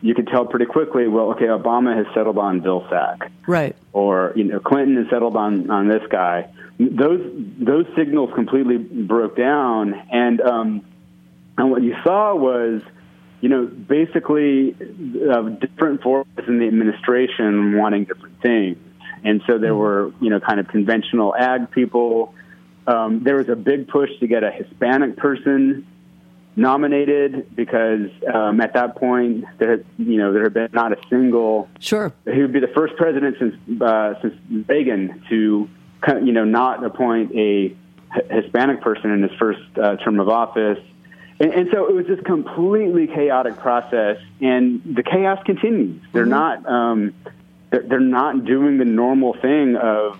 you 0.00 0.14
could 0.14 0.26
tell 0.26 0.44
pretty 0.46 0.66
quickly. 0.66 1.06
Well, 1.08 1.30
okay, 1.32 1.44
Obama 1.46 1.96
has 1.96 2.06
settled 2.14 2.36
on 2.38 2.60
Vilsack, 2.60 3.30
Right. 3.46 3.76
or 3.92 4.32
you 4.34 4.44
know, 4.44 4.58
Clinton 4.58 4.96
has 4.96 5.06
settled 5.10 5.36
on 5.36 5.70
on 5.70 5.86
this 5.88 6.02
guy. 6.10 6.48
Those 6.78 7.20
those 7.58 7.86
signals 7.96 8.30
completely 8.34 8.78
broke 8.78 9.36
down, 9.36 9.94
and 10.10 10.40
um, 10.40 10.84
and 11.58 11.70
what 11.70 11.82
you 11.82 11.94
saw 12.02 12.34
was, 12.34 12.82
you 13.40 13.48
know, 13.48 13.66
basically 13.66 14.74
uh, 15.30 15.42
different 15.42 16.02
forces 16.02 16.44
in 16.48 16.58
the 16.58 16.66
administration 16.66 17.76
wanting 17.76 18.04
different 18.04 18.40
things, 18.40 18.78
and 19.22 19.42
so 19.46 19.58
there 19.58 19.74
were 19.74 20.12
you 20.20 20.30
know 20.30 20.40
kind 20.40 20.60
of 20.60 20.68
conventional 20.68 21.34
ag 21.36 21.70
people. 21.70 22.34
Um, 22.86 23.22
there 23.22 23.36
was 23.36 23.48
a 23.48 23.54
big 23.54 23.86
push 23.86 24.10
to 24.18 24.26
get 24.26 24.42
a 24.42 24.50
Hispanic 24.50 25.16
person 25.16 25.86
nominated 26.56 27.54
because 27.54 28.10
um, 28.32 28.60
at 28.60 28.74
that 28.74 28.96
point 28.96 29.44
there 29.58 29.70
had, 29.72 29.84
you 29.98 30.18
know 30.18 30.32
there 30.32 30.44
had 30.44 30.54
been 30.54 30.68
not 30.72 30.92
a 30.92 30.98
single 31.08 31.68
Sure. 31.78 32.12
he 32.24 32.40
would 32.40 32.52
be 32.52 32.60
the 32.60 32.72
first 32.74 32.96
president 32.96 33.36
since 33.38 33.54
uh, 33.80 34.14
since 34.20 34.34
Reagan 34.68 35.22
to 35.30 35.68
you 36.22 36.32
know 36.32 36.44
not 36.44 36.84
appoint 36.84 37.32
a 37.34 37.74
Hispanic 38.30 38.80
person 38.82 39.10
in 39.10 39.22
his 39.22 39.32
first 39.38 39.60
uh, 39.78 39.96
term 39.96 40.20
of 40.20 40.28
office. 40.28 40.78
And, 41.40 41.52
and 41.54 41.68
so 41.72 41.88
it 41.88 41.94
was 41.94 42.06
this 42.06 42.20
completely 42.20 43.06
chaotic 43.06 43.56
process, 43.58 44.18
and 44.40 44.82
the 44.84 45.02
chaos 45.02 45.42
continues. 45.44 46.00
They're 46.12 46.26
not 46.26 46.66
um, 46.66 47.14
they're, 47.70 47.82
they're 47.82 48.00
not 48.00 48.44
doing 48.44 48.78
the 48.78 48.84
normal 48.84 49.34
thing 49.40 49.76
of 49.76 50.18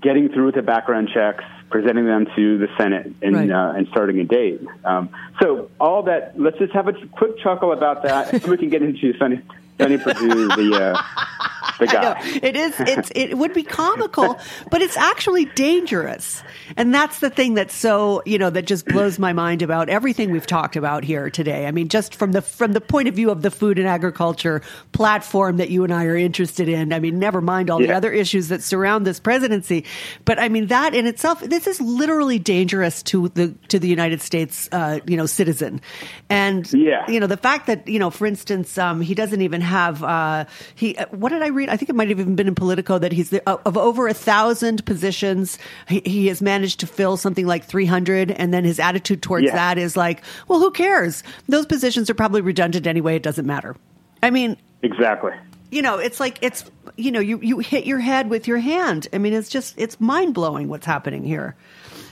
getting 0.00 0.28
through 0.28 0.46
with 0.46 0.54
the 0.56 0.62
background 0.62 1.10
checks, 1.14 1.44
presenting 1.70 2.04
them 2.06 2.26
to 2.36 2.58
the 2.58 2.68
Senate, 2.76 3.12
and 3.22 3.34
Right. 3.34 3.50
uh, 3.50 3.72
and 3.76 3.86
starting 3.88 4.18
a 4.20 4.24
date. 4.24 4.60
Um, 4.84 5.08
so 5.40 5.70
all 5.80 6.02
that. 6.04 6.38
Let's 6.38 6.58
just 6.58 6.72
have 6.72 6.88
a 6.88 6.92
quick 7.12 7.38
chuckle 7.38 7.72
about 7.72 8.02
that. 8.02 8.32
and 8.32 8.44
we 8.46 8.56
can 8.56 8.68
get 8.70 8.82
into 8.82 9.16
Sonny 9.18 9.40
Perdue, 9.78 10.48
the 10.48 10.94
uh, 10.96 11.02
the 11.78 11.88
I 11.88 11.92
know. 11.92 12.14
guy. 12.14 12.38
It 12.42 12.56
is. 12.56 12.74
It's. 12.78 13.10
It 13.14 13.36
would 13.38 13.54
be 13.54 13.62
comical, 13.62 14.38
but 14.70 14.82
it's 14.82 14.96
actually 14.96 15.46
dangerous, 15.46 16.42
and 16.76 16.94
that's 16.94 17.20
the 17.20 17.30
thing 17.30 17.54
that's 17.54 17.74
so 17.74 18.22
you 18.26 18.38
know 18.38 18.50
that 18.50 18.66
just 18.66 18.86
blows 18.86 19.18
my 19.18 19.32
mind 19.32 19.62
about 19.62 19.88
everything 19.88 20.30
we've 20.30 20.46
talked 20.46 20.76
about 20.76 21.04
here 21.04 21.30
today. 21.30 21.66
I 21.66 21.70
mean, 21.70 21.88
just 21.88 22.14
from 22.14 22.32
the 22.32 22.42
from 22.42 22.72
the 22.72 22.80
point 22.80 23.08
of 23.08 23.14
view 23.14 23.30
of 23.30 23.42
the 23.42 23.50
food 23.50 23.78
and 23.78 23.88
agriculture 23.88 24.62
platform 24.92 25.56
that 25.58 25.70
you 25.70 25.84
and 25.84 25.92
I 25.92 26.04
are 26.06 26.16
interested 26.16 26.68
in. 26.68 26.92
I 26.92 26.98
mean, 27.00 27.18
never 27.18 27.40
mind 27.40 27.70
all 27.70 27.78
the 27.78 27.92
other 27.92 28.12
issues 28.12 28.48
that 28.48 28.62
surround 28.62 29.06
this 29.06 29.20
presidency, 29.20 29.84
but 30.24 30.38
I 30.38 30.48
mean 30.48 30.66
that 30.68 30.94
in 30.94 31.06
itself, 31.06 31.40
this 31.40 31.66
is 31.66 31.80
literally 31.80 32.38
dangerous 32.38 33.02
to 33.04 33.28
the 33.28 33.54
to 33.68 33.78
the 33.78 33.88
United 33.88 34.20
States, 34.20 34.68
uh, 34.72 35.00
you 35.06 35.16
know, 35.16 35.26
citizen, 35.26 35.80
and 36.28 36.70
Yeah. 36.72 37.08
you 37.10 37.20
know 37.20 37.26
the 37.26 37.36
fact 37.36 37.66
that 37.66 37.86
you 37.88 37.98
know, 37.98 38.10
for 38.10 38.26
instance, 38.26 38.76
um, 38.78 39.00
he 39.00 39.14
doesn't 39.14 39.40
even 39.42 39.60
have 39.60 40.02
uh, 40.02 40.44
he. 40.74 40.96
uh, 40.96 41.06
What 41.10 41.30
did 41.30 41.42
I 41.42 41.48
read? 41.48 41.67
I 41.68 41.76
think 41.76 41.88
it 41.90 41.94
might 41.94 42.08
have 42.08 42.18
even 42.20 42.34
been 42.36 42.48
in 42.48 42.54
Politico 42.54 42.98
that 42.98 43.12
he's 43.12 43.30
the, 43.30 43.48
of 43.48 43.76
over 43.76 44.08
a 44.08 44.14
thousand 44.14 44.84
positions. 44.86 45.58
He, 45.88 46.00
he 46.04 46.26
has 46.28 46.40
managed 46.42 46.80
to 46.80 46.86
fill 46.86 47.16
something 47.16 47.46
like 47.46 47.64
three 47.64 47.86
hundred, 47.86 48.30
and 48.30 48.52
then 48.52 48.64
his 48.64 48.78
attitude 48.80 49.22
towards 49.22 49.46
Yeah. 49.46 49.54
that 49.54 49.78
is 49.78 49.96
like, 49.96 50.22
well, 50.48 50.58
who 50.60 50.70
cares? 50.70 51.22
Those 51.48 51.66
positions 51.66 52.10
are 52.10 52.14
probably 52.14 52.40
redundant 52.40 52.86
anyway. 52.86 53.16
It 53.16 53.22
doesn't 53.22 53.46
matter. 53.46 53.76
I 54.22 54.30
mean, 54.30 54.56
Exactly. 54.82 55.32
you 55.70 55.82
know, 55.82 55.98
it's 55.98 56.18
like 56.20 56.38
it's 56.42 56.64
you 56.96 57.10
know, 57.12 57.20
you 57.20 57.38
you 57.40 57.58
hit 57.60 57.86
your 57.86 57.98
head 58.00 58.30
with 58.30 58.48
your 58.48 58.58
hand. 58.58 59.06
I 59.12 59.18
mean, 59.18 59.32
it's 59.32 59.48
just 59.48 59.74
it's 59.78 60.00
mind 60.00 60.34
blowing 60.34 60.68
what's 60.68 60.86
happening 60.86 61.22
here. 61.24 61.54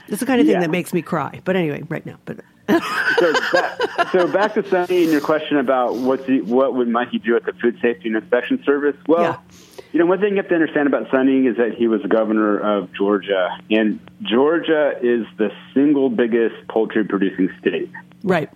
It's 0.07 0.21
the 0.21 0.25
kind 0.25 0.39
of 0.39 0.47
thing 0.47 0.53
Yeah. 0.55 0.61
that 0.61 0.69
makes 0.69 0.93
me 0.93 1.01
cry. 1.01 1.41
But 1.43 1.55
anyway, 1.57 1.83
right 1.89 2.05
now, 2.05 2.17
but. 2.25 2.39
So 2.67 3.33
back, 3.51 4.11
so 4.11 4.27
back 4.27 4.53
to 4.55 4.67
Sonny 4.69 5.03
and 5.03 5.11
your 5.11 5.21
question 5.21 5.57
about 5.57 5.95
what's 5.95 6.25
he, 6.25 6.41
what 6.41 6.75
would 6.75 6.93
he 7.11 7.17
do 7.19 7.35
at 7.35 7.45
the 7.45 7.53
Food 7.53 7.77
Safety 7.81 8.09
and 8.09 8.17
Inspection 8.17 8.61
Service? 8.65 8.95
Well, 9.07 9.21
Yeah. 9.23 9.81
you 9.93 9.99
know, 9.99 10.05
one 10.05 10.19
thing 10.19 10.31
you 10.31 10.37
have 10.37 10.49
to 10.49 10.53
understand 10.55 10.87
about 10.87 11.09
Sonny 11.11 11.47
is 11.47 11.57
that 11.57 11.73
he 11.77 11.87
was 11.87 12.01
the 12.01 12.07
governor 12.09 12.57
of 12.59 12.93
Georgia, 12.93 13.57
and 13.71 13.99
Georgia 14.21 14.93
is 15.01 15.25
the 15.37 15.49
single 15.73 16.09
biggest 16.09 16.55
poultry 16.67 17.05
producing 17.05 17.49
state. 17.59 17.89
Right. 18.23 18.49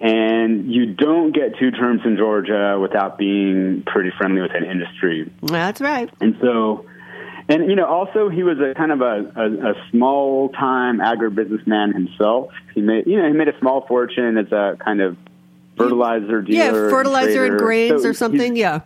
And 0.00 0.72
you 0.72 0.86
don't 0.94 1.32
get 1.32 1.56
two 1.60 1.70
terms 1.70 2.00
in 2.04 2.16
Georgia 2.16 2.76
without 2.80 3.18
being 3.18 3.84
pretty 3.86 4.10
friendly 4.18 4.40
with 4.42 4.52
that 4.52 4.64
industry. 4.64 5.30
That's 5.42 5.80
right. 5.80 6.10
And 6.20 6.36
so, 6.40 6.86
and 7.48 7.68
you 7.70 7.76
know, 7.76 7.86
also 7.86 8.28
he 8.28 8.42
was 8.42 8.58
a 8.60 8.74
kind 8.74 8.92
of 8.92 9.00
a, 9.00 9.32
a, 9.36 9.70
a 9.72 9.90
small 9.90 10.48
time 10.50 10.98
agribusinessman 10.98 11.92
himself. 11.94 12.50
He 12.74 12.80
made, 12.80 13.06
you 13.06 13.20
know, 13.20 13.26
he 13.26 13.32
made 13.34 13.48
a 13.48 13.58
small 13.58 13.86
fortune 13.86 14.36
as 14.38 14.50
a 14.52 14.76
kind 14.84 15.00
of 15.00 15.16
fertilizer 15.76 16.42
dealer. 16.42 16.84
Yeah, 16.84 16.90
fertilizer 16.90 17.44
and 17.44 17.52
trader. 17.52 17.56
grains 17.64 18.02
So 18.02 18.08
or 18.10 18.14
something. 18.14 18.54
He's, 18.54 18.60
Yeah. 18.60 18.80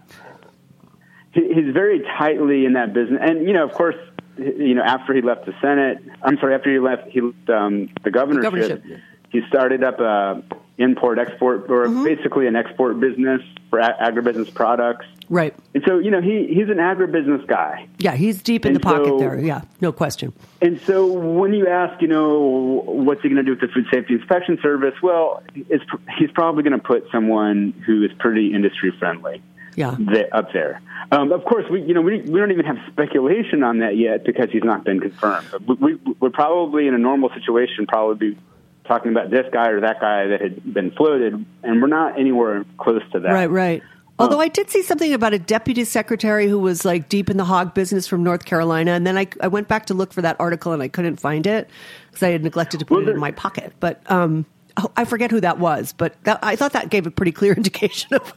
he- 1.32 1.52
he's 1.54 1.72
very 1.72 2.00
tightly 2.18 2.64
in 2.64 2.74
that 2.74 2.92
business, 2.92 3.20
and 3.22 3.46
you 3.46 3.52
know, 3.52 3.64
of 3.64 3.72
course, 3.72 3.96
you 4.38 4.74
know, 4.74 4.82
after 4.82 5.14
he 5.14 5.22
left 5.22 5.46
the 5.46 5.54
Senate, 5.60 5.98
I'm 6.22 6.38
sorry, 6.38 6.54
after 6.54 6.70
he 6.72 6.78
left, 6.78 7.08
he 7.08 7.20
left 7.22 7.48
um, 7.50 7.88
the 8.04 8.10
governorship. 8.10 8.42
governorship. 8.82 8.84
He 9.30 9.40
started 9.48 9.82
up 9.82 9.98
a 10.00 10.42
import 10.78 11.18
export, 11.18 11.68
or 11.70 11.86
Mm-hmm. 11.86 12.04
basically 12.04 12.46
an 12.46 12.54
export 12.56 13.00
business 13.00 13.40
for 13.70 13.80
agribusiness 13.80 14.52
products. 14.54 15.06
Right. 15.28 15.54
And 15.74 15.82
so, 15.86 15.98
you 15.98 16.10
know, 16.10 16.20
he 16.20 16.46
he's 16.48 16.68
an 16.68 16.76
agribusiness 16.76 17.46
guy. 17.46 17.88
Yeah, 17.98 18.14
he's 18.14 18.42
deep 18.42 18.64
in 18.64 18.70
And 18.70 18.76
the 18.76 18.80
pocket 18.80 19.06
so- 19.08 19.18
there. 19.18 19.38
Yeah, 19.38 19.62
no 19.80 19.92
question. 19.92 20.32
And 20.62 20.80
so 20.82 21.06
when 21.12 21.52
you 21.52 21.66
ask, 21.66 22.00
you 22.00 22.08
know, 22.08 22.82
what's 22.86 23.22
he 23.22 23.28
going 23.28 23.36
to 23.36 23.42
do 23.42 23.50
with 23.50 23.60
the 23.60 23.68
Food 23.68 23.86
Safety 23.92 24.14
Inspection 24.14 24.58
Service? 24.62 24.94
Well, 25.02 25.42
it's, 25.54 25.84
he's 26.18 26.30
probably 26.30 26.62
going 26.62 26.78
to 26.78 26.84
put 26.84 27.06
someone 27.12 27.72
who 27.86 28.04
is 28.04 28.10
pretty 28.18 28.54
industry 28.54 28.92
friendly 28.98 29.42
Yeah. 29.74 29.96
th- 29.96 30.28
up 30.32 30.52
there. 30.52 30.80
Um, 31.12 31.30
of 31.32 31.44
course, 31.44 31.64
we 31.70 31.82
you 31.82 31.94
know 31.94 32.00
we, 32.02 32.20
we 32.22 32.38
don't 32.38 32.50
even 32.52 32.64
have 32.66 32.78
speculation 32.90 33.62
on 33.62 33.78
that 33.78 33.96
yet 33.96 34.24
because 34.24 34.50
he's 34.50 34.64
not 34.64 34.84
been 34.84 35.00
confirmed. 35.00 35.46
But 35.50 35.80
we, 35.80 35.94
we, 35.94 36.12
we're 36.20 36.30
probably 36.30 36.86
in 36.88 36.94
a 36.94 36.98
normal 36.98 37.30
situation, 37.30 37.86
probably 37.86 38.30
be 38.34 38.38
talking 38.86 39.10
about 39.10 39.30
this 39.30 39.46
guy 39.52 39.70
or 39.70 39.80
that 39.80 40.00
guy 40.00 40.26
that 40.28 40.40
had 40.40 40.72
been 40.72 40.92
floated, 40.92 41.44
and 41.64 41.82
we're 41.82 41.88
not 41.88 42.18
anywhere 42.18 42.64
close 42.78 43.02
to 43.12 43.20
that. 43.20 43.32
Right, 43.32 43.50
right. 43.50 43.82
Although 44.18 44.40
I 44.40 44.48
did 44.48 44.70
see 44.70 44.82
something 44.82 45.12
about 45.12 45.34
a 45.34 45.38
deputy 45.38 45.84
secretary 45.84 46.48
who 46.48 46.58
was 46.58 46.84
like 46.84 47.08
deep 47.08 47.28
in 47.28 47.36
the 47.36 47.44
hog 47.44 47.74
business 47.74 48.06
from 48.06 48.22
North 48.22 48.44
Carolina, 48.46 48.92
and 48.92 49.06
then 49.06 49.18
I, 49.18 49.26
I 49.42 49.48
went 49.48 49.68
back 49.68 49.86
to 49.86 49.94
look 49.94 50.12
for 50.12 50.22
that 50.22 50.36
article 50.40 50.72
and 50.72 50.82
I 50.82 50.88
couldn't 50.88 51.16
find 51.20 51.46
it 51.46 51.68
because 52.08 52.22
I 52.22 52.30
had 52.30 52.42
neglected 52.42 52.80
to 52.80 52.86
put 52.86 53.00
Well, 53.00 53.08
it 53.08 53.12
in 53.12 53.18
my 53.20 53.32
pocket. 53.32 53.74
But 53.78 54.00
um, 54.10 54.46
oh, 54.78 54.90
I 54.96 55.04
forget 55.04 55.30
who 55.30 55.40
that 55.42 55.58
was, 55.58 55.92
but 55.92 56.14
that, 56.24 56.38
I 56.42 56.56
thought 56.56 56.72
that 56.72 56.88
gave 56.88 57.06
a 57.06 57.10
pretty 57.10 57.32
clear 57.32 57.52
indication 57.56 58.14
of 58.16 58.32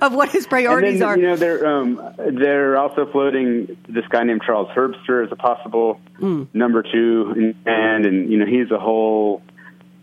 of 0.00 0.14
what 0.14 0.30
his 0.30 0.46
priorities 0.46 1.00
then, 1.00 1.08
are. 1.08 1.18
you 1.18 1.24
know, 1.26 1.36
they're 1.36 1.66
um, 1.66 2.14
they're 2.18 2.76
also 2.78 3.10
floating 3.12 3.76
this 3.88 4.06
guy 4.08 4.24
named 4.24 4.42
Charles 4.46 4.68
Herbster 4.70 5.24
as 5.26 5.32
a 5.32 5.36
possible 5.36 6.00
Hmm. 6.18 6.44
number 6.54 6.82
two, 6.82 7.32
and 7.36 7.54
and 7.66 8.30
you 8.32 8.38
know 8.38 8.46
he's 8.46 8.70
a 8.70 8.78
whole 8.78 9.42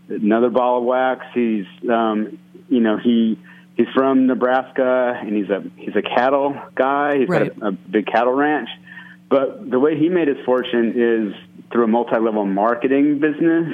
another 0.09 0.49
ball 0.49 0.79
of 0.79 0.83
wax. 0.83 1.25
He's 1.33 1.65
um, 1.89 2.37
you 2.69 2.79
know 2.81 2.97
he 2.97 3.39
he's 3.79 3.87
from 3.95 4.27
Nebraska 4.27 5.17
and 5.21 5.33
he's 5.35 5.49
a 5.49 5.63
he's 5.77 5.95
a 5.95 6.01
cattle 6.01 6.53
guy. 6.75 7.19
He's 7.19 7.29
Right. 7.29 7.57
got 7.57 7.63
a, 7.63 7.67
a 7.69 7.71
big 7.71 8.05
cattle 8.07 8.33
ranch, 8.33 8.69
but 9.29 9.69
the 9.69 9.79
way 9.79 9.97
he 9.97 10.09
made 10.09 10.27
his 10.27 10.37
fortune 10.45 10.93
is 10.95 11.33
through 11.71 11.85
a 11.85 11.87
multi-level 11.87 12.45
marketing 12.45 13.19
business 13.19 13.73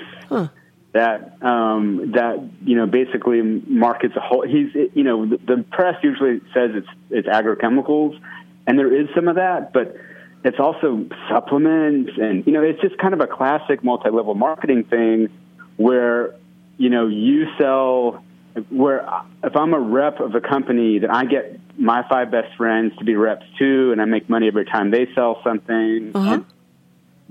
that 0.92 1.42
um, 1.42 2.12
that 2.14 2.38
you 2.64 2.76
know 2.76 2.86
basically 2.86 3.42
markets 3.42 4.16
a 4.16 4.20
whole. 4.20 4.46
He's 4.48 4.70
you 4.94 5.04
know 5.04 5.26
the, 5.26 5.38
the 5.38 5.66
press 5.72 5.96
usually 6.04 6.40
says 6.54 6.72
it's 6.76 6.88
it's 7.10 7.28
agrochemicals, 7.28 8.20
and 8.68 8.78
there 8.78 8.94
is 8.94 9.08
some 9.16 9.28
of 9.28 9.36
that, 9.38 9.74
but 9.74 9.96
it's 10.44 10.60
also 10.60 11.08
supplements, 11.30 12.12
and 12.22 12.46
you 12.46 12.54
know 12.54 12.62
it's 12.62 12.80
just 12.82 12.96
kind 13.00 13.16
of 13.16 13.22
a 13.22 13.28
classic 13.28 13.84
multi-level 13.84 14.36
marketing 14.36 14.84
thing 14.84 15.30
where 15.78 16.36
you 16.78 16.90
know 16.90 17.08
you 17.08 17.48
sell. 17.58 18.24
Where 18.70 19.06
if 19.44 19.56
I'm 19.56 19.74
a 19.74 19.80
rep 19.80 20.20
of 20.22 20.34
a 20.36 20.42
company, 20.42 21.00
then 21.00 21.12
I 21.12 21.26
get 21.26 21.60
my 21.78 22.08
five 22.08 22.32
best 22.32 22.56
friends 22.56 22.96
to 22.98 23.04
be 23.04 23.16
reps 23.16 23.46
too, 23.60 23.92
and 23.92 24.02
I 24.02 24.06
make 24.06 24.30
money 24.30 24.48
every 24.48 24.64
time 24.66 24.92
they 24.92 25.08
sell 25.14 25.42
something. 25.44 26.12
Uh-huh. 26.16 26.34
And 26.36 26.46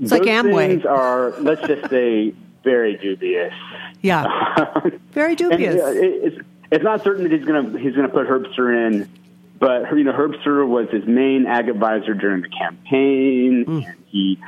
It's 0.00 0.12
like 0.12 0.22
those 0.22 0.28
Amway. 0.44 0.66
things 0.68 0.84
are, 0.84 1.30
let's 1.40 1.66
just 1.66 1.88
say, 1.88 2.34
very 2.62 2.96
dubious. 2.98 3.54
yeah, 4.02 4.26
very 5.12 5.30
And, 5.30 5.38
dubious. 5.38 5.76
uh, 5.82 5.86
it- 5.94 6.20
it's 6.34 6.46
it's 6.72 6.84
not 6.84 7.02
certain 7.04 7.22
that 7.22 7.32
he's 7.32 7.44
gonna 7.44 7.78
he's 7.78 7.94
gonna 7.94 8.08
put 8.08 8.26
Herbster 8.28 8.86
in, 8.86 9.08
but 9.58 9.96
you 9.96 10.04
know 10.04 10.12
Herbster 10.12 10.66
was 10.66 10.88
his 10.90 11.06
main 11.06 11.46
ag 11.46 11.68
advisor 11.68 12.12
during 12.14 12.42
the 12.42 12.48
campaign, 12.48 13.64
Mm. 13.66 13.86
and 13.86 13.96
he. 14.06 14.38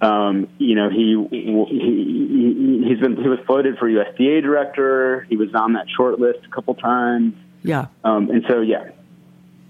Um, 0.00 0.48
you 0.58 0.74
know, 0.74 0.88
he, 0.88 1.14
he 1.30 1.44
he 1.68 2.84
he's 2.88 3.00
been 3.00 3.16
he 3.16 3.28
was 3.28 3.38
floated 3.46 3.76
for 3.78 3.88
USDA 3.88 4.42
director. 4.42 5.26
He 5.28 5.36
was 5.36 5.54
on 5.54 5.74
that 5.74 5.86
short 5.94 6.18
list 6.18 6.40
a 6.46 6.54
couple 6.54 6.74
times, 6.74 7.34
yeah, 7.62 7.86
um, 8.02 8.30
and 8.30 8.42
so 8.48 8.62
yeah, 8.62 8.92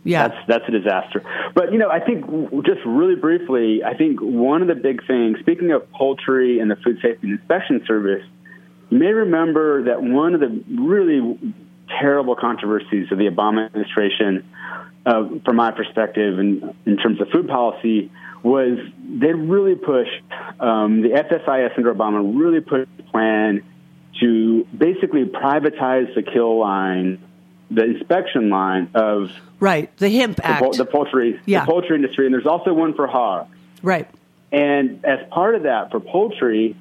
yeah. 0.05 0.28
that's 0.28 0.47
that's 0.47 0.64
a 0.68 0.70
disaster. 0.70 1.24
But 1.55 1.72
you 1.72 1.78
know, 1.78 1.91
I 1.91 1.99
think 1.99 2.26
just 2.64 2.81
really 2.87 3.16
briefly, 3.16 3.83
I 3.83 3.97
think 3.97 4.20
one 4.20 4.62
of 4.62 4.68
the 4.68 4.76
big 4.76 5.05
things. 5.05 5.39
Speaking 5.41 5.72
of 5.72 5.91
poultry 5.91 6.61
and 6.61 6.70
the 6.70 6.76
Food 6.76 6.99
Safety 7.03 7.28
Inspection 7.28 7.85
Service, 7.87 8.24
you 8.91 8.99
may 8.99 9.12
remember 9.12 9.85
that 9.85 10.01
one 10.01 10.35
of 10.35 10.41
the 10.41 10.62
really 10.81 11.55
terrible 12.01 12.37
controversies 12.37 13.11
of 13.11 13.18
the 13.18 13.26
Obama 13.26 13.66
administration, 13.66 14.49
uh, 15.05 15.28
from 15.45 15.57
my 15.57 15.72
perspective, 15.72 16.39
and 16.39 16.74
in 16.87 16.97
terms 16.97 17.20
of 17.20 17.28
food 17.31 17.49
policy, 17.49 18.12
was 18.43 18.78
they 18.99 19.32
really 19.32 19.74
pushed 19.74 20.22
um, 20.61 21.03
the 21.03 21.09
FSIS 21.11 21.76
under 21.76 21.95
Obama 21.95 22.38
really 22.38 22.61
pushed 22.61 22.95
the 22.97 23.03
plan 23.05 23.62
to 24.20 24.64
basically 24.76 25.24
privatize 25.24 26.14
the 26.14 26.22
kill 26.22 26.59
line, 26.59 27.18
the 27.70 27.84
inspection 27.84 28.51
line 28.51 28.91
of 28.95 29.30
right 29.61 29.95
the 29.99 30.09
hemp 30.11 30.36
the, 30.36 30.47
act, 30.47 30.76
the 30.76 30.84
poultry, 30.84 31.41
Yeah. 31.47 31.64
the 31.64 31.70
poultry 31.70 31.97
industry, 31.97 32.26
and 32.26 32.34
there's 32.34 32.47
also 32.47 32.72
one 32.72 32.95
for 32.95 33.07
hogs. 33.07 33.55
right? 33.82 34.09
And 34.53 35.05
as 35.05 35.20
part 35.30 35.55
of 35.55 35.62
that, 35.62 35.91
for 35.93 36.01
poultry, 36.01 36.74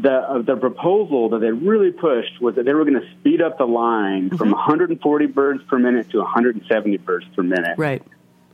the 0.00 0.12
uh, 0.12 0.42
the 0.42 0.56
proposal 0.56 1.30
that 1.30 1.40
they 1.40 1.50
really 1.50 1.92
pushed 1.92 2.40
was 2.40 2.56
that 2.56 2.64
they 2.64 2.74
were 2.74 2.84
going 2.84 3.00
to 3.00 3.10
speed 3.20 3.40
up 3.40 3.58
the 3.58 3.64
line 3.66 4.30
from 4.36 4.50
140 4.50 5.26
birds 5.26 5.62
per 5.64 5.78
minute 5.78 6.10
to 6.10 6.18
170 6.18 6.96
birds 6.98 7.26
per 7.34 7.42
minute. 7.42 7.78
Right. 7.78 8.02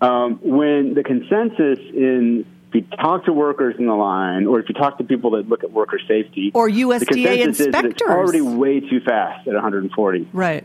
Um, 0.01 0.39
when 0.43 0.95
the 0.95 1.03
consensus 1.03 1.79
in 1.95 2.47
if 2.73 2.75
you 2.75 2.97
talk 2.99 3.25
to 3.25 3.33
workers 3.33 3.75
in 3.79 3.87
the 3.87 3.95
line, 3.95 4.47
or 4.47 4.61
if 4.61 4.69
you 4.69 4.75
talk 4.77 4.99
to 4.99 5.05
people 5.05 5.33
that 5.33 5.49
look 5.49 5.65
at 5.65 5.73
worker 5.73 5.99
safety, 6.07 6.53
Or 6.55 6.69
USDA 6.69 7.25
that 7.25 7.49
it's 7.49 7.61
inspectors. 7.61 8.09
already 8.09 8.41
way 8.41 8.79
too 8.81 9.01
fast 9.01 9.47
at 9.49 9.55
140. 9.55 10.29
Right. 10.33 10.65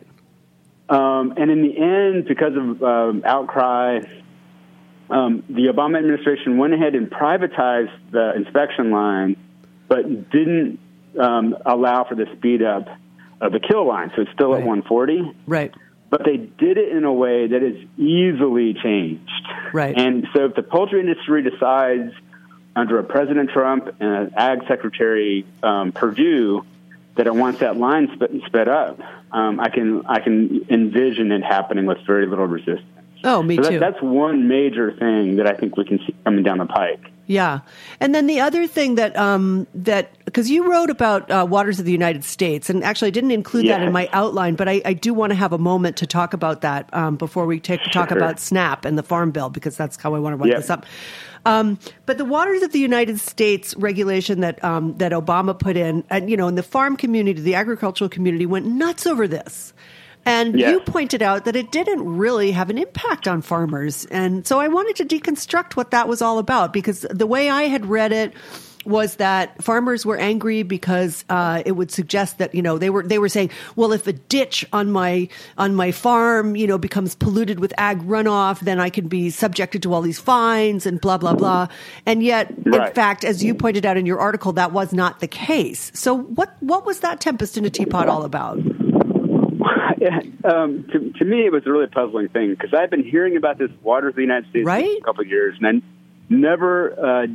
Um, 0.88 1.34
and 1.36 1.50
in 1.50 1.64
the 1.64 1.76
end, 1.76 2.28
because 2.28 2.54
of 2.56 2.84
um, 2.84 3.24
outcry, 3.26 4.02
um, 5.10 5.44
the 5.50 5.64
Obama 5.74 5.98
administration 5.98 6.60
went 6.60 6.76
ahead 6.76 6.94
and 6.94 7.10
privatized 7.10 7.92
the 8.12 8.34
inspection 8.36 8.92
line, 8.92 9.36
but 9.88 10.30
didn't 10.30 10.80
um, 11.20 11.56
allow 11.66 12.04
for 12.08 12.14
the 12.14 12.28
speed 12.38 12.62
up 12.62 12.88
of 13.42 13.52
the 13.52 13.60
kill 13.60 13.88
line. 13.88 14.12
So 14.16 14.22
it's 14.22 14.32
still 14.32 14.52
Right. 14.52 14.62
at 14.62 14.68
140, 14.68 15.34
Right. 15.48 15.74
But 16.10 16.24
they 16.24 16.38
did 16.38 16.78
it 16.78 16.90
in 16.90 17.04
a 17.04 17.14
way 17.14 17.48
that 17.48 17.64
is 17.64 17.84
easily 17.98 18.74
changed. 18.74 19.30
Right. 19.74 19.98
And 19.98 20.28
so 20.34 20.46
if 20.46 20.56
the 20.56 20.64
poultry 20.64 21.00
industry 21.00 21.42
decides 21.42 22.14
under 22.76 23.00
a 23.00 23.04
President 23.04 23.50
Trump 23.50 23.88
and 24.00 24.10
an 24.10 24.34
Ag 24.36 24.68
Secretary 24.68 25.46
um, 25.64 25.92
Perdue 25.92 26.66
that 27.16 27.28
it 27.28 27.34
wants 27.34 27.62
that 27.62 27.78
line 27.78 28.10
sp- 28.16 28.46
sped 28.46 28.68
up, 28.68 29.00
um, 29.32 29.60
I 29.60 29.70
can 29.70 30.06
I 30.06 30.20
can 30.20 30.66
envision 30.70 31.32
it 31.32 31.44
happening 31.44 31.86
with 31.86 32.00
very 32.06 32.28
little 32.28 32.48
resistance. 32.48 32.84
Oh, 33.24 33.42
me 33.42 33.56
so 33.56 33.64
that, 33.64 33.70
too. 33.72 33.80
that's 33.80 34.02
one 34.02 34.48
major 34.48 34.92
thing 34.92 35.38
that 35.38 35.48
I 35.48 35.54
think 35.54 35.78
we 35.78 35.86
can 35.86 36.00
see 36.00 36.16
coming 36.24 36.44
down 36.44 36.60
the 36.60 36.66
pike. 36.66 37.12
Yeah, 37.28 37.62
and 38.00 38.14
then 38.14 38.28
the 38.28 38.40
other 38.40 38.68
thing 38.68 38.96
that 38.96 39.16
um, 39.18 39.66
that 39.74 40.12
because 40.26 40.50
you 40.50 40.70
wrote 40.72 40.92
about 40.92 41.30
uh, 41.32 41.46
waters 41.50 41.80
of 41.80 41.86
the 41.86 41.92
United 41.92 42.24
States, 42.24 42.70
and 42.70 42.84
actually 42.84 43.08
I 43.08 43.12
didn't 43.12 43.32
include 43.32 43.66
that 43.68 43.82
in 43.82 43.92
my 43.92 44.08
outline, 44.14 44.54
but 44.56 44.68
I, 44.70 44.82
I 44.86 44.94
do 44.94 45.12
want 45.14 45.32
to 45.32 45.36
have 45.36 45.52
a 45.52 45.58
moment 45.58 45.98
to 45.98 46.06
talk 46.08 46.34
about 46.34 46.62
that 46.62 46.88
um, 46.94 47.16
before 47.16 47.48
we 47.48 47.60
take 47.60 47.82
talk 47.92 48.12
about 48.12 48.40
SNAP 48.40 48.86
and 48.86 48.96
the 48.96 49.04
Farm 49.04 49.32
Bill 49.32 49.50
because 49.50 49.76
that's 49.76 49.98
how 49.98 50.14
I 50.14 50.20
want 50.20 50.34
to 50.34 50.38
run 50.38 50.50
Yeah. 50.50 50.58
this 50.58 50.70
up. 50.70 50.86
Um, 51.48 51.80
but 52.06 52.18
the 52.18 52.26
waters 52.26 52.62
of 52.64 52.72
the 52.72 52.80
United 52.80 53.20
States 53.20 53.76
regulation 53.76 54.42
that 54.42 54.64
um, 54.64 54.96
that 54.98 55.12
Obama 55.12 55.58
put 55.58 55.78
in, 55.78 56.04
and 56.10 56.30
you 56.30 56.38
know, 56.38 56.48
in 56.48 56.56
the 56.56 56.64
farm 56.64 56.96
community, 56.96 57.42
the 57.42 57.56
agricultural 57.56 58.10
community 58.10 58.46
went 58.46 58.66
nuts 58.68 59.08
over 59.08 59.28
this. 59.28 59.74
And 60.26 60.60
Yeah. 60.60 60.72
you 60.72 60.80
pointed 60.82 61.22
out 61.22 61.46
that 61.46 61.56
it 61.56 61.72
didn't 61.72 62.04
really 62.18 62.52
have 62.52 62.70
an 62.70 62.78
impact 62.78 63.28
on 63.28 63.42
farmers. 63.42 64.06
And 64.12 64.46
so 64.46 64.60
I 64.60 64.68
wanted 64.68 64.96
to 64.98 65.06
deconstruct 65.06 65.76
what 65.76 65.92
that 65.92 66.08
was 66.08 66.22
all 66.22 66.40
about 66.40 66.74
because 66.74 67.06
the 67.10 67.28
way 67.28 67.50
I 67.50 67.64
had 67.64 67.86
read 67.86 68.12
it 68.12 68.34
was 68.86 69.16
that 69.16 69.64
farmers 69.64 70.06
were 70.06 70.18
angry 70.18 70.62
because 70.62 71.26
uh, 71.30 71.64
it 71.66 71.72
would 71.72 71.90
suggest 71.90 72.38
that 72.38 72.54
you 72.54 72.62
know 72.62 72.78
they 72.78 72.92
were 72.92 73.02
they 73.02 73.18
were 73.18 73.30
saying 73.30 73.50
well 73.76 73.92
if 73.92 74.06
a 74.06 74.14
ditch 74.14 74.64
on 74.72 74.92
my 74.92 75.28
on 75.58 75.74
my 75.74 75.92
farm 75.92 76.56
you 76.56 76.68
know 76.68 76.78
becomes 76.78 77.16
polluted 77.16 77.60
with 77.60 77.74
ag 77.80 78.00
runoff 78.04 78.60
then 78.60 78.80
I 78.80 78.92
can 78.92 79.08
be 79.08 79.32
subjected 79.32 79.82
to 79.84 79.94
all 79.94 80.02
these 80.04 80.20
fines 80.20 80.86
and 80.86 81.02
blah 81.02 81.18
blah 81.18 81.34
blah 81.34 81.68
and 82.06 82.22
yet 82.22 82.52
in 82.52 82.92
fact 82.94 83.24
as 83.26 83.44
you 83.44 83.56
pointed 83.56 83.88
out 83.88 83.98
in 83.98 84.06
your 84.06 84.20
article 84.20 84.54
that 84.54 84.72
was 84.72 84.94
not 84.94 85.20
the 85.20 85.28
case 85.28 85.92
so 85.96 86.14
what 86.16 86.56
what 86.62 86.86
was 86.86 87.00
that 87.00 87.20
tempest 87.20 87.58
in 87.58 87.66
a 87.66 87.72
teapot 87.72 88.08
all 88.08 88.24
about 88.24 88.60
um, 90.44 90.84
to, 90.92 91.12
to 91.20 91.26
me, 91.26 91.46
it 91.46 91.52
was 91.52 91.66
a 91.66 91.72
really 91.72 91.88
puzzling 91.88 92.30
thing 92.30 92.52
because 92.52 92.74
I've 92.74 92.90
been 92.90 93.04
hearing 93.04 93.38
about 93.38 93.58
this 93.58 93.72
waters 93.82 94.10
of 94.12 94.16
the 94.16 94.22
United 94.22 94.50
States 94.50 94.66
Right. 94.66 94.86
for 94.86 94.98
a 94.98 95.02
couple 95.02 95.22
of 95.24 95.28
years, 95.30 95.58
and 95.60 95.68
I 95.68 95.82
never 96.30 96.92
uh, 96.94 97.28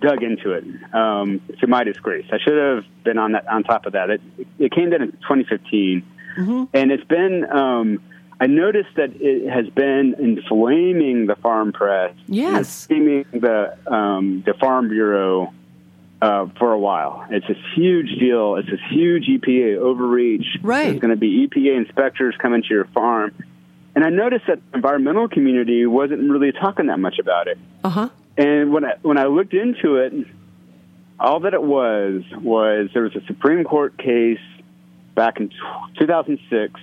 dug 0.00 0.22
into 0.22 0.52
it. 0.52 0.64
Um, 0.94 1.40
to 1.60 1.66
my 1.66 1.84
disgrace, 1.84 2.26
I 2.32 2.38
should 2.38 2.56
have 2.56 2.84
been 3.04 3.18
on 3.18 3.32
that 3.32 3.46
on 3.48 3.62
top 3.64 3.86
of 3.86 3.92
that. 3.94 4.10
It, 4.10 4.20
it 4.58 4.72
came 4.72 4.90
down 4.90 5.02
in 5.02 5.12
2015, 5.12 6.02
and 6.72 6.92
it's 6.92 7.04
been. 7.04 7.44
Um, 7.50 8.02
I 8.40 8.46
noticed 8.48 8.96
that 8.96 9.10
it 9.20 9.48
has 9.48 9.68
been 9.68 10.16
inflaming 10.18 11.26
the 11.26 11.36
farm 11.36 11.72
press, 11.72 12.12
Yes. 12.26 12.86
inflaming 12.90 13.24
the 13.32 13.76
um, 13.86 14.42
the 14.44 14.54
Farm 14.54 14.88
Bureau 14.88 15.52
uh, 16.22 16.46
for 16.56 16.72
a 16.72 16.78
while. 16.78 17.26
It's 17.30 17.46
this 17.48 17.58
huge 17.74 18.18
deal. 18.18 18.54
It's 18.54 18.70
this 18.70 18.80
huge 18.90 19.26
EPA 19.26 19.76
overreach. 19.76 20.46
Right. 20.62 20.84
There's 20.84 21.00
going 21.00 21.10
to 21.10 21.16
be 21.16 21.46
EPA 21.48 21.76
inspectors 21.76 22.36
coming 22.40 22.62
to 22.62 22.68
your 22.70 22.84
farm. 22.86 23.34
And 23.94 24.04
I 24.04 24.08
noticed 24.08 24.46
that 24.46 24.60
the 24.70 24.76
environmental 24.76 25.28
community 25.28 25.84
wasn't 25.84 26.30
really 26.30 26.52
talking 26.52 26.86
that 26.86 26.98
much 26.98 27.18
about 27.18 27.48
it. 27.48 27.58
uh-huh 27.84 28.08
And 28.38 28.72
when 28.72 28.84
I, 28.84 28.94
when 29.02 29.18
I 29.18 29.26
looked 29.26 29.52
into 29.52 29.96
it, 29.96 30.12
all 31.18 31.40
that 31.40 31.54
it 31.54 31.62
was 31.62 32.22
was 32.32 32.88
there 32.94 33.02
was 33.02 33.16
a 33.16 33.24
Supreme 33.26 33.64
Court 33.64 33.98
case 33.98 34.38
back 35.14 35.40
in 35.40 35.50
2006 35.98 36.80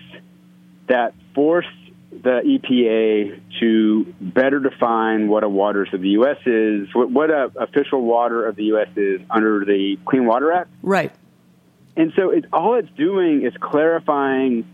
that 0.88 1.14
forced 1.34 1.70
the 2.12 2.42
EPA 2.44 3.40
to 3.60 4.14
better 4.20 4.60
define 4.60 5.28
what 5.28 5.44
a 5.44 5.50
waters 5.50 5.90
of 5.94 6.02
the 6.02 6.10
U.S. 6.10 6.38
is, 6.46 6.88
what, 6.94 7.12
what 7.12 7.30
a 7.30 7.52
official 7.56 8.02
water 8.02 8.46
of 8.48 8.56
the 8.56 8.66
U.S. 8.66 8.90
is 8.96 9.22
under 9.30 9.64
the 9.64 9.98
Clean 10.06 10.26
Water 10.26 10.52
Act. 10.52 10.70
right 10.82 11.12
And 11.96 12.14
so 12.16 12.30
it, 12.32 12.46
all 12.54 12.76
it's 12.76 12.90
doing 12.98 13.46
is 13.46 13.54
clarifying 13.60 14.66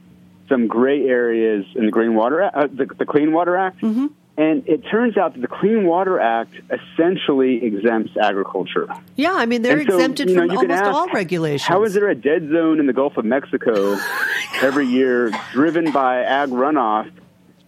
some 0.48 0.68
gray 0.68 1.08
areas 1.08 1.66
in 1.76 1.86
the 1.86 1.92
Green 1.92 2.14
Water 2.14 2.44
Act, 2.44 2.56
uh, 2.56 2.68
the, 2.68 2.86
the 3.00 3.06
Clean 3.06 3.32
Water 3.32 3.58
Act. 3.58 3.82
Mm-hmm. 3.82 4.08
And 4.38 4.68
it 4.68 4.84
turns 4.92 5.18
out 5.18 5.34
that 5.34 5.42
the 5.42 5.48
Clean 5.48 5.86
Water 5.86 6.20
Act 6.20 6.54
essentially 6.70 7.64
exempts 7.64 8.12
agriculture. 8.22 8.88
Yeah, 9.16 9.34
I 9.34 9.46
mean 9.46 9.62
they're 9.62 9.84
so, 9.86 9.96
exempted 9.96 10.30
you 10.30 10.36
know, 10.36 10.48
from 10.48 10.58
almost 10.58 10.84
ask, 10.84 10.94
all 10.94 11.08
regulations. 11.08 11.68
How 11.68 11.84
is 11.84 11.94
there 11.94 12.10
a 12.10 12.16
dead 12.16 12.50
zone 12.52 12.80
in 12.80 12.86
the 12.86 12.94
Gulf 12.94 13.16
of 13.16 13.24
Mexico 13.24 13.98
every 14.62 14.88
year 14.88 15.32
driven 15.54 15.92
by 15.92 16.22
ag 16.22 16.50
runoff, 16.50 17.10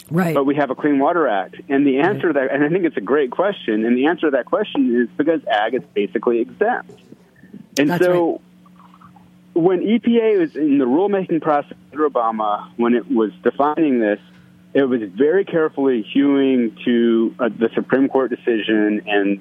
right? 0.10 0.34
but 0.34 0.46
we 0.46 0.56
have 0.56 0.70
a 0.70 0.76
Clean 0.76 0.98
Water 1.00 1.28
Act? 1.28 1.56
And 1.70 1.86
the 1.86 2.00
answer 2.00 2.28
to 2.30 2.34
that, 2.34 2.52
and 2.52 2.64
I 2.64 2.70
think 2.70 2.86
it's 2.86 2.98
a 2.98 3.02
great 3.02 3.32
question, 3.32 3.86
and 3.86 3.98
the 3.98 4.08
answer 4.08 4.28
to 4.28 4.32
that 4.38 4.46
question 4.46 5.02
is 5.02 5.10
because 5.18 5.42
ag 5.46 5.74
is 5.76 5.84
basically 5.94 6.40
exempt. 6.40 6.92
And 7.78 7.90
That's 7.90 8.04
so 8.04 8.42
when 9.54 9.82
EPA 9.82 10.40
was 10.40 10.56
in 10.56 10.78
the 10.78 10.86
rulemaking 10.86 11.42
process 11.42 11.78
under 11.92 12.10
Obama, 12.10 12.70
when 12.78 12.94
it 12.94 13.10
was 13.10 13.32
defining 13.44 14.00
this, 14.00 14.20
it 14.74 14.84
was 14.84 15.02
very 15.16 15.46
carefully 15.46 16.04
hewing 16.04 16.78
to 16.86 17.36
uh, 17.40 17.50
the 17.50 17.70
Supreme 17.74 18.10
Court 18.10 18.30
decision 18.30 19.02
and 19.08 19.40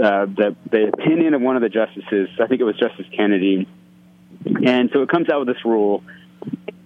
uh, 0.00 0.26
the, 0.26 0.56
the 0.70 0.88
opinion 0.88 1.34
of 1.34 1.42
one 1.42 1.56
of 1.56 1.62
the 1.62 1.68
justices. 1.68 2.28
I 2.40 2.46
think 2.46 2.60
it 2.60 2.64
was 2.64 2.76
Justice 2.76 3.06
Kennedy. 3.16 3.68
And 4.64 4.90
so 4.92 5.02
it 5.02 5.08
comes 5.08 5.28
out 5.28 5.40
with 5.40 5.54
this 5.54 5.64
rule, 5.64 6.04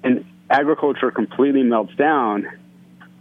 and 0.03 0.25
agriculture 0.49 1.11
completely 1.11 1.63
melts 1.63 1.95
down. 1.95 2.49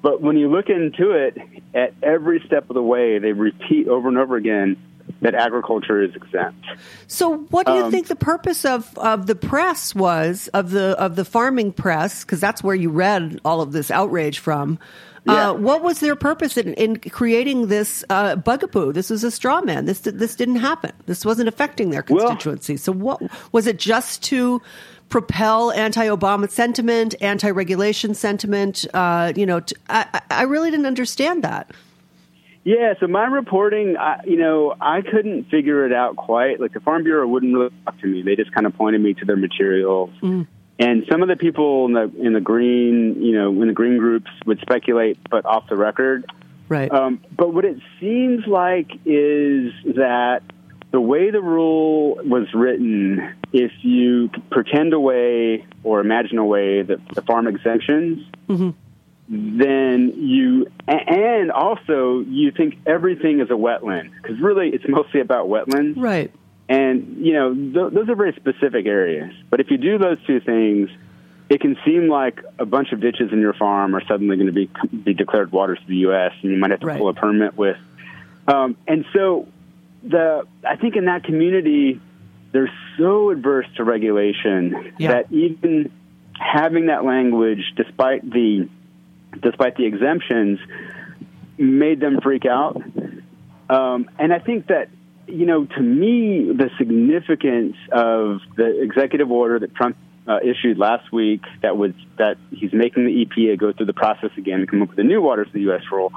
But 0.04 0.22
when 0.22 0.38
you 0.38 0.52
look 0.52 0.70
into 0.70 1.12
it, 1.12 1.38
at 1.74 1.94
every 2.04 2.44
step 2.46 2.70
of 2.70 2.74
the 2.76 2.84
way, 2.84 3.18
they 3.20 3.32
repeat 3.32 3.88
over 3.88 4.10
and 4.10 4.18
over 4.18 4.36
again 4.36 4.78
that 5.22 5.34
agriculture 5.34 6.02
is 6.02 6.14
exempt. 6.14 6.66
so, 7.08 7.38
what 7.38 7.66
do 7.66 7.74
you 7.74 7.86
um, 7.86 7.92
think 7.92 8.08
the 8.08 8.16
purpose 8.16 8.66
of, 8.66 8.96
of 8.98 9.28
the 9.28 9.36
press 9.36 9.96
was 9.96 10.50
of 10.50 10.72
the 10.72 10.96
of 11.00 11.16
the 11.16 11.26
farming 11.26 11.72
press? 11.72 12.24
Because 12.24 12.42
that's 12.42 12.62
where 12.62 12.76
you 12.76 12.90
read 12.90 13.40
all 13.46 13.62
of 13.62 13.72
this 13.72 13.90
outrage 13.90 14.40
from. 14.40 14.78
Yeah. 15.26 15.52
Uh, 15.52 15.54
what 15.54 15.82
was 15.82 16.02
their 16.02 16.18
purpose 16.18 16.58
in, 16.58 16.74
in 16.74 16.98
creating 16.98 17.68
this 17.68 18.04
uh, 18.10 18.36
bugaboo? 18.36 18.92
This 18.92 19.10
was 19.10 19.24
a 19.24 19.32
straw 19.32 19.62
man. 19.62 19.86
This 19.86 20.02
this 20.02 20.36
didn't 20.36 20.58
happen. 20.58 20.92
This 21.06 21.26
wasn't 21.26 21.48
affecting 21.48 21.92
their 21.92 22.04
Well- 22.10 22.28
constituency. 22.28 22.76
so, 22.76 22.92
what 22.92 23.22
was 23.54 23.66
it? 23.68 23.80
Just 23.80 24.22
to 24.24 24.62
propel 25.14 25.72
anti-Obama 25.74 26.50
sentiment, 26.50 27.14
anti-regulation 27.22 28.16
sentiment? 28.16 28.84
Uh, 28.96 29.32
you 29.36 29.46
know, 29.46 29.60
t 29.60 29.76
I 29.88 30.22
I 30.32 30.44
really 30.54 30.72
didn't 30.72 30.88
understand 30.88 31.44
that. 31.44 31.70
Yeah, 32.64 32.96
so 33.00 33.06
my 33.06 33.26
reporting, 33.26 33.96
I, 33.96 34.22
you 34.26 34.38
know, 34.38 34.74
I 34.82 35.02
couldn't 35.02 35.52
figure 35.52 35.86
it 35.86 35.94
out 35.94 36.16
quite. 36.16 36.60
Like 36.60 36.74
the 36.74 36.80
Farm 36.80 37.04
Bureau 37.04 37.28
wouldn't 37.28 37.54
really 37.54 37.70
talk 37.86 38.00
to 38.02 38.08
me; 38.08 38.24
they 38.24 38.36
just 38.36 38.52
kind 38.54 38.66
of 38.66 38.74
pointed 38.76 39.02
me 39.02 39.14
to 39.14 39.26
their 39.26 39.38
materials. 39.38 40.10
And 40.80 41.06
some 41.12 41.22
of 41.22 41.28
the 41.28 41.36
people 41.36 41.86
in 41.86 41.94
the 41.94 42.06
in 42.20 42.34
the 42.34 42.42
green, 42.42 43.22
you 43.22 43.34
know, 43.38 43.50
in 43.62 43.68
the 43.68 43.78
green 43.82 44.00
groups 44.00 44.32
would 44.48 44.60
speculate, 44.62 45.20
but 45.30 45.46
off 45.46 45.70
the 45.70 45.76
record. 45.76 46.26
Right. 46.70 46.92
Um, 46.92 47.22
but 47.38 47.54
what 47.54 47.66
it 47.66 47.78
seems 48.00 48.48
like 48.48 48.90
is 49.06 49.72
that 49.94 50.42
the 50.90 51.00
way 51.00 51.30
the 51.30 51.42
rule 51.42 52.16
was 52.26 52.48
written, 52.54 53.36
if 53.54 53.72
you 53.82 54.30
pretend 54.50 54.94
away 54.94 55.66
or 55.84 56.00
imagine 56.02 56.38
away 56.40 56.82
the, 56.82 57.00
the 57.14 57.22
farm 57.22 57.48
exemptions, 57.48 58.26
Mm-hmm. 58.50 58.72
then 59.58 60.14
you 60.18 60.68
and 60.88 61.52
also 61.52 62.20
you 62.28 62.52
think 62.52 62.76
everything 62.86 63.40
is 63.40 63.50
a 63.50 63.54
wetland 63.54 64.12
because 64.22 64.38
really 64.42 64.70
it's 64.70 64.84
mostly 64.88 65.22
about 65.22 65.48
wetlands. 65.48 65.94
Right. 65.96 66.32
And, 66.68 67.26
you 67.26 67.34
know, 67.34 67.54
th- 67.54 67.94
those 67.94 68.10
are 68.10 68.16
very 68.16 68.34
specific 68.36 68.86
areas. 68.86 69.34
But 69.50 69.60
if 69.62 69.72
you 69.72 69.78
do 69.78 69.98
those 69.98 70.18
two 70.28 70.40
things, 70.42 70.90
it 71.50 71.62
can 71.62 71.78
seem 71.86 72.08
like 72.10 72.42
a 72.60 72.66
bunch 72.66 72.92
of 72.92 73.00
ditches 73.02 73.32
in 73.32 73.40
your 73.40 73.54
farm 73.54 73.96
are 73.96 74.04
suddenly 74.08 74.36
going 74.38 74.48
to 74.48 74.54
be, 74.54 74.70
be 75.04 75.14
declared 75.14 75.52
waters 75.52 75.80
to 75.80 75.86
the 75.88 75.98
U.S., 75.98 76.32
and 76.42 76.52
you 76.52 76.58
might 76.58 76.72
have 76.72 76.80
to 76.80 76.86
Right. 76.88 76.98
pull 76.98 77.10
a 77.10 77.14
permit 77.14 77.56
with. 77.58 77.78
Um, 78.48 78.76
and 78.88 79.06
so, 79.14 79.48
the 80.04 80.46
I 80.68 80.76
think 80.78 80.96
in 80.96 81.06
that 81.06 81.24
community, 81.26 82.02
they're 82.54 82.72
so 82.98 83.32
adverse 83.32 83.66
to 83.76 83.84
regulation 83.84 84.94
Yeah. 84.98 85.12
that 85.14 85.32
even 85.32 85.92
having 86.40 86.86
that 86.86 87.04
language, 87.04 87.74
despite 87.76 88.28
the 88.30 88.70
despite 89.42 89.76
the 89.76 89.86
exemptions, 89.86 90.60
made 91.58 92.00
them 92.00 92.22
freak 92.22 92.46
out. 92.46 92.82
Um, 93.70 94.08
and 94.20 94.32
I 94.32 94.38
think 94.38 94.68
that, 94.68 94.90
you 95.28 95.48
know, 95.48 95.66
to 95.66 95.82
me, 95.82 96.52
the 96.54 96.70
significance 96.78 97.76
of 97.92 98.42
the 98.56 98.82
executive 98.84 99.32
order 99.32 99.58
that 99.58 99.74
Trump 99.74 99.98
uh, 100.28 100.40
issued 100.44 100.78
last 100.78 101.12
week 101.12 101.42
that 101.62 101.76
was 101.76 101.92
that 102.18 102.38
he's 102.52 102.72
making 102.74 103.06
the 103.06 103.26
EPA 103.26 103.58
go 103.58 103.74
through 103.74 103.88
the 103.88 103.94
process 103.94 104.30
again 104.38 104.60
and 104.60 104.70
come 104.70 104.82
up 104.84 104.90
with 104.90 105.00
a 105.00 105.04
new 105.04 105.22
waters 105.22 105.48
to 105.48 105.54
the 105.54 105.62
U.S. 105.62 105.82
rule. 105.92 106.14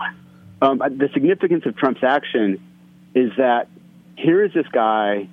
Um, 0.61 0.78
the 0.78 1.09
significance 1.14 1.64
of 1.66 1.76
Trump's 1.76 2.05
action 2.05 2.61
is 3.14 3.32
that 3.39 3.68
here 4.16 4.45
is 4.45 4.53
this 4.53 4.66
guy 4.72 5.28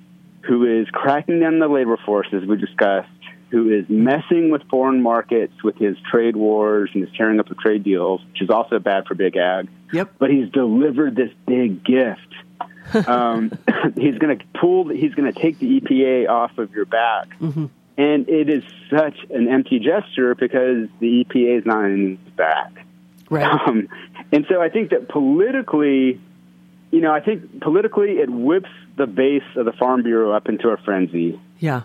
who 0.46 0.80
is 0.80 0.88
cracking 0.90 1.40
down 1.40 1.58
the 1.58 1.68
labor 1.68 1.98
force, 2.04 2.28
as 2.32 2.44
we 2.46 2.56
discussed, 2.56 3.08
who 3.50 3.70
is 3.70 3.84
messing 3.88 4.50
with 4.50 4.62
foreign 4.68 5.00
markets 5.02 5.52
with 5.62 5.76
his 5.76 5.96
trade 6.10 6.36
wars 6.36 6.90
and 6.94 7.02
is 7.04 7.10
tearing 7.16 7.38
up 7.40 7.48
the 7.48 7.54
trade 7.54 7.84
deals, 7.84 8.20
which 8.32 8.42
is 8.42 8.50
also 8.50 8.78
bad 8.78 9.06
for 9.06 9.14
big 9.14 9.36
ag. 9.36 9.68
Yep. 9.92 10.14
But 10.18 10.30
he's 10.30 10.50
delivered 10.50 11.14
this 11.14 11.30
big 11.46 11.84
gift. 11.84 12.18
um, 13.08 13.50
he's 13.96 14.18
going 14.18 14.38
to 14.38 14.44
pull. 14.60 14.88
He's 14.88 15.14
going 15.14 15.32
to 15.32 15.38
take 15.40 15.58
the 15.58 15.80
EPA 15.80 16.28
off 16.28 16.58
of 16.58 16.72
your 16.72 16.84
back, 16.84 17.28
Mm-hmm. 17.40 17.66
and 17.96 18.28
it 18.28 18.50
is 18.50 18.62
such 18.90 19.16
an 19.30 19.48
empty 19.48 19.78
gesture 19.78 20.34
because 20.34 20.88
the 21.00 21.24
EPA 21.24 21.58
is 21.60 21.66
not 21.66 21.84
in 21.86 22.18
his 22.22 22.34
back. 22.34 22.84
Right. 23.30 23.44
Um, 23.44 23.88
and 24.32 24.44
so 24.50 24.60
I 24.60 24.68
think 24.68 24.90
that 24.90 25.08
politically, 25.08 26.20
you 26.94 27.00
know, 27.00 27.12
I 27.12 27.20
think 27.20 27.60
politically 27.60 28.12
it 28.18 28.30
whips 28.30 28.70
the 28.96 29.06
base 29.06 29.42
of 29.56 29.64
the 29.64 29.72
Farm 29.72 30.02
Bureau 30.04 30.32
up 30.32 30.48
into 30.48 30.68
a 30.68 30.76
frenzy. 30.76 31.40
Yeah. 31.58 31.82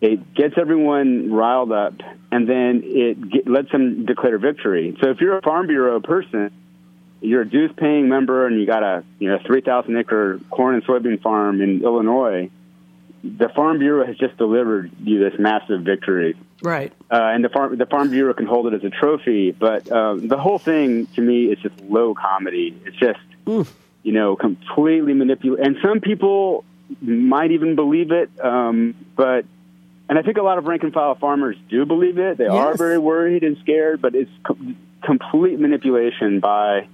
It 0.00 0.34
gets 0.34 0.54
everyone 0.58 1.32
riled 1.32 1.72
up, 1.72 1.94
and 2.30 2.48
then 2.48 2.82
it 2.84 3.30
get, 3.30 3.48
lets 3.48 3.70
them 3.72 4.04
declare 4.06 4.38
victory. 4.38 4.96
So 5.02 5.10
if 5.10 5.20
you're 5.20 5.38
a 5.38 5.42
Farm 5.42 5.66
Bureau 5.66 5.98
person, 6.00 6.52
you're 7.20 7.42
a 7.42 7.48
dues-paying 7.48 8.08
member, 8.08 8.46
and 8.46 8.60
you 8.60 8.66
got 8.66 8.82
a 8.82 9.02
you 9.18 9.28
know 9.28 9.38
3,000 9.46 9.96
acre 9.96 10.40
corn 10.50 10.74
and 10.76 10.84
soybean 10.84 11.20
farm 11.22 11.60
in 11.60 11.82
Illinois. 11.82 12.50
The 13.24 13.48
Farm 13.56 13.78
Bureau 13.78 14.06
has 14.06 14.16
just 14.18 14.36
delivered 14.36 14.92
you 15.02 15.18
this 15.18 15.38
massive 15.38 15.80
victory 15.82 16.36
Right. 16.62 16.92
uh, 17.10 17.16
and 17.34 17.42
the 17.42 17.48
farm 17.48 17.76
the 17.78 17.86
farm 17.86 18.10
bureau 18.10 18.34
can 18.34 18.46
hold 18.46 18.66
it 18.66 18.74
as 18.74 18.84
a 18.84 18.90
trophy. 18.90 19.50
But 19.52 19.90
um, 19.90 20.28
the 20.28 20.36
whole 20.36 20.58
thing 20.58 21.06
to 21.14 21.22
me 21.22 21.46
is 21.46 21.58
just 21.60 21.80
low 21.80 22.14
comedy. 22.14 22.78
It's 22.84 22.96
just 22.96 23.18
you 24.04 24.12
know 24.12 24.36
completely 24.36 25.14
manipulate. 25.14 25.66
and 25.66 25.76
some 25.82 26.00
people 26.00 26.64
might 27.00 27.50
even 27.50 27.74
believe 27.74 28.12
it. 28.12 28.30
Um, 28.40 28.94
but 29.16 29.44
and 30.08 30.18
I 30.18 30.22
think 30.22 30.36
a 30.36 30.42
lot 30.42 30.58
of 30.58 30.66
rank 30.66 30.82
and 30.82 30.92
file 30.92 31.14
farmers 31.14 31.56
do 31.68 31.84
believe 31.86 32.18
it. 32.18 32.38
They 32.38 32.46
are 32.46 32.76
very 32.76 32.98
worried 32.98 33.42
and 33.42 33.56
scared, 33.62 34.00
but 34.02 34.14
it's 34.14 34.30
com- 34.44 34.76
complete 35.02 35.58
manipulation 35.58 36.40
by 36.40 36.86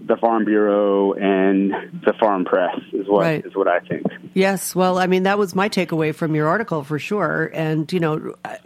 the 0.00 0.16
farm 0.16 0.44
bureau 0.44 1.12
and 1.14 1.72
the 2.04 2.12
farm 2.20 2.44
press 2.44 2.78
is 2.92 3.06
what 3.08 3.26
is 3.26 3.44
Right. 3.44 3.56
what 3.56 3.68
I 3.68 3.80
think. 3.80 4.02
Yes, 4.34 4.74
well, 4.74 4.98
I 4.98 5.06
mean 5.06 5.22
that 5.22 5.38
was 5.38 5.54
my 5.54 5.68
takeaway 5.68 6.14
from 6.14 6.34
your 6.34 6.48
article 6.48 6.84
for 6.84 6.98
sure. 6.98 7.50
And 7.54 7.90
you 7.92 8.00
know, 8.00 8.34
I, 8.44 8.58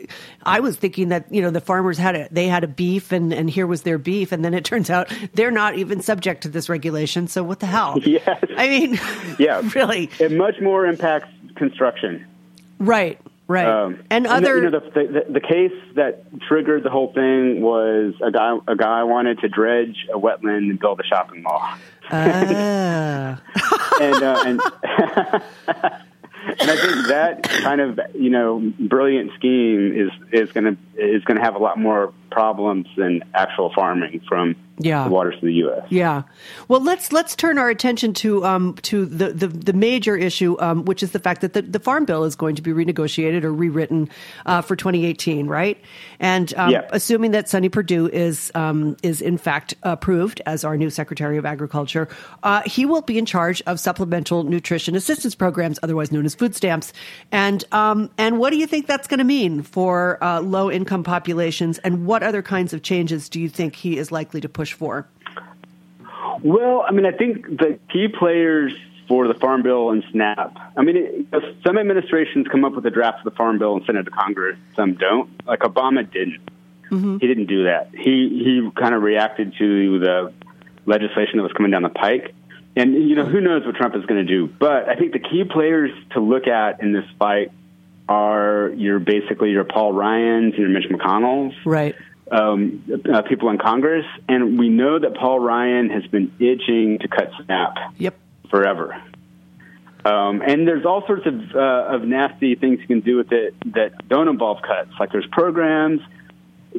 I 0.43 0.61
was 0.61 0.77
thinking 0.77 1.11
that 1.11 1.33
you 1.33 1.41
know 1.43 1.51
the 1.51 1.61
farmers 1.61 1.97
had 1.99 2.17
a 2.17 2.29
they 2.33 2.49
had 2.49 2.65
a 2.65 2.69
beef, 2.69 3.13
and 3.13 3.33
and 3.33 3.49
here 3.49 3.67
was 3.67 3.83
their 3.83 3.99
beef, 3.99 4.33
and 4.33 4.45
then 4.45 4.55
it 4.55 4.65
turns 4.71 4.91
out 4.91 5.13
they're 5.35 5.51
not 5.53 5.77
even 5.77 6.01
subject 6.03 6.43
to 6.43 6.49
this 6.49 6.69
regulation. 6.69 7.29
So 7.29 7.43
what 7.45 7.61
the 7.61 7.67
hell? 7.67 7.99
Yes. 8.05 8.43
I 8.57 8.69
mean, 8.69 8.99
Yeah, 9.39 9.63
really, 9.75 10.11
It 10.19 10.33
much 10.33 10.61
more 10.61 10.87
impacts 10.87 11.29
construction. 11.57 12.25
right, 12.79 13.21
right, 13.49 13.67
Um, 13.67 13.99
and 14.11 14.25
the- 14.27 14.33
other 14.33 14.57
you 14.63 14.71
know, 14.71 14.79
the, 14.79 14.91
the, 15.27 15.33
the 15.33 15.41
case 15.41 15.73
that 15.97 16.23
triggered 16.43 16.83
the 16.85 16.91
whole 16.91 17.13
thing 17.13 17.61
was 17.63 18.15
a 18.23 18.31
guy 18.31 18.57
a 18.69 18.77
guy 18.77 19.03
wanted 19.03 19.41
to 19.41 19.49
dredge 19.49 20.07
a 20.13 20.19
wetland 20.19 20.71
and 20.71 20.79
build 20.79 21.01
a 21.01 21.05
shopping 21.05 21.43
mall, 21.43 21.67
Ah. 22.11 23.41
and 24.01 24.23
uh, 24.23 24.43
and 24.47 24.61
and 26.61 26.71
I 26.71 26.77
think 26.77 27.07
that 27.09 27.43
kind 27.43 27.81
of 27.81 27.99
you 28.15 28.31
know 28.31 28.73
brilliant 28.79 29.33
scheme 29.35 29.93
is 29.95 30.11
is 30.33 30.53
going 30.53 30.65
to 30.65 30.77
is 30.97 31.25
going 31.25 31.37
to 31.39 31.43
have 31.45 31.55
a 31.55 31.59
lot 31.59 31.79
more 31.79 32.13
problems 32.31 32.87
than 32.97 33.23
actual 33.35 33.73
farming 33.75 34.21
from 34.29 34.55
Yeah. 34.79 35.05
the 35.05 35.11
waters 35.11 35.35
of 35.37 35.41
the 35.43 35.53
U.S. 35.55 35.87
Yeah. 35.91 36.23
Well, 36.69 36.81
let's 36.83 37.13
let's 37.13 37.35
turn 37.37 37.59
our 37.59 37.69
attention 37.71 38.15
to 38.15 38.45
um, 38.45 38.75
to 38.83 39.07
the, 39.07 39.33
the, 39.33 39.49
the 39.49 39.73
major 39.73 40.17
issue, 40.17 40.57
um, 40.61 40.85
which 40.85 41.03
is 41.03 41.13
the 41.13 41.19
fact 41.19 41.41
that 41.41 41.53
the, 41.53 41.63
the 41.63 41.81
farm 41.81 42.05
bill 42.05 42.25
is 42.25 42.37
going 42.37 42.55
to 42.57 42.63
be 42.63 42.71
renegotiated 42.73 43.45
or 43.45 43.53
rewritten 43.53 44.09
uh, 44.47 44.61
for 44.63 44.77
2018, 44.77 45.47
right? 45.49 45.79
And 46.21 46.53
um, 46.57 46.71
Yeah. 46.71 46.89
assuming 46.91 47.33
that 47.33 47.49
Sonny 47.49 47.69
Perdue 47.69 48.09
is 48.09 48.51
um, 48.55 48.97
is 49.03 49.21
in 49.21 49.39
fact 49.39 49.75
approved 49.83 50.41
as 50.47 50.65
our 50.65 50.77
new 50.77 50.91
Secretary 50.91 51.37
of 51.39 51.45
Agriculture, 51.47 52.09
uh, 52.43 52.63
he 52.67 52.87
will 52.87 53.03
be 53.03 53.19
in 53.19 53.27
charge 53.27 53.63
of 53.67 53.81
supplemental 53.81 54.45
nutrition 54.45 54.95
assistance 54.95 55.35
programs, 55.35 55.79
otherwise 55.83 56.13
known 56.13 56.25
as 56.25 56.35
food 56.35 56.55
stamps. 56.55 56.93
And 57.33 57.65
um, 57.73 58.11
and 58.19 58.39
what 58.39 58.51
do 58.51 58.57
you 58.57 58.67
think 58.67 58.87
that's 58.87 59.09
going 59.09 59.19
to 59.19 59.25
mean 59.25 59.63
for 59.63 60.23
uh, 60.23 60.41
low 60.41 60.71
income 60.71 61.03
populations? 61.05 61.79
And 61.79 62.07
what 62.07 62.23
other 62.23 62.43
kinds 62.43 62.73
of 62.73 62.83
changes 62.83 63.29
do 63.29 63.41
you 63.41 63.49
think 63.49 63.75
he 63.75 63.99
is 63.99 64.11
likely 64.13 64.41
to 64.41 64.49
push 64.49 64.68
for? 64.75 65.09
Well, 66.43 66.85
I 66.87 66.93
mean, 66.93 67.07
I 67.07 67.13
think 67.13 67.47
the 67.47 67.79
key 67.93 68.09
players 68.09 68.73
for 69.09 69.27
the 69.27 69.35
Farm 69.35 69.63
Bill 69.63 69.91
and 69.91 70.05
SNAP. 70.13 70.57
I 70.77 70.83
mean, 70.83 70.97
it, 70.97 71.45
some 71.67 71.79
administrations 71.79 72.47
come 72.51 72.65
up 72.65 72.75
with 72.75 72.85
a 72.87 72.91
draft 72.91 73.19
of 73.19 73.25
the 73.25 73.37
Farm 73.37 73.59
Bill 73.59 73.75
and 73.77 73.85
send 73.87 73.99
it 73.99 74.05
to 74.05 74.11
Congress. 74.11 74.59
Some 74.77 74.95
don't. 74.95 75.31
Like 75.47 75.61
Obama 75.61 76.11
didn't. 76.11 76.41
Mm-hmm. 76.91 77.19
He 77.19 77.27
didn't 77.27 77.47
do 77.47 77.65
that. 77.65 77.91
He 77.93 78.43
he 78.45 78.71
kind 78.79 78.95
of 78.95 79.03
reacted 79.03 79.55
to 79.59 79.99
the 79.99 80.33
legislation 80.87 81.37
that 81.37 81.43
was 81.43 81.53
coming 81.53 81.71
down 81.71 81.83
the 81.83 81.89
pike. 81.91 82.35
And 82.77 82.95
you 82.95 83.17
know, 83.17 83.25
who 83.25 83.41
knows 83.41 83.67
what 83.67 83.75
Trump 83.75 83.95
is 83.97 84.05
going 84.07 84.25
to 84.27 84.31
do? 84.31 84.47
But 84.47 84.89
I 84.89 84.97
think 84.97 85.13
the 85.13 85.19
key 85.19 85.45
players 85.45 85.91
to 86.13 86.21
look 86.21 86.47
at 86.47 86.81
in 86.83 86.93
this 86.93 87.05
fight 87.19 87.51
are 88.09 88.73
your 88.77 88.99
basically 88.99 89.51
your 89.51 89.65
Paul 89.65 89.93
Ryan's 89.93 90.55
and 90.55 90.63
your 90.63 90.71
Mitch 90.71 90.89
McConnell's 90.91 91.55
Right. 91.67 91.95
Um, 92.31 92.85
uh, 93.13 93.23
people 93.23 93.51
in 93.51 93.59
Congress, 93.59 94.07
and 94.29 94.59
we 94.59 94.69
know 94.69 94.99
that 94.99 95.15
Paul 95.15 95.41
Ryan 95.41 95.91
has 95.91 96.07
been 96.07 96.33
itching 96.39 96.99
to 97.01 97.09
cut 97.09 97.31
SNAP 97.45 97.77
Yep. 97.99 98.19
forever. 98.51 99.03
Um, 100.05 100.43
and 100.43 100.67
there's 100.67 100.87
all 100.87 101.05
sorts 101.07 101.27
of 101.27 101.35
uh, 101.55 101.95
of 101.95 102.03
nasty 102.03 102.55
things 102.55 102.81
you 102.81 102.87
can 102.87 103.01
do 103.01 103.17
with 103.17 103.33
it 103.33 103.55
that 103.75 104.09
don't 104.09 104.29
involve 104.29 104.63
cuts. 104.63 104.91
Like 104.99 105.13
there's 105.13 105.27
programs 105.31 106.01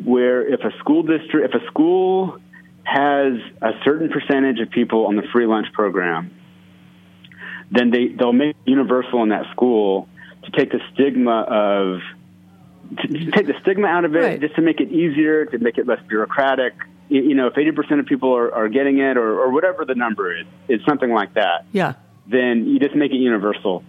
where 0.04 0.48
if 0.48 0.62
a 0.62 0.76
school 0.80 1.04
district, 1.04 1.54
if 1.54 1.62
a 1.62 1.66
school 1.68 2.40
has 2.84 3.34
a 3.62 3.72
certain 3.84 4.10
percentage 4.10 4.60
of 4.60 4.72
people 4.72 5.08
on 5.08 5.16
the 5.16 5.24
free 5.34 5.46
lunch 5.46 5.68
program, 5.74 6.34
then 7.72 7.92
they 7.92 8.08
they'll 8.08 8.34
make 8.34 8.56
it 8.56 8.70
universal 8.70 9.22
in 9.22 9.30
that 9.30 9.46
school 9.52 10.08
to 10.44 10.52
take 10.52 10.72
the 10.72 10.80
stigma 10.94 11.42
of 11.42 12.00
to, 12.98 13.08
to 13.08 13.32
take 13.32 13.48
the 13.48 13.56
stigma 13.62 13.88
out 13.88 14.06
of 14.06 14.16
it, 14.16 14.20
Right. 14.20 14.42
just 14.42 14.56
to 14.56 14.62
make 14.62 14.80
it 14.80 14.90
easier, 14.90 15.46
to 15.46 15.58
make 15.60 15.78
it 15.78 15.88
less 15.88 16.00
bureaucratic. 16.08 16.74
You, 17.10 17.22
you 17.22 17.36
know, 17.36 17.48
if 17.48 17.54
80% 17.54 18.00
of 18.00 18.06
people 18.06 18.36
are, 18.36 18.54
are 18.54 18.70
getting 18.70 19.00
it, 19.00 19.18
or, 19.18 19.40
or 19.42 19.52
whatever 19.52 19.86
the 19.86 19.96
number 19.96 20.36
is, 20.38 20.46
it's 20.68 20.86
something 20.86 21.12
like 21.12 21.34
that 21.36 21.66
Yeah. 21.72 21.94
then 22.28 22.68
you 22.68 22.80
just 22.80 22.96
make 22.96 23.12
it 23.12 23.18
universal. 23.18 23.84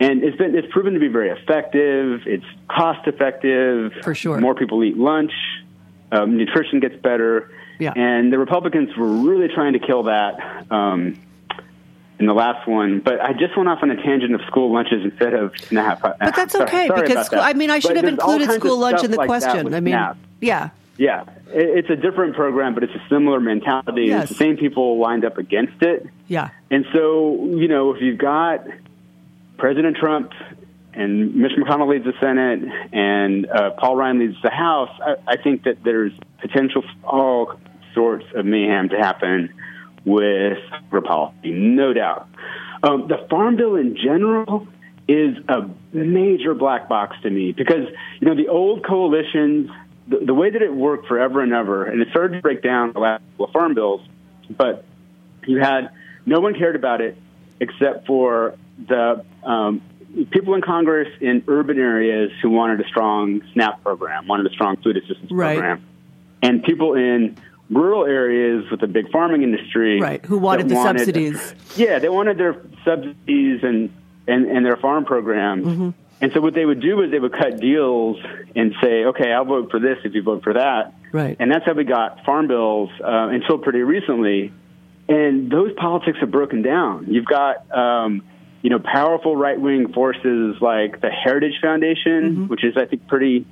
And 0.00 0.24
it's 0.24 0.36
been 0.36 0.56
it's 0.56 0.66
proven 0.72 0.94
to 0.94 1.00
be 1.00 1.06
very 1.08 1.30
effective. 1.30 2.22
It's 2.26 2.44
cost 2.68 3.06
effective. 3.06 3.92
For 4.02 4.14
sure. 4.14 4.38
More 4.40 4.54
people 4.56 4.82
eat 4.82 4.96
lunch. 4.96 5.30
Um, 6.10 6.36
nutrition 6.36 6.80
gets 6.80 6.96
better. 7.00 7.50
Yeah. 7.78 7.92
And 7.94 8.32
the 8.32 8.38
Republicans 8.38 8.96
were 8.96 9.06
really 9.08 9.48
trying 9.54 9.72
to 9.74 9.78
kill 9.78 10.04
that 10.04 10.66
um, 10.70 11.16
in 12.18 12.26
the 12.26 12.32
last 12.32 12.68
one. 12.68 13.00
But 13.00 13.20
I 13.20 13.32
just 13.32 13.56
went 13.56 13.68
off 13.68 13.80
on 13.82 13.90
a 13.90 13.96
tangent 13.96 14.34
of 14.34 14.40
school 14.46 14.72
lunches 14.72 15.04
instead 15.04 15.34
of 15.34 15.52
SNAP. 15.58 16.00
But 16.02 16.18
that's 16.18 16.54
okay 16.54 16.88
sorry 16.88 17.02
because 17.02 17.26
school. 17.26 17.40
I 17.40 17.52
mean, 17.54 17.70
I 17.70 17.78
should 17.78 17.94
But 17.94 18.04
have 18.04 18.08
included 18.08 18.50
school 18.52 18.78
lunch 18.78 19.02
in 19.02 19.10
the 19.10 19.16
like 19.18 19.26
question. 19.28 19.74
I 19.74 19.80
mean, 19.80 19.94
SNAP. 19.94 20.16
yeah. 20.40 20.70
Yeah, 20.96 21.22
it, 21.48 21.78
it's 21.78 21.90
a 21.90 21.96
different 21.96 22.36
program, 22.36 22.74
but 22.74 22.84
it's 22.84 22.94
a 22.94 23.02
similar 23.08 23.40
mentality. 23.40 24.04
Yes. 24.04 24.30
It's 24.30 24.38
the 24.38 24.44
same 24.44 24.56
people 24.56 24.98
lined 24.98 25.24
up 25.24 25.38
against 25.38 25.82
it. 25.82 26.06
Yeah. 26.28 26.50
And 26.70 26.86
so, 26.92 27.48
you 27.50 27.66
know, 27.66 27.92
if 27.94 28.00
you've 28.00 28.18
got 28.18 28.64
President 29.58 29.96
Trump 29.96 30.30
and 30.92 31.34
Mitch 31.34 31.52
McConnell 31.58 31.88
leads 31.88 32.04
the 32.04 32.12
Senate 32.20 32.60
and 32.92 33.46
uh, 33.50 33.70
Paul 33.72 33.96
Ryan 33.96 34.20
leads 34.20 34.40
the 34.42 34.50
House, 34.50 34.90
I, 35.00 35.16
I 35.32 35.36
think 35.36 35.64
that 35.64 35.82
there's 35.82 36.12
potential 36.40 36.82
for 36.82 37.08
all 37.08 37.60
sorts 37.92 38.26
of 38.34 38.46
mayhem 38.46 38.88
to 38.90 38.96
happen 38.96 39.52
with 40.04 40.58
policy, 41.04 41.50
no 41.50 41.92
doubt. 41.92 42.28
Um, 42.82 43.08
the 43.08 43.26
Farm 43.30 43.56
Bill 43.56 43.76
in 43.76 43.96
general 43.96 44.66
is 45.08 45.36
a 45.48 45.68
major 45.92 46.54
black 46.54 46.88
box 46.88 47.16
to 47.22 47.30
me 47.30 47.52
because, 47.52 47.88
you 48.20 48.28
know, 48.28 48.34
the 48.34 48.48
old 48.48 48.84
coalitions, 48.86 49.70
the, 50.08 50.18
the 50.18 50.34
way 50.34 50.50
that 50.50 50.62
it 50.62 50.72
worked 50.72 51.06
forever 51.06 51.40
and 51.40 51.52
ever, 51.52 51.84
and 51.84 52.00
it 52.00 52.08
started 52.10 52.36
to 52.36 52.42
break 52.42 52.62
down 52.62 52.92
the 52.92 53.00
last 53.00 53.22
couple 53.32 53.46
of 53.46 53.52
farm 53.52 53.74
bills, 53.74 54.00
but 54.50 54.84
you 55.46 55.58
had 55.58 55.90
no 56.26 56.40
one 56.40 56.54
cared 56.54 56.76
about 56.76 57.00
it 57.00 57.16
except 57.60 58.06
for 58.06 58.56
the 58.88 59.24
um, 59.42 59.82
people 60.30 60.54
in 60.54 60.62
Congress 60.62 61.08
in 61.20 61.44
urban 61.48 61.78
areas 61.78 62.30
who 62.42 62.50
wanted 62.50 62.80
a 62.80 62.88
strong 62.88 63.42
SNAP 63.52 63.82
program, 63.82 64.26
wanted 64.26 64.46
a 64.46 64.50
strong 64.54 64.76
food 64.76 64.96
assistance 64.96 65.30
Right. 65.30 65.58
program, 65.58 65.84
and 66.42 66.62
people 66.62 66.94
in 66.94 67.36
rural 67.70 68.04
areas 68.04 68.70
with 68.70 68.82
a 68.82 68.86
big 68.86 69.10
farming 69.10 69.42
industry, 69.42 70.00
Right, 70.00 70.24
who 70.24 70.38
wanted 70.38 70.68
the 70.68 70.76
subsidies. 70.76 71.54
Yeah, 71.76 71.98
they 71.98 72.08
wanted 72.08 72.38
their 72.38 72.60
subsidies 72.84 73.62
and 73.62 73.90
and, 74.26 74.46
and 74.46 74.64
their 74.64 74.76
farm 74.76 75.04
programs. 75.04 75.66
Mm-hmm. 75.66 75.90
And 76.20 76.32
so 76.32 76.40
what 76.40 76.54
they 76.54 76.64
would 76.64 76.80
do 76.80 77.02
is 77.02 77.10
they 77.10 77.18
would 77.18 77.32
cut 77.32 77.60
deals 77.60 78.16
and 78.56 78.74
say, 78.80 79.04
okay, 79.06 79.32
I'll 79.32 79.44
vote 79.44 79.70
for 79.70 79.78
this 79.78 79.98
if 80.04 80.14
you 80.14 80.22
vote 80.22 80.42
for 80.42 80.54
that. 80.54 80.94
Right. 81.12 81.36
And 81.38 81.50
that's 81.50 81.66
how 81.66 81.74
we 81.74 81.84
got 81.84 82.24
farm 82.24 82.48
bills 82.48 82.88
uh, 83.00 83.28
until 83.28 83.58
pretty 83.58 83.80
recently. 83.80 84.52
And 85.08 85.50
those 85.50 85.72
politics 85.76 86.18
have 86.20 86.30
broken 86.30 86.62
down. 86.62 87.08
You've 87.10 87.26
got, 87.26 87.70
um, 87.76 88.22
you 88.62 88.70
know, 88.70 88.78
powerful 88.78 89.36
right 89.36 89.60
wing 89.60 89.92
forces 89.92 90.56
like 90.62 91.02
the 91.02 91.10
Heritage 91.10 91.60
Foundation, 91.60 92.48
which 92.48 92.64
is, 92.64 92.74
I 92.78 92.86
think, 92.86 93.06
pretty, 93.06 93.44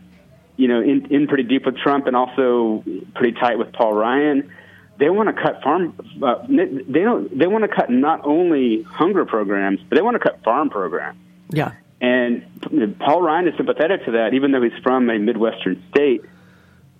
you 0.56 0.68
know, 0.68 0.80
in, 0.80 1.06
in 1.10 1.26
pretty 1.26 1.44
deep 1.44 1.66
with 1.66 1.76
Trump 1.78 2.06
and 2.06 2.16
also 2.16 2.84
pretty 3.14 3.38
tight 3.38 3.58
with 3.58 3.72
Paul 3.72 3.94
Ryan. 3.94 4.52
They 4.98 5.10
want 5.10 5.34
to 5.34 5.42
cut 5.42 5.62
farm. 5.62 5.94
Uh, 6.22 6.46
they 6.48 7.00
don't. 7.00 7.36
They 7.36 7.46
want 7.46 7.64
to 7.64 7.68
cut 7.68 7.90
not 7.90 8.24
only 8.24 8.82
hunger 8.82 9.24
programs, 9.24 9.80
but 9.88 9.96
they 9.96 10.02
want 10.02 10.14
to 10.14 10.20
cut 10.20 10.44
farm 10.44 10.70
programs. 10.70 11.18
Yeah. 11.50 11.72
And 12.00 12.98
Paul 12.98 13.22
Ryan 13.22 13.48
is 13.48 13.56
sympathetic 13.56 14.04
to 14.06 14.12
that, 14.12 14.34
even 14.34 14.50
though 14.50 14.62
he's 14.62 14.78
from 14.82 15.08
a 15.08 15.18
midwestern 15.18 15.82
state. 15.90 16.22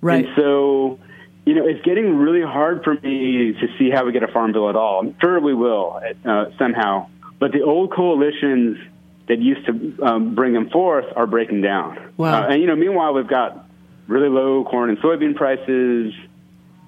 Right. 0.01 0.25
And 0.25 0.35
so, 0.37 1.01
you 1.45 1.55
know, 1.55 1.67
it's 1.67 1.85
getting 1.85 2.17
really 2.17 2.43
hard 2.43 2.85
for 2.85 2.95
me 2.95 3.53
to 3.53 3.69
see 3.79 3.91
how 3.91 4.05
we 4.05 4.13
get 4.13 4.23
a 4.23 4.29
farm 4.29 4.53
bill 4.53 4.69
at 4.69 4.77
all. 4.77 5.01
I'm 5.01 5.17
sure 5.21 5.41
we 5.41 5.55
will 5.55 6.01
uh, 6.25 6.47
somehow, 6.57 7.09
but 7.41 7.51
the 7.51 7.63
old 7.63 7.93
coalitions 7.93 8.79
that 9.29 9.39
used 9.39 9.65
to 9.67 9.97
um, 10.03 10.35
bring 10.35 10.53
them 10.53 10.69
forth 10.71 11.05
are 11.17 11.27
breaking 11.27 11.61
down. 11.63 12.13
Wow. 12.17 12.43
Uh, 12.45 12.49
and 12.49 12.61
you 12.61 12.67
know, 12.67 12.77
meanwhile, 12.77 13.15
we've 13.15 13.29
got 13.29 13.69
really 14.09 14.29
low 14.29 14.65
corn 14.65 14.91
and 14.91 14.99
soybean 14.99 15.35
prices. 15.37 16.13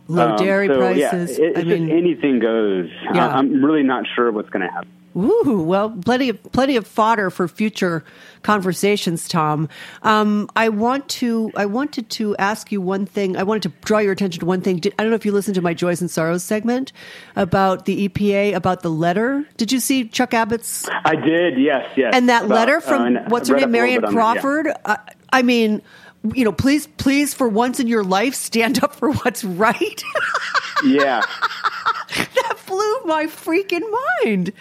Low 0.09 0.31
Um, 0.33 0.37
dairy 0.37 0.67
so, 0.69 0.77
prices. 0.77 1.39
Yeah, 1.39 1.47
it, 1.47 1.59
I 1.59 1.63
mean, 1.65 1.91
anything 1.91 2.39
goes. 2.39 2.91
Yeah. 3.15 3.27
I- 3.29 3.39
I'm 3.39 3.65
really 3.65 3.83
not 3.83 4.05
sure 4.15 4.31
what's 4.33 4.51
going 4.51 4.67
to 4.67 4.73
happen. 4.73 4.91
Woo, 5.15 5.63
well, 5.63 5.91
plenty 5.91 6.29
of 6.29 6.43
plenty 6.53 6.77
of 6.77 6.87
fodder 6.87 7.31
for 7.31 7.47
future 7.47 8.05
conversations, 8.43 9.29
Tom. 9.29 9.69
Um, 10.03 10.51
I 10.57 10.69
want 10.69 11.09
to 11.21 11.53
I 11.57 11.67
wanted 11.67 12.11
to 12.11 12.37
ask 12.37 12.73
you 12.73 12.81
one 12.81 13.07
thing. 13.07 13.37
I 13.37 13.45
wanted 13.45 13.63
to 13.65 13.69
draw 13.85 13.99
your 13.99 14.13
attention 14.13 14.41
to 14.41 14.47
one 14.47 14.61
thing. 14.61 14.79
Did, 14.79 14.93
I 14.99 15.03
don't 15.05 15.11
know 15.11 15.17
if 15.17 15.25
you 15.25 15.31
listened 15.33 15.55
to 15.55 15.63
my 15.63 15.73
Joys 15.73 16.01
and 16.01 16.11
Sorrows 16.11 16.43
segment 16.43 16.93
about 17.37 17.85
the 17.85 18.09
EPA 18.09 18.55
about 18.55 18.83
the 18.83 18.91
letter. 18.91 19.45
Did 19.57 19.71
you 19.71 19.79
see 19.79 20.09
Chuck 20.09 20.35
Abbott's 20.35 20.89
I 21.05 21.15
did, 21.15 21.59
yes, 21.59 21.89
yes. 21.97 22.13
and 22.15 22.29
that 22.29 22.47
About- 22.47 22.55
letter 22.57 22.77
uh, 22.79 22.81
from 22.81 23.17
I 23.17 23.23
what's 23.29 23.49
her 23.49 23.57
name, 23.57 23.71
Marion 23.71 24.03
yeah. 24.03 24.11
Crawford? 24.11 24.69
I, 24.85 24.99
I 25.33 25.43
mean, 25.43 25.81
you 26.35 26.45
know, 26.45 26.53
please, 26.53 26.87
please, 26.87 27.35
for 27.35 27.47
once 27.49 27.79
in 27.79 27.87
your 27.87 28.03
life, 28.03 28.35
stand 28.35 28.83
up 28.83 28.95
for 28.97 29.13
what's 29.13 29.45
right. 29.45 30.03
Yeah. 30.85 31.23
that 32.17 32.59
blew 32.67 33.01
my 33.05 33.27
freaking 33.27 33.83
mind. 34.25 34.53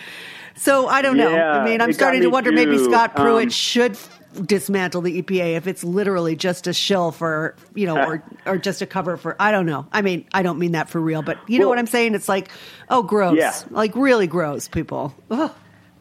So 0.55 0.87
I 0.87 1.01
don't 1.01 1.17
know. 1.17 1.29
Yeah, 1.31 1.51
I 1.59 1.65
mean, 1.65 1.81
I'm 1.81 1.93
starting 1.93 2.21
to 2.21 2.27
me 2.27 2.31
wonder 2.31 2.51
maybe. 2.51 2.77
Scott 2.77 3.15
Pruitt 3.15 3.43
Um, 3.45 3.49
should 3.49 3.97
dismantle 4.45 5.01
the 5.01 5.21
EPA 5.21 5.55
if 5.57 5.67
it's 5.67 5.83
literally 5.83 6.35
just 6.35 6.65
a 6.67 6.73
shill 6.73 7.11
for 7.11 7.55
you 7.75 7.85
know, 7.85 7.97
or 7.97 8.23
or 8.45 8.57
just 8.57 8.81
a 8.81 8.85
cover 8.85 9.17
for. 9.17 9.35
I 9.39 9.51
don't 9.51 9.65
know. 9.65 9.85
I 9.91 10.01
mean, 10.01 10.25
I 10.33 10.41
don't 10.43 10.59
mean 10.59 10.71
that 10.73 10.89
for 10.89 10.99
real, 11.01 11.21
but 11.21 11.37
you 11.49 11.59
know 11.59 11.65
Well- 11.65 11.69
what 11.71 11.79
I'm 11.79 11.87
saying? 11.87 12.15
It's 12.15 12.29
like, 12.29 12.49
oh, 12.89 13.03
gross. 13.03 13.37
Yeah. 13.37 13.53
Like 13.69 13.95
really 13.95 14.27
gross, 14.27 14.67
people. 14.67 15.13
Ugh. 15.31 15.51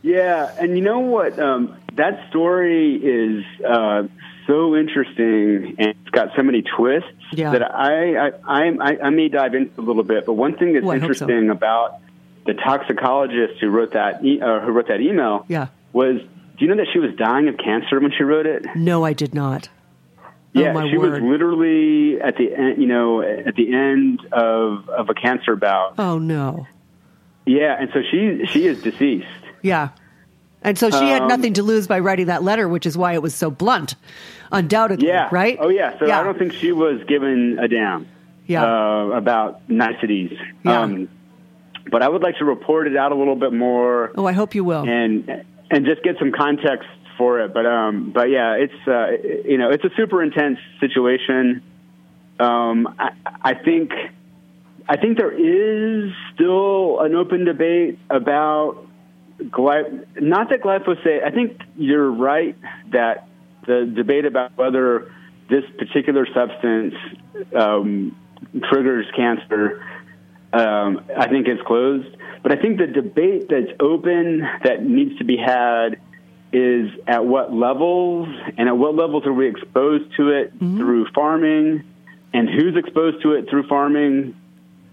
Yeah, 0.05 0.53
and 0.59 0.77
you 0.77 0.83
know 0.83 0.99
what? 0.99 1.39
Um, 1.39 1.77
that 1.95 2.29
story 2.29 2.97
is 2.97 3.45
uh, 3.65 4.03
so 4.49 4.75
interesting, 4.75 5.77
and 5.79 5.89
it's 5.91 6.11
got 6.11 6.31
so 6.35 6.43
many 6.43 6.63
twists 6.63 7.09
Yeah. 7.33 7.53
that 7.53 7.63
I 7.73 8.17
I, 8.17 8.31
I 8.45 8.63
I 8.81 8.99
I 9.05 9.11
may 9.11 9.29
dive 9.29 9.55
into 9.55 9.81
a 9.81 9.83
little 9.83 10.03
bit. 10.03 10.27
But 10.27 10.33
one 10.33 10.57
thing 10.57 10.73
that's 10.73 10.85
Oh, 10.85 10.91
I 10.91 10.99
hope 10.99 11.15
so. 11.15 11.25
interesting 11.27 11.51
about 11.51 12.01
the 12.47 12.55
toxicologist 12.55 13.61
who 13.61 13.69
wrote 13.71 13.93
that 13.93 14.25
e- 14.25 14.41
uh, 14.41 14.61
who 14.61 14.73
wrote 14.73 14.89
that 14.89 15.01
email 15.01 15.45
Yeah. 15.49 15.69
was, 15.93 16.21
do 16.21 16.65
you 16.65 16.69
know 16.69 16.77
that 16.77 16.89
she 16.93 16.99
was 16.99 17.15
dying 17.17 17.49
of 17.49 17.57
cancer 17.57 18.01
when 18.01 18.13
she 18.17 18.25
wrote 18.25 18.47
it? 18.47 18.65
No, 18.77 19.05
I 19.05 19.13
did 19.13 19.35
not. 19.35 19.69
Yeah, 20.55 20.75
oh 20.77 20.87
she 20.89 20.99
word. 20.99 21.13
was 21.13 21.23
literally 21.23 22.21
at 22.21 22.37
the 22.37 22.53
end, 22.55 22.81
you 22.83 22.87
know, 22.87 23.23
at 23.23 23.55
the 23.55 23.73
end 23.75 24.21
of 24.33 24.87
of 24.91 25.09
a 25.09 25.15
cancer 25.15 25.57
bout. 25.57 25.95
Oh 25.99 26.19
no. 26.19 26.67
Yeah, 27.47 27.77
and 27.81 27.91
so 27.95 28.01
she 28.11 28.45
she 28.47 28.67
is 28.67 28.83
deceased. 28.83 29.27
Yeah. 29.63 29.91
And 30.65 30.79
so 30.79 30.91
she 30.91 31.09
had 31.09 31.23
Um, 31.23 31.29
nothing 31.29 31.55
to 31.55 31.63
lose 31.63 31.87
by 31.89 31.99
writing 32.01 32.27
that 32.27 32.43
letter, 32.45 32.69
which 32.69 32.85
is 32.87 32.97
why 32.99 33.15
it 33.15 33.23
was 33.23 33.35
so 33.35 33.51
blunt, 33.51 33.95
undoubtedly. 34.53 35.09
Yeah. 35.09 35.29
Right? 35.33 35.57
Oh 35.59 35.71
yeah. 35.71 35.99
So 35.99 36.07
Yeah. 36.07 36.21
I 36.21 36.23
don't 36.23 36.39
think 36.39 36.53
she 36.53 36.71
was 36.71 37.03
given 37.05 37.59
a 37.59 37.67
damn. 37.67 38.07
Yeah. 38.47 38.63
Uh, 38.65 39.07
about 39.15 39.69
niceties. 39.71 40.37
Yeah. 40.65 40.81
Um, 40.83 41.09
but 41.91 42.03
I 42.03 42.09
would 42.09 42.23
like 42.23 42.37
to 42.39 42.45
report 42.45 42.87
it 42.87 42.97
out 42.97 43.13
a 43.13 43.15
little 43.15 43.37
bit 43.37 43.53
more 43.53 44.13
oh, 44.17 44.27
I 44.27 44.33
hope 44.33 44.55
you 44.55 44.65
will. 44.65 44.89
and 44.89 45.45
and 45.71 45.87
just 45.87 46.03
get 46.03 46.17
some 46.19 46.33
context 46.33 46.89
for 47.17 47.41
it. 47.41 47.55
But 47.55 47.67
um, 47.67 48.13
but 48.13 48.31
yeah, 48.31 48.55
it's 48.55 48.89
uh, 48.89 49.09
you 49.49 49.59
know 49.59 49.71
it's 49.71 49.85
a 49.85 49.91
super 49.97 50.23
intense 50.23 50.59
situation. 50.81 51.63
Um, 52.39 52.95
I, 52.99 53.11
I 53.43 53.55
think 53.55 53.93
I 54.89 54.97
think 54.97 55.19
there 55.19 55.33
is 55.33 56.13
still 56.35 57.01
an 57.01 57.15
open 57.15 57.45
debate 57.45 57.99
about 58.11 58.87
gly- 59.51 60.05
not 60.21 60.51
that 60.51 60.63
glyphosate. 60.63 61.25
I 61.25 61.31
think 61.31 61.61
you're 61.77 62.11
right 62.11 62.57
that 62.93 63.29
the 63.67 63.91
debate 63.95 64.25
about 64.25 64.57
whether 64.57 65.13
this 65.49 65.65
particular 65.79 66.27
substance 66.35 66.95
um, 67.55 68.17
triggers 68.71 69.07
cancer, 69.15 69.85
um, 70.53 71.03
I 71.17 71.29
think 71.29 71.49
is 71.49 71.59
closed. 71.67 72.17
But 72.43 72.53
I 72.53 72.57
think 72.57 72.79
the 72.79 72.87
debate 72.87 73.49
that's 73.49 73.71
open 73.81 74.41
that 74.65 74.83
needs 74.85 75.17
to 75.19 75.25
be 75.25 75.37
had 75.37 75.99
is 76.53 76.91
at 77.07 77.25
what 77.25 77.53
levels 77.53 78.29
and 78.59 78.69
at 78.69 78.77
what 78.77 78.95
levels 78.95 79.25
are 79.27 79.33
we 79.33 79.49
exposed 79.49 80.15
to 80.17 80.29
it 80.31 80.53
through 80.59 81.07
farming 81.15 81.85
and 82.35 82.49
who's 82.49 82.77
exposed 82.77 83.23
to 83.23 83.33
it 83.33 83.49
through 83.49 83.67
farming. 83.69 84.35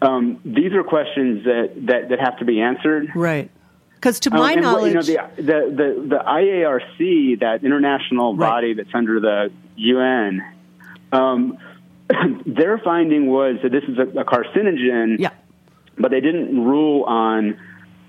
Um, 0.01 0.39
these 0.45 0.71
are 0.73 0.83
questions 0.83 1.43
that, 1.45 1.73
that, 1.87 2.09
that 2.09 2.19
have 2.21 2.37
to 2.39 2.45
be 2.45 2.61
answered. 2.61 3.11
right. 3.15 3.49
Because 3.95 4.21
to 4.21 4.31
Um, 4.33 4.39
my 4.39 4.53
what- 4.55 4.61
knowledge, 4.61 5.09
you 5.09 5.15
know, 5.17 5.27
the, 5.35 5.41
the, 5.41 5.43
the, 5.75 6.07
the 6.07 6.23
IARC, 6.25 7.39
that 7.41 7.65
international 7.65 8.33
Right. 8.33 8.47
body 8.49 8.73
that's 8.75 8.93
under 8.93 9.19
the 9.19 9.51
UN, 9.75 10.41
um, 11.11 11.57
their 12.45 12.77
finding 12.77 13.27
was 13.27 13.57
that 13.63 13.73
this 13.73 13.83
is 13.83 13.97
a, 13.97 14.03
a 14.21 14.23
carcinogen, 14.23 15.19
yeah. 15.19 15.31
But 15.99 16.11
they 16.11 16.21
didn't 16.21 16.63
rule 16.63 17.03
on 17.03 17.59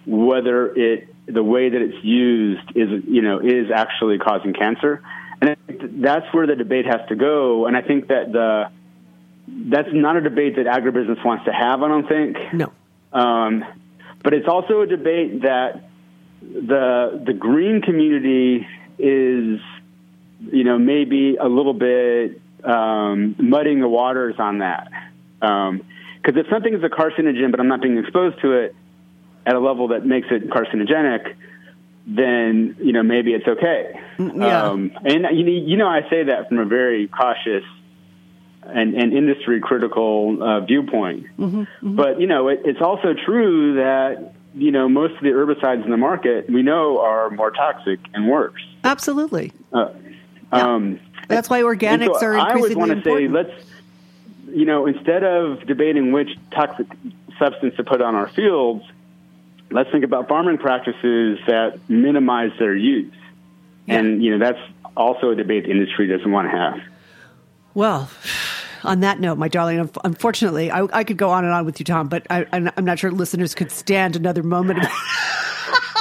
whether 0.06 0.74
it 0.74 1.08
the 1.26 1.42
way 1.42 1.68
that 1.68 1.80
it's 1.80 2.04
used 2.04 2.62
is 2.74 3.04
you 3.06 3.22
know 3.22 3.40
is 3.40 3.70
actually 3.74 4.18
causing 4.18 4.52
cancer, 4.52 5.02
and 5.40 5.56
that's 6.02 6.26
where 6.32 6.46
the 6.46 6.56
debate 6.56 6.86
has 6.86 7.00
to 7.08 7.16
go. 7.16 7.66
And 7.66 7.76
I 7.76 7.82
think 7.82 8.08
that 8.08 8.32
the 8.32 8.70
that's 9.46 9.88
not 9.92 10.16
a 10.16 10.20
debate 10.20 10.56
that 10.56 10.66
agribusiness 10.66 11.24
wants 11.24 11.44
to 11.44 11.52
have. 11.52 11.82
I 11.82 11.88
don't 11.88 12.08
think. 12.08 12.36
No. 12.52 12.72
Um, 13.12 13.64
but 14.22 14.34
it's 14.34 14.48
also 14.48 14.82
a 14.82 14.86
debate 14.86 15.42
that 15.42 15.90
the 16.42 17.22
the 17.24 17.32
green 17.32 17.82
community 17.82 18.66
is, 18.98 19.60
you 20.52 20.64
know, 20.64 20.78
maybe 20.78 21.36
a 21.36 21.48
little 21.48 21.74
bit 21.74 22.40
um, 22.64 23.34
muddying 23.38 23.80
the 23.80 23.88
waters 23.88 24.36
on 24.38 24.58
that. 24.58 24.90
Because 26.30 26.46
if 26.46 26.50
something 26.50 26.72
is 26.72 26.84
a 26.84 26.88
carcinogen, 26.88 27.50
but 27.50 27.58
I'm 27.58 27.66
not 27.66 27.82
being 27.82 27.98
exposed 27.98 28.40
to 28.42 28.52
it 28.52 28.76
at 29.44 29.56
a 29.56 29.58
level 29.58 29.88
that 29.88 30.06
makes 30.06 30.28
it 30.30 30.48
carcinogenic, 30.48 31.34
then 32.06 32.76
you 32.80 32.92
know 32.92 33.02
maybe 33.02 33.32
it's 33.32 33.48
okay. 33.48 34.00
yeah. 34.18 34.62
Um, 34.62 34.92
and 35.04 35.26
you 35.36 35.44
know, 35.44 35.50
you 35.50 35.76
know, 35.76 35.88
I 35.88 36.08
say 36.08 36.24
that 36.24 36.48
from 36.48 36.58
a 36.58 36.66
very 36.66 37.08
cautious 37.08 37.64
and, 38.62 38.94
and 38.94 39.12
industry 39.12 39.60
critical 39.60 40.40
uh, 40.40 40.60
viewpoint. 40.60 41.26
But 41.82 42.20
you 42.20 42.28
know, 42.28 42.46
it, 42.46 42.60
it's 42.64 42.80
also 42.80 43.14
true 43.26 43.74
that 43.74 44.34
you 44.54 44.70
know, 44.70 44.88
most 44.88 45.14
of 45.14 45.22
the 45.22 45.30
herbicides 45.30 45.84
in 45.84 45.90
the 45.90 45.96
market 45.96 46.48
we 46.48 46.62
know 46.62 47.00
are 47.00 47.30
more 47.30 47.50
toxic 47.50 47.98
and 48.14 48.28
worse. 48.28 48.62
Absolutely. 48.84 49.52
Uh, 49.72 49.92
um, 50.52 51.00
That's 51.28 51.50
why 51.50 51.62
organics 51.62 52.20
so 52.20 52.26
are 52.26 52.38
I 52.38 52.54
always 52.54 52.76
want 52.76 52.90
to 52.92 53.02
say, 53.02 53.28
let's, 53.28 53.50
you 54.52 54.64
know, 54.64 54.86
instead 54.86 55.24
of 55.24 55.66
debating 55.66 56.12
which 56.12 56.30
toxic 56.50 56.86
substance 57.38 57.76
to 57.76 57.84
put 57.84 58.00
on 58.00 58.14
our 58.14 58.28
fields, 58.28 58.84
let's 59.70 59.90
think 59.90 60.04
about 60.04 60.28
farming 60.28 60.58
practices 60.58 61.38
that 61.46 61.78
minimize 61.88 62.52
their 62.58 62.74
use. 62.74 63.14
And, 63.88 64.22
you 64.22 64.36
know, 64.36 64.38
that's 64.38 64.60
also 64.96 65.30
a 65.30 65.34
debate 65.34 65.64
the 65.64 65.70
industry 65.70 66.06
doesn't 66.06 66.30
want 66.30 66.50
to 66.50 66.56
have. 66.56 66.80
Well, 67.74 68.10
on 68.84 69.00
that 69.00 69.20
note, 69.20 69.38
my 69.38 69.48
darling, 69.48 69.90
unfortunately, 70.04 70.70
I, 70.70 70.86
I 70.92 71.04
could 71.04 71.16
go 71.16 71.30
on 71.30 71.44
and 71.44 71.52
on 71.52 71.64
with 71.64 71.80
you, 71.80 71.84
Tom, 71.84 72.08
but 72.08 72.26
I, 72.30 72.46
I'm 72.52 72.70
I'm 72.76 72.84
not 72.84 72.98
sure 72.98 73.10
listeners 73.10 73.54
could 73.54 73.70
stand 73.70 74.16
another 74.16 74.42
moment. 74.42 74.84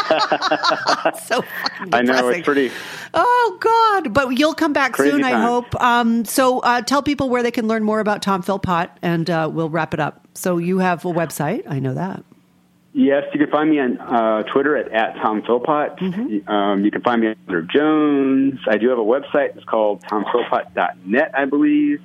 So 1.23 1.43
I 1.93 2.01
know 2.01 2.29
it's 2.29 2.45
pretty. 2.45 2.71
Oh 3.13 3.57
God! 3.59 4.13
But 4.13 4.37
you'll 4.37 4.53
come 4.53 4.73
back 4.73 4.93
Crazy 4.93 5.11
soon, 5.11 5.23
I 5.23 5.39
hope. 5.39 5.79
Um, 5.81 6.25
so 6.25 6.59
uh, 6.59 6.81
tell 6.81 7.01
people 7.01 7.29
where 7.29 7.43
they 7.43 7.51
can 7.51 7.67
learn 7.67 7.83
more 7.83 7.99
about 7.99 8.21
Tom 8.21 8.41
Philpott, 8.41 8.89
and 9.01 9.29
uh, 9.29 9.49
we'll 9.51 9.69
wrap 9.69 9.93
it 9.93 9.99
up. 9.99 10.27
So 10.33 10.57
you 10.57 10.79
have 10.79 11.05
a 11.05 11.09
website, 11.09 11.63
I 11.67 11.79
know 11.79 11.93
that. 11.93 12.23
Yes, 12.93 13.23
you 13.33 13.39
can 13.39 13.51
find 13.51 13.69
me 13.69 13.79
on 13.79 13.97
uh, 13.99 14.43
Twitter 14.51 14.75
at, 14.75 14.91
at 14.91 15.15
Tom 15.21 15.43
Philpott. 15.43 15.97
Mm-hmm. 15.97 16.49
Um, 16.49 16.83
you 16.83 16.91
can 16.91 17.01
find 17.01 17.21
me 17.21 17.35
Mother 17.45 17.61
Jones. 17.61 18.59
I 18.67 18.77
do 18.77 18.89
have 18.89 18.97
a 18.97 19.03
website. 19.03 19.55
It's 19.55 19.63
called 19.65 20.01
tomphilpott.net, 20.03 21.31
I 21.37 21.45
believe. 21.45 22.01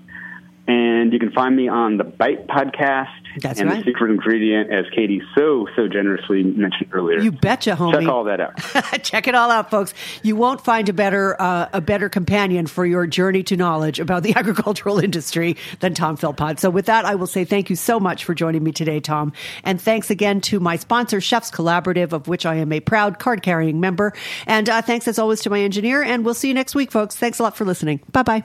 And 0.67 1.13
you 1.13 1.19
can 1.19 1.31
find 1.33 1.55
me 1.55 1.69
on 1.69 1.99
the 1.99 2.05
Bite 2.05 2.47
podcast. 2.47 3.09
That's 3.41 3.61
and 3.61 3.69
right. 3.69 3.85
the 3.85 3.91
secret 3.91 4.11
ingredient, 4.11 4.73
as 4.73 4.87
Katie 4.95 5.21
so, 5.35 5.67
so 5.77 5.89
generously 5.89 6.43
mentioned 6.43 6.91
earlier. 6.93 7.19
You 7.19 7.33
betcha, 7.33 7.77
homie. 7.77 8.01
Check 8.01 8.09
all 8.09 8.25
that 8.25 8.41
out. 8.41 9.03
Check 9.03 9.29
it 9.29 9.35
all 9.35 9.51
out, 9.51 9.71
folks. 9.71 9.93
You 10.23 10.37
won't 10.37 10.63
find 10.63 10.89
a 10.89 10.93
better 10.93 11.41
uh, 11.41 11.69
a 11.73 11.81
better 11.81 12.09
companion 12.09 12.67
for 12.67 12.87
your 12.87 13.07
journey 13.07 13.43
to 13.45 13.57
knowledge 13.57 14.01
about 14.01 14.23
the 14.23 14.35
agricultural 14.37 14.99
industry 14.99 15.57
than 15.81 15.93
Tom 15.93 16.17
Philpott. 16.17 16.61
So, 16.61 16.71
with 16.71 16.87
that, 16.87 17.05
I 17.05 17.15
will 17.15 17.27
say 17.27 17.45
thank 17.45 17.69
you 17.69 17.77
so 17.77 18.01
much 18.01 18.25
for 18.25 18.35
joining 18.35 18.63
me 18.63 18.73
today, 18.73 19.01
Tom, 19.01 19.33
and 19.65 19.81
thanks 19.81 20.11
again 20.11 20.41
to 20.43 20.61
my 20.61 20.77
sponsor, 20.77 21.21
Chefs 21.21 21.51
Collaborative, 21.51 22.13
of 22.13 22.29
which 22.29 22.47
I 22.47 22.57
am 22.57 22.73
a 22.73 22.81
proud 22.81 23.19
card 23.19 23.43
carrying 23.43 23.81
member. 23.81 24.13
And 24.47 24.69
uh, 24.69 24.83
thanks 24.83 25.09
as 25.09 25.19
always 25.19 25.41
to 25.43 25.51
my 25.51 25.61
engineer. 25.61 26.03
And 26.03 26.25
we'll 26.25 26.35
see 26.35 26.49
you 26.49 26.55
next 26.55 26.75
week, 26.75 26.91
folks. 26.91 27.17
Thanks 27.17 27.39
a 27.39 27.43
lot 27.43 27.57
for 27.57 27.65
listening. 27.65 28.01
Bye 28.13 28.23
bye. 28.23 28.45